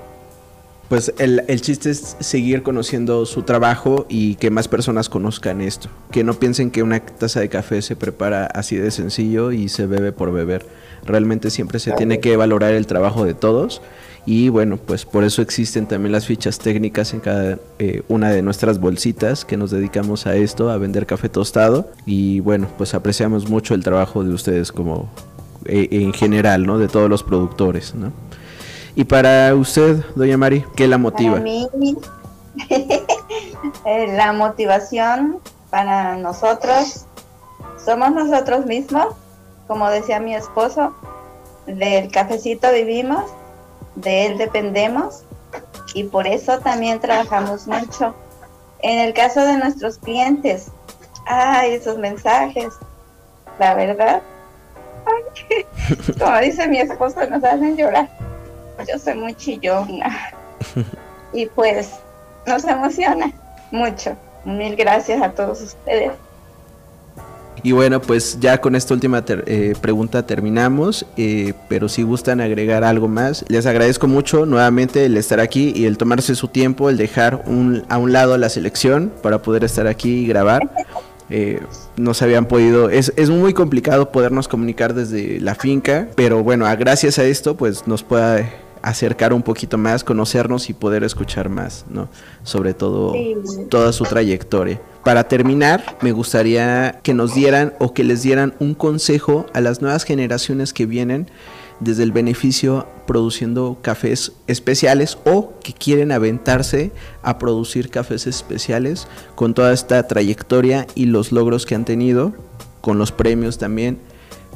Pues 0.87 1.13
el, 1.17 1.43
el, 1.49 1.59
chiste 1.59 1.89
es 1.89 2.15
seguir 2.21 2.63
conociendo 2.63 3.25
su 3.25 3.43
trabajo 3.43 4.05
y 4.07 4.35
que 4.35 4.49
más 4.49 4.69
personas 4.69 5.09
conozcan 5.09 5.59
esto. 5.59 5.89
Que 6.11 6.23
no 6.23 6.33
piensen 6.35 6.71
que 6.71 6.81
una 6.81 7.01
taza 7.01 7.41
de 7.41 7.49
café 7.49 7.81
se 7.81 7.97
prepara 7.97 8.45
así 8.45 8.77
de 8.77 8.89
sencillo 8.91 9.51
y 9.51 9.67
se 9.67 9.85
bebe 9.85 10.13
por 10.13 10.31
beber. 10.31 10.65
Realmente 11.03 11.49
siempre 11.49 11.79
se 11.79 11.91
tiene 11.91 12.21
que 12.21 12.37
valorar 12.37 12.73
el 12.73 12.87
trabajo 12.87 13.25
de 13.25 13.33
todos 13.33 13.81
y 14.29 14.49
bueno, 14.49 14.75
pues 14.75 15.05
por 15.05 15.23
eso 15.23 15.41
existen 15.41 15.87
también 15.87 16.11
las 16.11 16.25
fichas 16.25 16.59
técnicas 16.59 17.13
en 17.13 17.21
cada 17.21 17.59
eh, 17.79 18.03
una 18.09 18.29
de 18.29 18.41
nuestras 18.41 18.77
bolsitas 18.77 19.45
que 19.45 19.55
nos 19.55 19.71
dedicamos 19.71 20.27
a 20.27 20.35
esto, 20.35 20.69
a 20.69 20.77
vender 20.77 21.05
café 21.05 21.29
tostado. 21.29 21.89
Y 22.05 22.41
bueno, 22.41 22.67
pues 22.77 22.93
apreciamos 22.93 23.49
mucho 23.49 23.73
el 23.73 23.85
trabajo 23.85 24.25
de 24.25 24.33
ustedes 24.33 24.73
como 24.73 25.09
eh, 25.63 25.87
en 25.91 26.11
general, 26.11 26.65
¿no? 26.65 26.77
De 26.77 26.89
todos 26.89 27.09
los 27.09 27.23
productores, 27.23 27.95
¿no? 27.95 28.11
Y 28.95 29.05
para 29.05 29.55
usted, 29.55 30.03
doña 30.13 30.37
Mari, 30.37 30.65
¿qué 30.75 30.89
la 30.89 30.97
motiva? 30.97 31.35
Para 31.35 31.43
mí, 31.45 31.95
eh, 33.85 34.13
la 34.13 34.33
motivación 34.33 35.37
para 35.69 36.17
nosotros 36.17 37.05
somos 37.77 38.11
nosotros 38.11 38.65
mismos, 38.65 39.07
como 39.67 39.89
decía 39.89 40.19
mi 40.19 40.35
esposo, 40.35 40.93
del 41.65 42.11
cafecito 42.11 42.67
vivimos 42.73 43.23
de 43.97 44.27
él 44.27 44.37
dependemos 44.37 45.23
y 45.93 46.03
por 46.03 46.27
eso 46.27 46.59
también 46.59 46.99
trabajamos 46.99 47.67
mucho. 47.67 48.15
En 48.79 48.99
el 48.99 49.13
caso 49.13 49.41
de 49.41 49.57
nuestros 49.57 49.97
clientes, 49.97 50.67
ay, 51.25 51.73
esos 51.73 51.97
mensajes, 51.97 52.73
la 53.59 53.73
verdad, 53.73 54.21
ay, 55.05 55.65
como 56.19 56.37
dice 56.39 56.67
mi 56.67 56.79
esposo, 56.79 57.25
nos 57.27 57.43
hacen 57.43 57.75
llorar. 57.75 58.09
Yo 58.87 58.99
soy 58.99 59.15
muy 59.15 59.33
chillona 59.33 60.31
y 61.33 61.47
pues 61.47 61.91
nos 62.45 62.63
emociona 62.65 63.31
mucho. 63.71 64.15
Mil 64.45 64.75
gracias 64.75 65.21
a 65.21 65.31
todos 65.31 65.61
ustedes. 65.61 66.11
Y 67.67 67.73
bueno, 67.73 68.01
pues 68.01 68.39
ya 68.39 68.61
con 68.61 68.77
esta 68.77 68.93
última 68.93 69.25
eh, 69.27 69.73
pregunta 69.81 70.25
terminamos, 70.25 71.05
eh, 71.17 71.53
pero 71.67 71.89
si 71.89 72.01
gustan 72.01 72.39
agregar 72.39 72.85
algo 72.85 73.09
más, 73.09 73.43
les 73.49 73.65
agradezco 73.65 74.07
mucho 74.07 74.45
nuevamente 74.45 75.03
el 75.03 75.17
estar 75.17 75.41
aquí 75.41 75.73
y 75.75 75.83
el 75.83 75.97
tomarse 75.97 76.33
su 76.35 76.47
tiempo, 76.47 76.89
el 76.89 76.95
dejar 76.95 77.43
a 77.89 77.97
un 77.97 78.13
lado 78.13 78.37
la 78.37 78.47
selección 78.47 79.11
para 79.21 79.41
poder 79.41 79.65
estar 79.65 79.85
aquí 79.85 80.19
y 80.19 80.27
grabar. 80.27 80.71
Eh, 81.29 81.59
no 81.97 82.13
se 82.13 82.23
habían 82.23 82.45
podido, 82.45 82.89
es, 82.89 83.11
es, 83.17 83.29
muy 83.29 83.53
complicado 83.53 84.13
podernos 84.13 84.47
comunicar 84.47 84.93
desde 84.93 85.41
la 85.41 85.53
finca, 85.53 86.07
pero 86.15 86.41
bueno, 86.43 86.65
gracias 86.79 87.19
a 87.19 87.25
esto 87.25 87.57
pues 87.57 87.85
nos 87.85 88.01
pueda 88.01 88.49
acercar 88.89 89.33
un 89.33 89.41
poquito 89.43 89.77
más, 89.77 90.03
conocernos 90.03 90.69
y 90.69 90.73
poder 90.73 91.03
escuchar 91.03 91.49
más, 91.49 91.85
¿no? 91.89 92.09
Sobre 92.43 92.73
todo 92.73 93.13
sí. 93.13 93.35
toda 93.69 93.91
su 93.91 94.03
trayectoria. 94.05 94.81
Para 95.03 95.27
terminar, 95.27 95.97
me 96.01 96.11
gustaría 96.11 96.99
que 97.03 97.13
nos 97.13 97.33
dieran 97.33 97.73
o 97.79 97.93
que 97.93 98.03
les 98.03 98.21
dieran 98.21 98.53
un 98.59 98.73
consejo 98.73 99.45
a 99.53 99.61
las 99.61 99.81
nuevas 99.81 100.03
generaciones 100.03 100.73
que 100.73 100.85
vienen 100.85 101.27
desde 101.79 102.03
el 102.03 102.11
beneficio 102.11 102.87
produciendo 103.05 103.77
cafés 103.81 104.33
especiales 104.47 105.17
o 105.25 105.53
que 105.63 105.73
quieren 105.73 106.11
aventarse 106.11 106.91
a 107.21 107.37
producir 107.37 107.89
cafés 107.89 108.25
especiales 108.27 109.07
con 109.35 109.53
toda 109.53 109.73
esta 109.73 110.07
trayectoria 110.07 110.87
y 110.95 111.05
los 111.05 111.31
logros 111.31 111.65
que 111.65 111.75
han 111.75 111.85
tenido, 111.85 112.33
con 112.81 112.97
los 112.97 113.11
premios 113.11 113.57
también. 113.57 113.99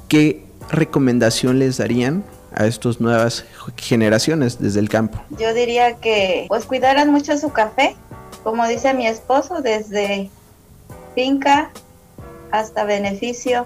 ¿Qué 0.08 0.46
recomendación 0.70 1.60
les 1.60 1.78
darían 1.78 2.24
a 2.54 2.66
estas 2.66 3.00
nuevas 3.00 3.46
generaciones 3.78 4.60
desde 4.60 4.80
el 4.80 4.90
campo? 4.90 5.22
Yo 5.38 5.54
diría 5.54 5.96
que 5.96 6.46
pues 6.48 6.66
cuidaran 6.66 7.12
mucho 7.12 7.38
su 7.38 7.52
café, 7.52 7.96
como 8.44 8.68
dice 8.68 8.94
mi 8.94 9.08
esposo, 9.08 9.62
desde 9.62 10.30
finca 11.16 11.72
hasta 12.52 12.84
beneficio. 12.84 13.66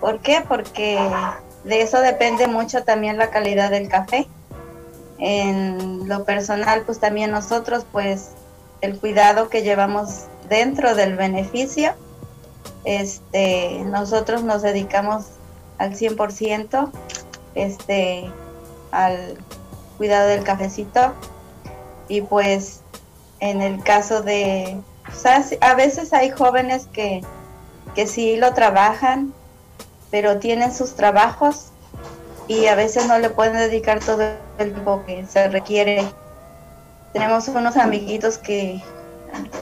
¿Por 0.00 0.20
qué? 0.20 0.44
Porque 0.46 0.98
de 1.64 1.82
eso 1.82 2.00
depende 2.00 2.46
mucho 2.46 2.84
también 2.84 3.18
la 3.18 3.30
calidad 3.30 3.70
del 3.70 3.88
café. 3.88 4.28
En 5.18 6.08
lo 6.08 6.24
personal, 6.24 6.82
pues 6.86 7.00
también 7.00 7.32
nosotros, 7.32 7.84
pues 7.90 8.30
el 8.80 8.98
cuidado 8.98 9.48
que 9.48 9.62
llevamos 9.62 10.26
dentro 10.48 10.94
del 10.94 11.16
beneficio, 11.16 11.94
este, 12.84 13.82
nosotros 13.86 14.44
nos 14.44 14.62
dedicamos 14.62 15.26
al 15.78 15.94
100% 15.96 16.90
este, 17.58 18.30
al 18.90 19.36
cuidado 19.96 20.28
del 20.28 20.44
cafecito. 20.44 21.12
Y 22.08 22.22
pues 22.22 22.80
en 23.40 23.60
el 23.60 23.82
caso 23.82 24.22
de, 24.22 24.80
a 25.60 25.74
veces 25.74 26.12
hay 26.12 26.30
jóvenes 26.30 26.86
que, 26.92 27.22
que 27.94 28.06
sí 28.06 28.36
lo 28.36 28.54
trabajan, 28.54 29.32
pero 30.10 30.38
tienen 30.38 30.74
sus 30.74 30.94
trabajos 30.94 31.66
y 32.46 32.66
a 32.66 32.74
veces 32.74 33.06
no 33.06 33.18
le 33.18 33.28
pueden 33.28 33.54
dedicar 33.54 34.00
todo 34.00 34.22
el 34.58 34.72
tiempo 34.72 35.02
que 35.06 35.26
se 35.26 35.48
requiere. 35.48 36.08
Tenemos 37.12 37.48
unos 37.48 37.76
amiguitos 37.76 38.38
que, 38.38 38.82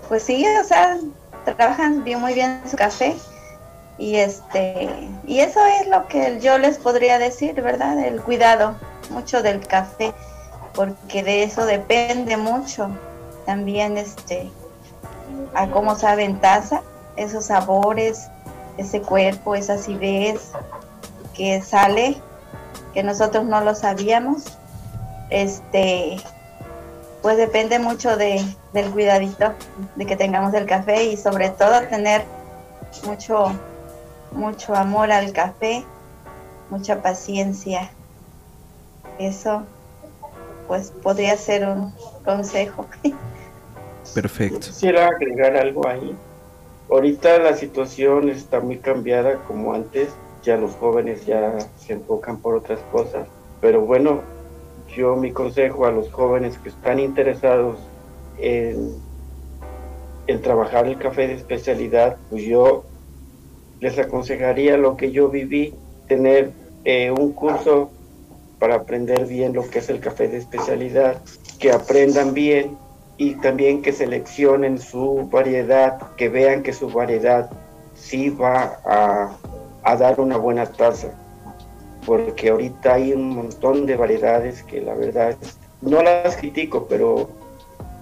pues 0.09 0.23
sí, 0.23 0.45
o 0.61 0.65
sea, 0.65 0.99
trabajan 1.45 2.05
bien, 2.05 2.21
muy 2.21 2.35
bien 2.35 2.63
su 2.71 2.77
café 2.77 3.17
y 3.99 4.17
este 4.17 4.89
y 5.27 5.41
eso 5.41 5.61
es 5.65 5.89
lo 5.89 6.07
que 6.07 6.39
yo 6.41 6.59
les 6.59 6.79
podría 6.79 7.19
decir, 7.19 7.61
¿verdad? 7.63 7.99
El 7.99 8.21
cuidado 8.21 8.77
mucho 9.11 9.43
del 9.43 9.67
café, 9.67 10.13
porque 10.75 11.23
de 11.23 11.43
eso 11.43 11.65
depende 11.65 12.37
mucho 12.37 12.91
también 13.45 13.97
este 13.97 14.51
a 15.55 15.69
cómo 15.69 15.97
sabe 15.97 16.25
en 16.25 16.41
taza, 16.41 16.83
esos 17.17 17.47
sabores, 17.47 18.29
ese 18.77 19.01
cuerpo, 19.01 19.55
esa 19.55 19.75
acidez 19.75 20.51
que 21.35 21.63
sale, 21.63 22.17
que 22.95 23.03
nosotros 23.03 23.45
no 23.45 23.61
lo 23.63 23.75
sabíamos. 23.75 24.59
Este, 25.31 26.19
pues 27.23 27.37
depende 27.37 27.79
mucho 27.79 28.17
de, 28.17 28.45
del 28.73 28.91
cuidadito 28.91 29.53
de 29.97 30.07
que 30.07 30.17
tengamos 30.17 30.55
el 30.55 30.67
café 30.67 31.05
y 31.05 31.17
sobre 31.17 31.51
todo 31.51 31.81
tener 31.89 32.25
mucho, 33.05 33.53
mucho 34.33 34.75
amor 34.75 35.11
al 35.13 35.33
café, 35.33 35.85
mucha 36.71 37.03
paciencia. 37.03 37.91
Eso, 39.19 39.63
pues 40.67 40.91
podría 40.91 41.37
ser 41.37 41.67
un 41.69 41.93
consejo. 42.25 42.87
Perfecto. 44.15 44.61
Quisiera 44.61 45.09
agregar 45.09 45.57
algo 45.57 45.87
ahí. 45.87 46.17
Ahorita 46.91 47.39
la 47.39 47.57
situación 47.57 48.29
está 48.29 48.61
muy 48.61 48.79
cambiada 48.79 49.37
como 49.45 49.75
antes, 49.75 50.11
ya 50.43 50.57
los 50.57 50.77
jóvenes 50.77 51.27
ya 51.27 51.59
se 51.79 51.95
enfocan 51.95 52.39
por 52.39 52.55
otras 52.55 52.79
cosas, 52.93 53.27
pero 53.61 53.81
bueno, 53.81 54.21
yo 54.95 55.17
mi 55.17 55.33
consejo 55.33 55.87
a 55.87 55.91
los 55.91 56.13
jóvenes 56.13 56.59
que 56.59 56.69
están 56.69 57.01
interesados 57.01 57.77
en, 58.39 58.95
en 60.29 60.43
trabajar 60.43 60.87
el 60.87 60.97
café 60.97 61.27
de 61.27 61.35
especialidad, 61.35 62.19
pues 62.31 62.45
yo 62.45 62.85
les 63.81 63.99
aconsejaría 63.99 64.77
lo 64.77 64.97
que 64.97 65.13
yo 65.13 65.29
viví, 65.29 65.75
tener 66.09 66.51
eh, 66.85 67.11
un 67.11 67.33
curso 67.33 67.91
para 68.59 68.77
aprender 68.77 69.27
bien 69.27 69.53
lo 69.53 69.69
que 69.69 69.81
es 69.81 69.89
el 69.91 70.01
café 70.01 70.29
de 70.29 70.39
especialidad, 70.39 71.21
que 71.59 71.73
aprendan 71.73 72.33
bien 72.33 72.77
y 73.19 73.35
también 73.37 73.83
que 73.83 73.93
seleccionen 73.93 74.79
su 74.79 75.29
variedad, 75.31 75.99
que 76.17 76.29
vean 76.29 76.63
que 76.63 76.73
su 76.73 76.89
variedad 76.89 77.51
sí 77.95 78.31
va 78.31 78.79
a, 78.85 79.37
a 79.83 79.97
dar 79.97 80.21
una 80.21 80.37
buena 80.37 80.67
taza, 80.67 81.09
porque 82.05 82.51
ahorita 82.51 82.95
hay 82.95 83.13
un 83.13 83.31
montón 83.31 83.87
de 83.87 83.97
variedades 83.97 84.63
que 84.63 84.81
la 84.81 84.95
verdad 84.95 85.37
no 85.83 86.03
las 86.03 86.37
critico, 86.37 86.87
pero 86.89 87.29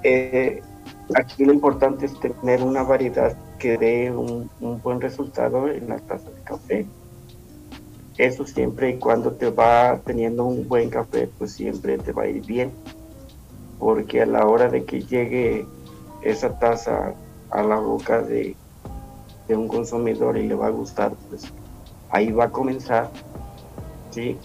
eh, 0.03 0.63
aquí 1.15 1.45
lo 1.45 1.53
importante 1.53 2.07
es 2.07 2.13
tener 2.21 2.63
una 2.63 2.83
variedad 2.83 3.35
que 3.65 3.79
dé 3.79 4.11
un, 4.11 4.51
un 4.61 4.83
buen 4.83 5.01
resultado 5.01 5.69
en 5.69 5.89
la 5.89 5.99
taza 5.99 6.29
de 6.29 6.43
café. 6.43 6.87
Eso 8.19 8.47
siempre 8.47 8.91
y 8.91 8.99
cuando 8.99 9.33
te 9.33 9.49
va 9.49 9.99
teniendo 10.05 10.45
un 10.45 10.69
buen 10.69 10.91
café, 10.91 11.31
pues 11.39 11.53
siempre 11.53 11.97
te 11.97 12.13
va 12.13 12.25
a 12.25 12.29
ir 12.29 12.45
bien 12.45 12.73
porque 13.79 14.21
a 14.21 14.27
la 14.27 14.47
hora 14.47 14.69
de 14.69 14.85
que 14.85 15.01
llegue 15.01 15.67
esa 16.21 16.59
taza 16.59 17.15
a 17.51 17.63
la 17.63 17.77
boca 17.77 18.21
de, 18.21 18.55
un 19.49 19.67
consumidor 19.67 20.37
y 20.37 20.47
le 20.47 20.55
va 20.55 20.67
a 20.67 20.71
gustar, 20.71 21.13
pues 21.31 21.51
ahí 22.11 22.33
va 22.33 22.45
a 22.45 22.51
comenzar. 22.51 23.09
¿sí? 24.11 24.37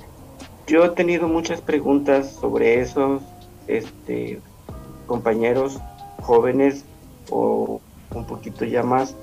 Yo 0.65 0.85
he 0.85 0.89
tenido 0.91 1.27
muchas 1.27 1.59
preguntas 1.59 2.31
sobre 2.39 2.79
esos 2.79 3.21
este, 3.67 4.39
compañeros 5.07 5.77
jóvenes 6.21 6.85
o 7.29 7.81
un 8.13 8.25
poquito 8.25 8.65
ya 8.65 8.83
más 8.83 9.15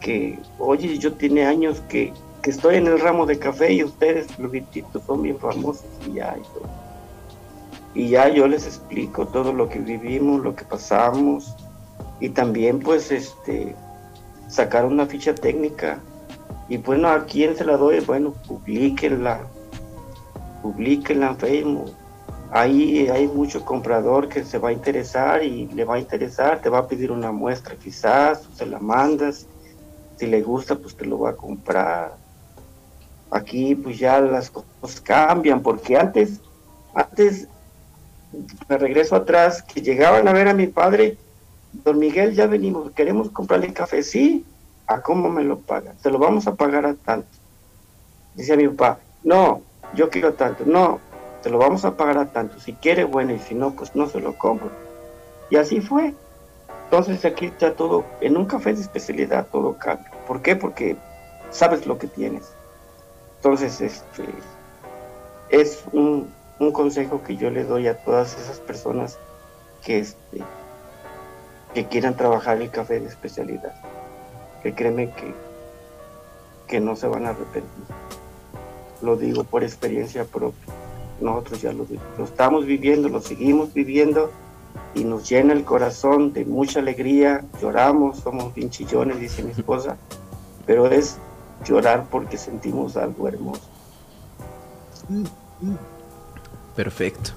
que, 0.00 0.38
oye, 0.58 0.98
yo 0.98 1.14
tiene 1.14 1.46
años 1.46 1.80
que, 1.88 2.12
que 2.42 2.50
estoy 2.50 2.76
en 2.76 2.86
el 2.86 3.00
ramo 3.00 3.26
de 3.26 3.38
café 3.38 3.72
y 3.72 3.84
ustedes, 3.84 4.26
los 4.38 4.52
son 5.06 5.22
bien 5.22 5.38
famosos 5.38 5.86
y 6.06 6.14
ya 6.14 6.36
y 6.38 6.42
todo 6.42 6.86
y 7.96 8.10
ya 8.10 8.28
yo 8.28 8.46
les 8.46 8.66
explico 8.66 9.26
todo 9.26 9.54
lo 9.54 9.70
que 9.70 9.78
vivimos, 9.78 10.42
lo 10.42 10.54
que 10.54 10.66
pasamos 10.66 11.56
y 12.20 12.28
también 12.28 12.78
pues 12.78 13.10
este 13.10 13.74
sacar 14.48 14.84
una 14.84 15.06
ficha 15.06 15.34
técnica 15.34 15.98
y 16.68 16.76
bueno, 16.76 17.08
¿a 17.08 17.24
quién 17.24 17.56
se 17.56 17.64
la 17.64 17.78
doy? 17.78 18.00
Bueno, 18.00 18.34
publiquenla, 18.46 19.46
publiquenla 20.62 21.28
en 21.28 21.36
Facebook. 21.38 21.92
Ahí 22.50 23.08
hay 23.08 23.26
mucho 23.26 23.64
comprador 23.64 24.28
que 24.28 24.44
se 24.44 24.58
va 24.58 24.68
a 24.68 24.72
interesar 24.72 25.42
y 25.42 25.66
le 25.66 25.84
va 25.84 25.96
a 25.96 25.98
interesar, 25.98 26.60
te 26.60 26.68
va 26.68 26.78
a 26.78 26.86
pedir 26.86 27.10
una 27.10 27.32
muestra 27.32 27.74
quizás, 27.74 28.48
se 28.54 28.66
la 28.66 28.78
mandas, 28.78 29.46
si 30.16 30.26
le 30.26 30.42
gusta 30.42 30.76
pues 30.76 30.96
te 30.96 31.04
lo 31.04 31.18
va 31.18 31.30
a 31.30 31.36
comprar. 31.36 32.14
Aquí 33.30 33.74
pues 33.74 33.98
ya 33.98 34.20
las 34.20 34.50
cosas 34.50 35.00
cambian 35.00 35.60
porque 35.60 35.96
antes, 35.96 36.40
antes 36.94 37.48
me 38.68 38.78
regreso 38.78 39.16
atrás, 39.16 39.62
que 39.62 39.82
llegaban 39.82 40.28
a 40.28 40.32
ver 40.32 40.48
a 40.48 40.54
mi 40.54 40.68
padre, 40.68 41.16
don 41.72 41.98
Miguel, 41.98 42.34
ya 42.34 42.46
venimos, 42.46 42.92
queremos 42.92 43.30
comprarle 43.30 43.72
café, 43.72 44.02
sí, 44.02 44.44
¿a 44.86 45.00
cómo 45.00 45.28
me 45.28 45.42
lo 45.42 45.58
paga? 45.58 45.94
Te 46.02 46.10
lo 46.10 46.18
vamos 46.18 46.46
a 46.46 46.54
pagar 46.54 46.86
a 46.86 46.94
tanto. 46.94 47.28
Dice 48.34 48.56
mi 48.56 48.68
papá, 48.68 49.00
no, 49.24 49.62
yo 49.94 50.10
quiero 50.10 50.34
tanto, 50.34 50.64
no, 50.64 51.00
te 51.46 51.52
lo 51.52 51.58
vamos 51.58 51.84
a 51.84 51.96
pagar 51.96 52.18
a 52.18 52.26
tanto, 52.26 52.58
si 52.58 52.72
quiere, 52.72 53.04
bueno, 53.04 53.32
y 53.32 53.38
si 53.38 53.54
no, 53.54 53.70
pues 53.70 53.94
no 53.94 54.08
se 54.08 54.18
lo 54.18 54.36
compro. 54.36 54.68
Y 55.48 55.54
así 55.54 55.80
fue. 55.80 56.12
Entonces 56.86 57.24
aquí 57.24 57.52
ya 57.60 57.72
todo, 57.74 58.04
en 58.20 58.36
un 58.36 58.46
café 58.46 58.74
de 58.74 58.80
especialidad 58.80 59.46
todo 59.52 59.78
cambia. 59.78 60.10
¿Por 60.26 60.42
qué? 60.42 60.56
Porque 60.56 60.96
sabes 61.50 61.86
lo 61.86 61.98
que 61.98 62.08
tienes. 62.08 62.52
Entonces, 63.36 63.80
este, 63.80 64.24
es 65.50 65.84
un, 65.92 66.34
un 66.58 66.72
consejo 66.72 67.22
que 67.22 67.36
yo 67.36 67.48
le 67.48 67.62
doy 67.62 67.86
a 67.86 67.96
todas 67.96 68.36
esas 68.36 68.58
personas 68.58 69.16
que, 69.84 70.00
este, 70.00 70.42
que 71.74 71.86
quieran 71.86 72.16
trabajar 72.16 72.60
el 72.60 72.72
café 72.72 72.98
de 72.98 73.06
especialidad. 73.06 73.72
Que 74.64 74.74
créeme 74.74 75.12
que, 75.12 75.32
que 76.66 76.80
no 76.80 76.96
se 76.96 77.06
van 77.06 77.24
a 77.24 77.28
arrepentir. 77.28 77.84
Lo 79.00 79.14
digo 79.14 79.44
por 79.44 79.62
experiencia 79.62 80.24
propia. 80.24 80.74
Nosotros 81.20 81.62
ya 81.62 81.72
lo, 81.72 81.86
estamos 82.22 82.66
viviendo, 82.66 83.08
lo 83.08 83.20
seguimos 83.20 83.72
viviendo 83.72 84.30
y 84.94 85.04
nos 85.04 85.28
llena 85.28 85.52
el 85.52 85.64
corazón 85.64 86.32
de 86.32 86.44
mucha 86.44 86.80
alegría. 86.80 87.44
Lloramos, 87.60 88.18
somos 88.18 88.52
pinchillones, 88.52 89.20
dice 89.20 89.42
mi 89.42 89.52
esposa, 89.52 89.96
pero 90.66 90.86
es 90.86 91.18
llorar 91.64 92.06
porque 92.10 92.36
sentimos 92.36 92.96
algo 92.96 93.28
hermoso. 93.28 93.62
Perfecto. 96.74 97.30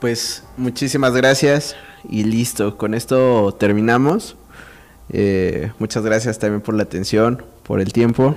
Pues 0.00 0.42
muchísimas 0.56 1.12
gracias 1.12 1.76
y 2.08 2.24
listo. 2.24 2.76
Con 2.76 2.94
esto 2.94 3.52
terminamos. 3.52 4.36
Eh, 5.10 5.70
muchas 5.78 6.02
gracias 6.04 6.38
también 6.38 6.62
por 6.62 6.74
la 6.74 6.84
atención, 6.84 7.44
por 7.62 7.80
el 7.80 7.92
tiempo. 7.92 8.34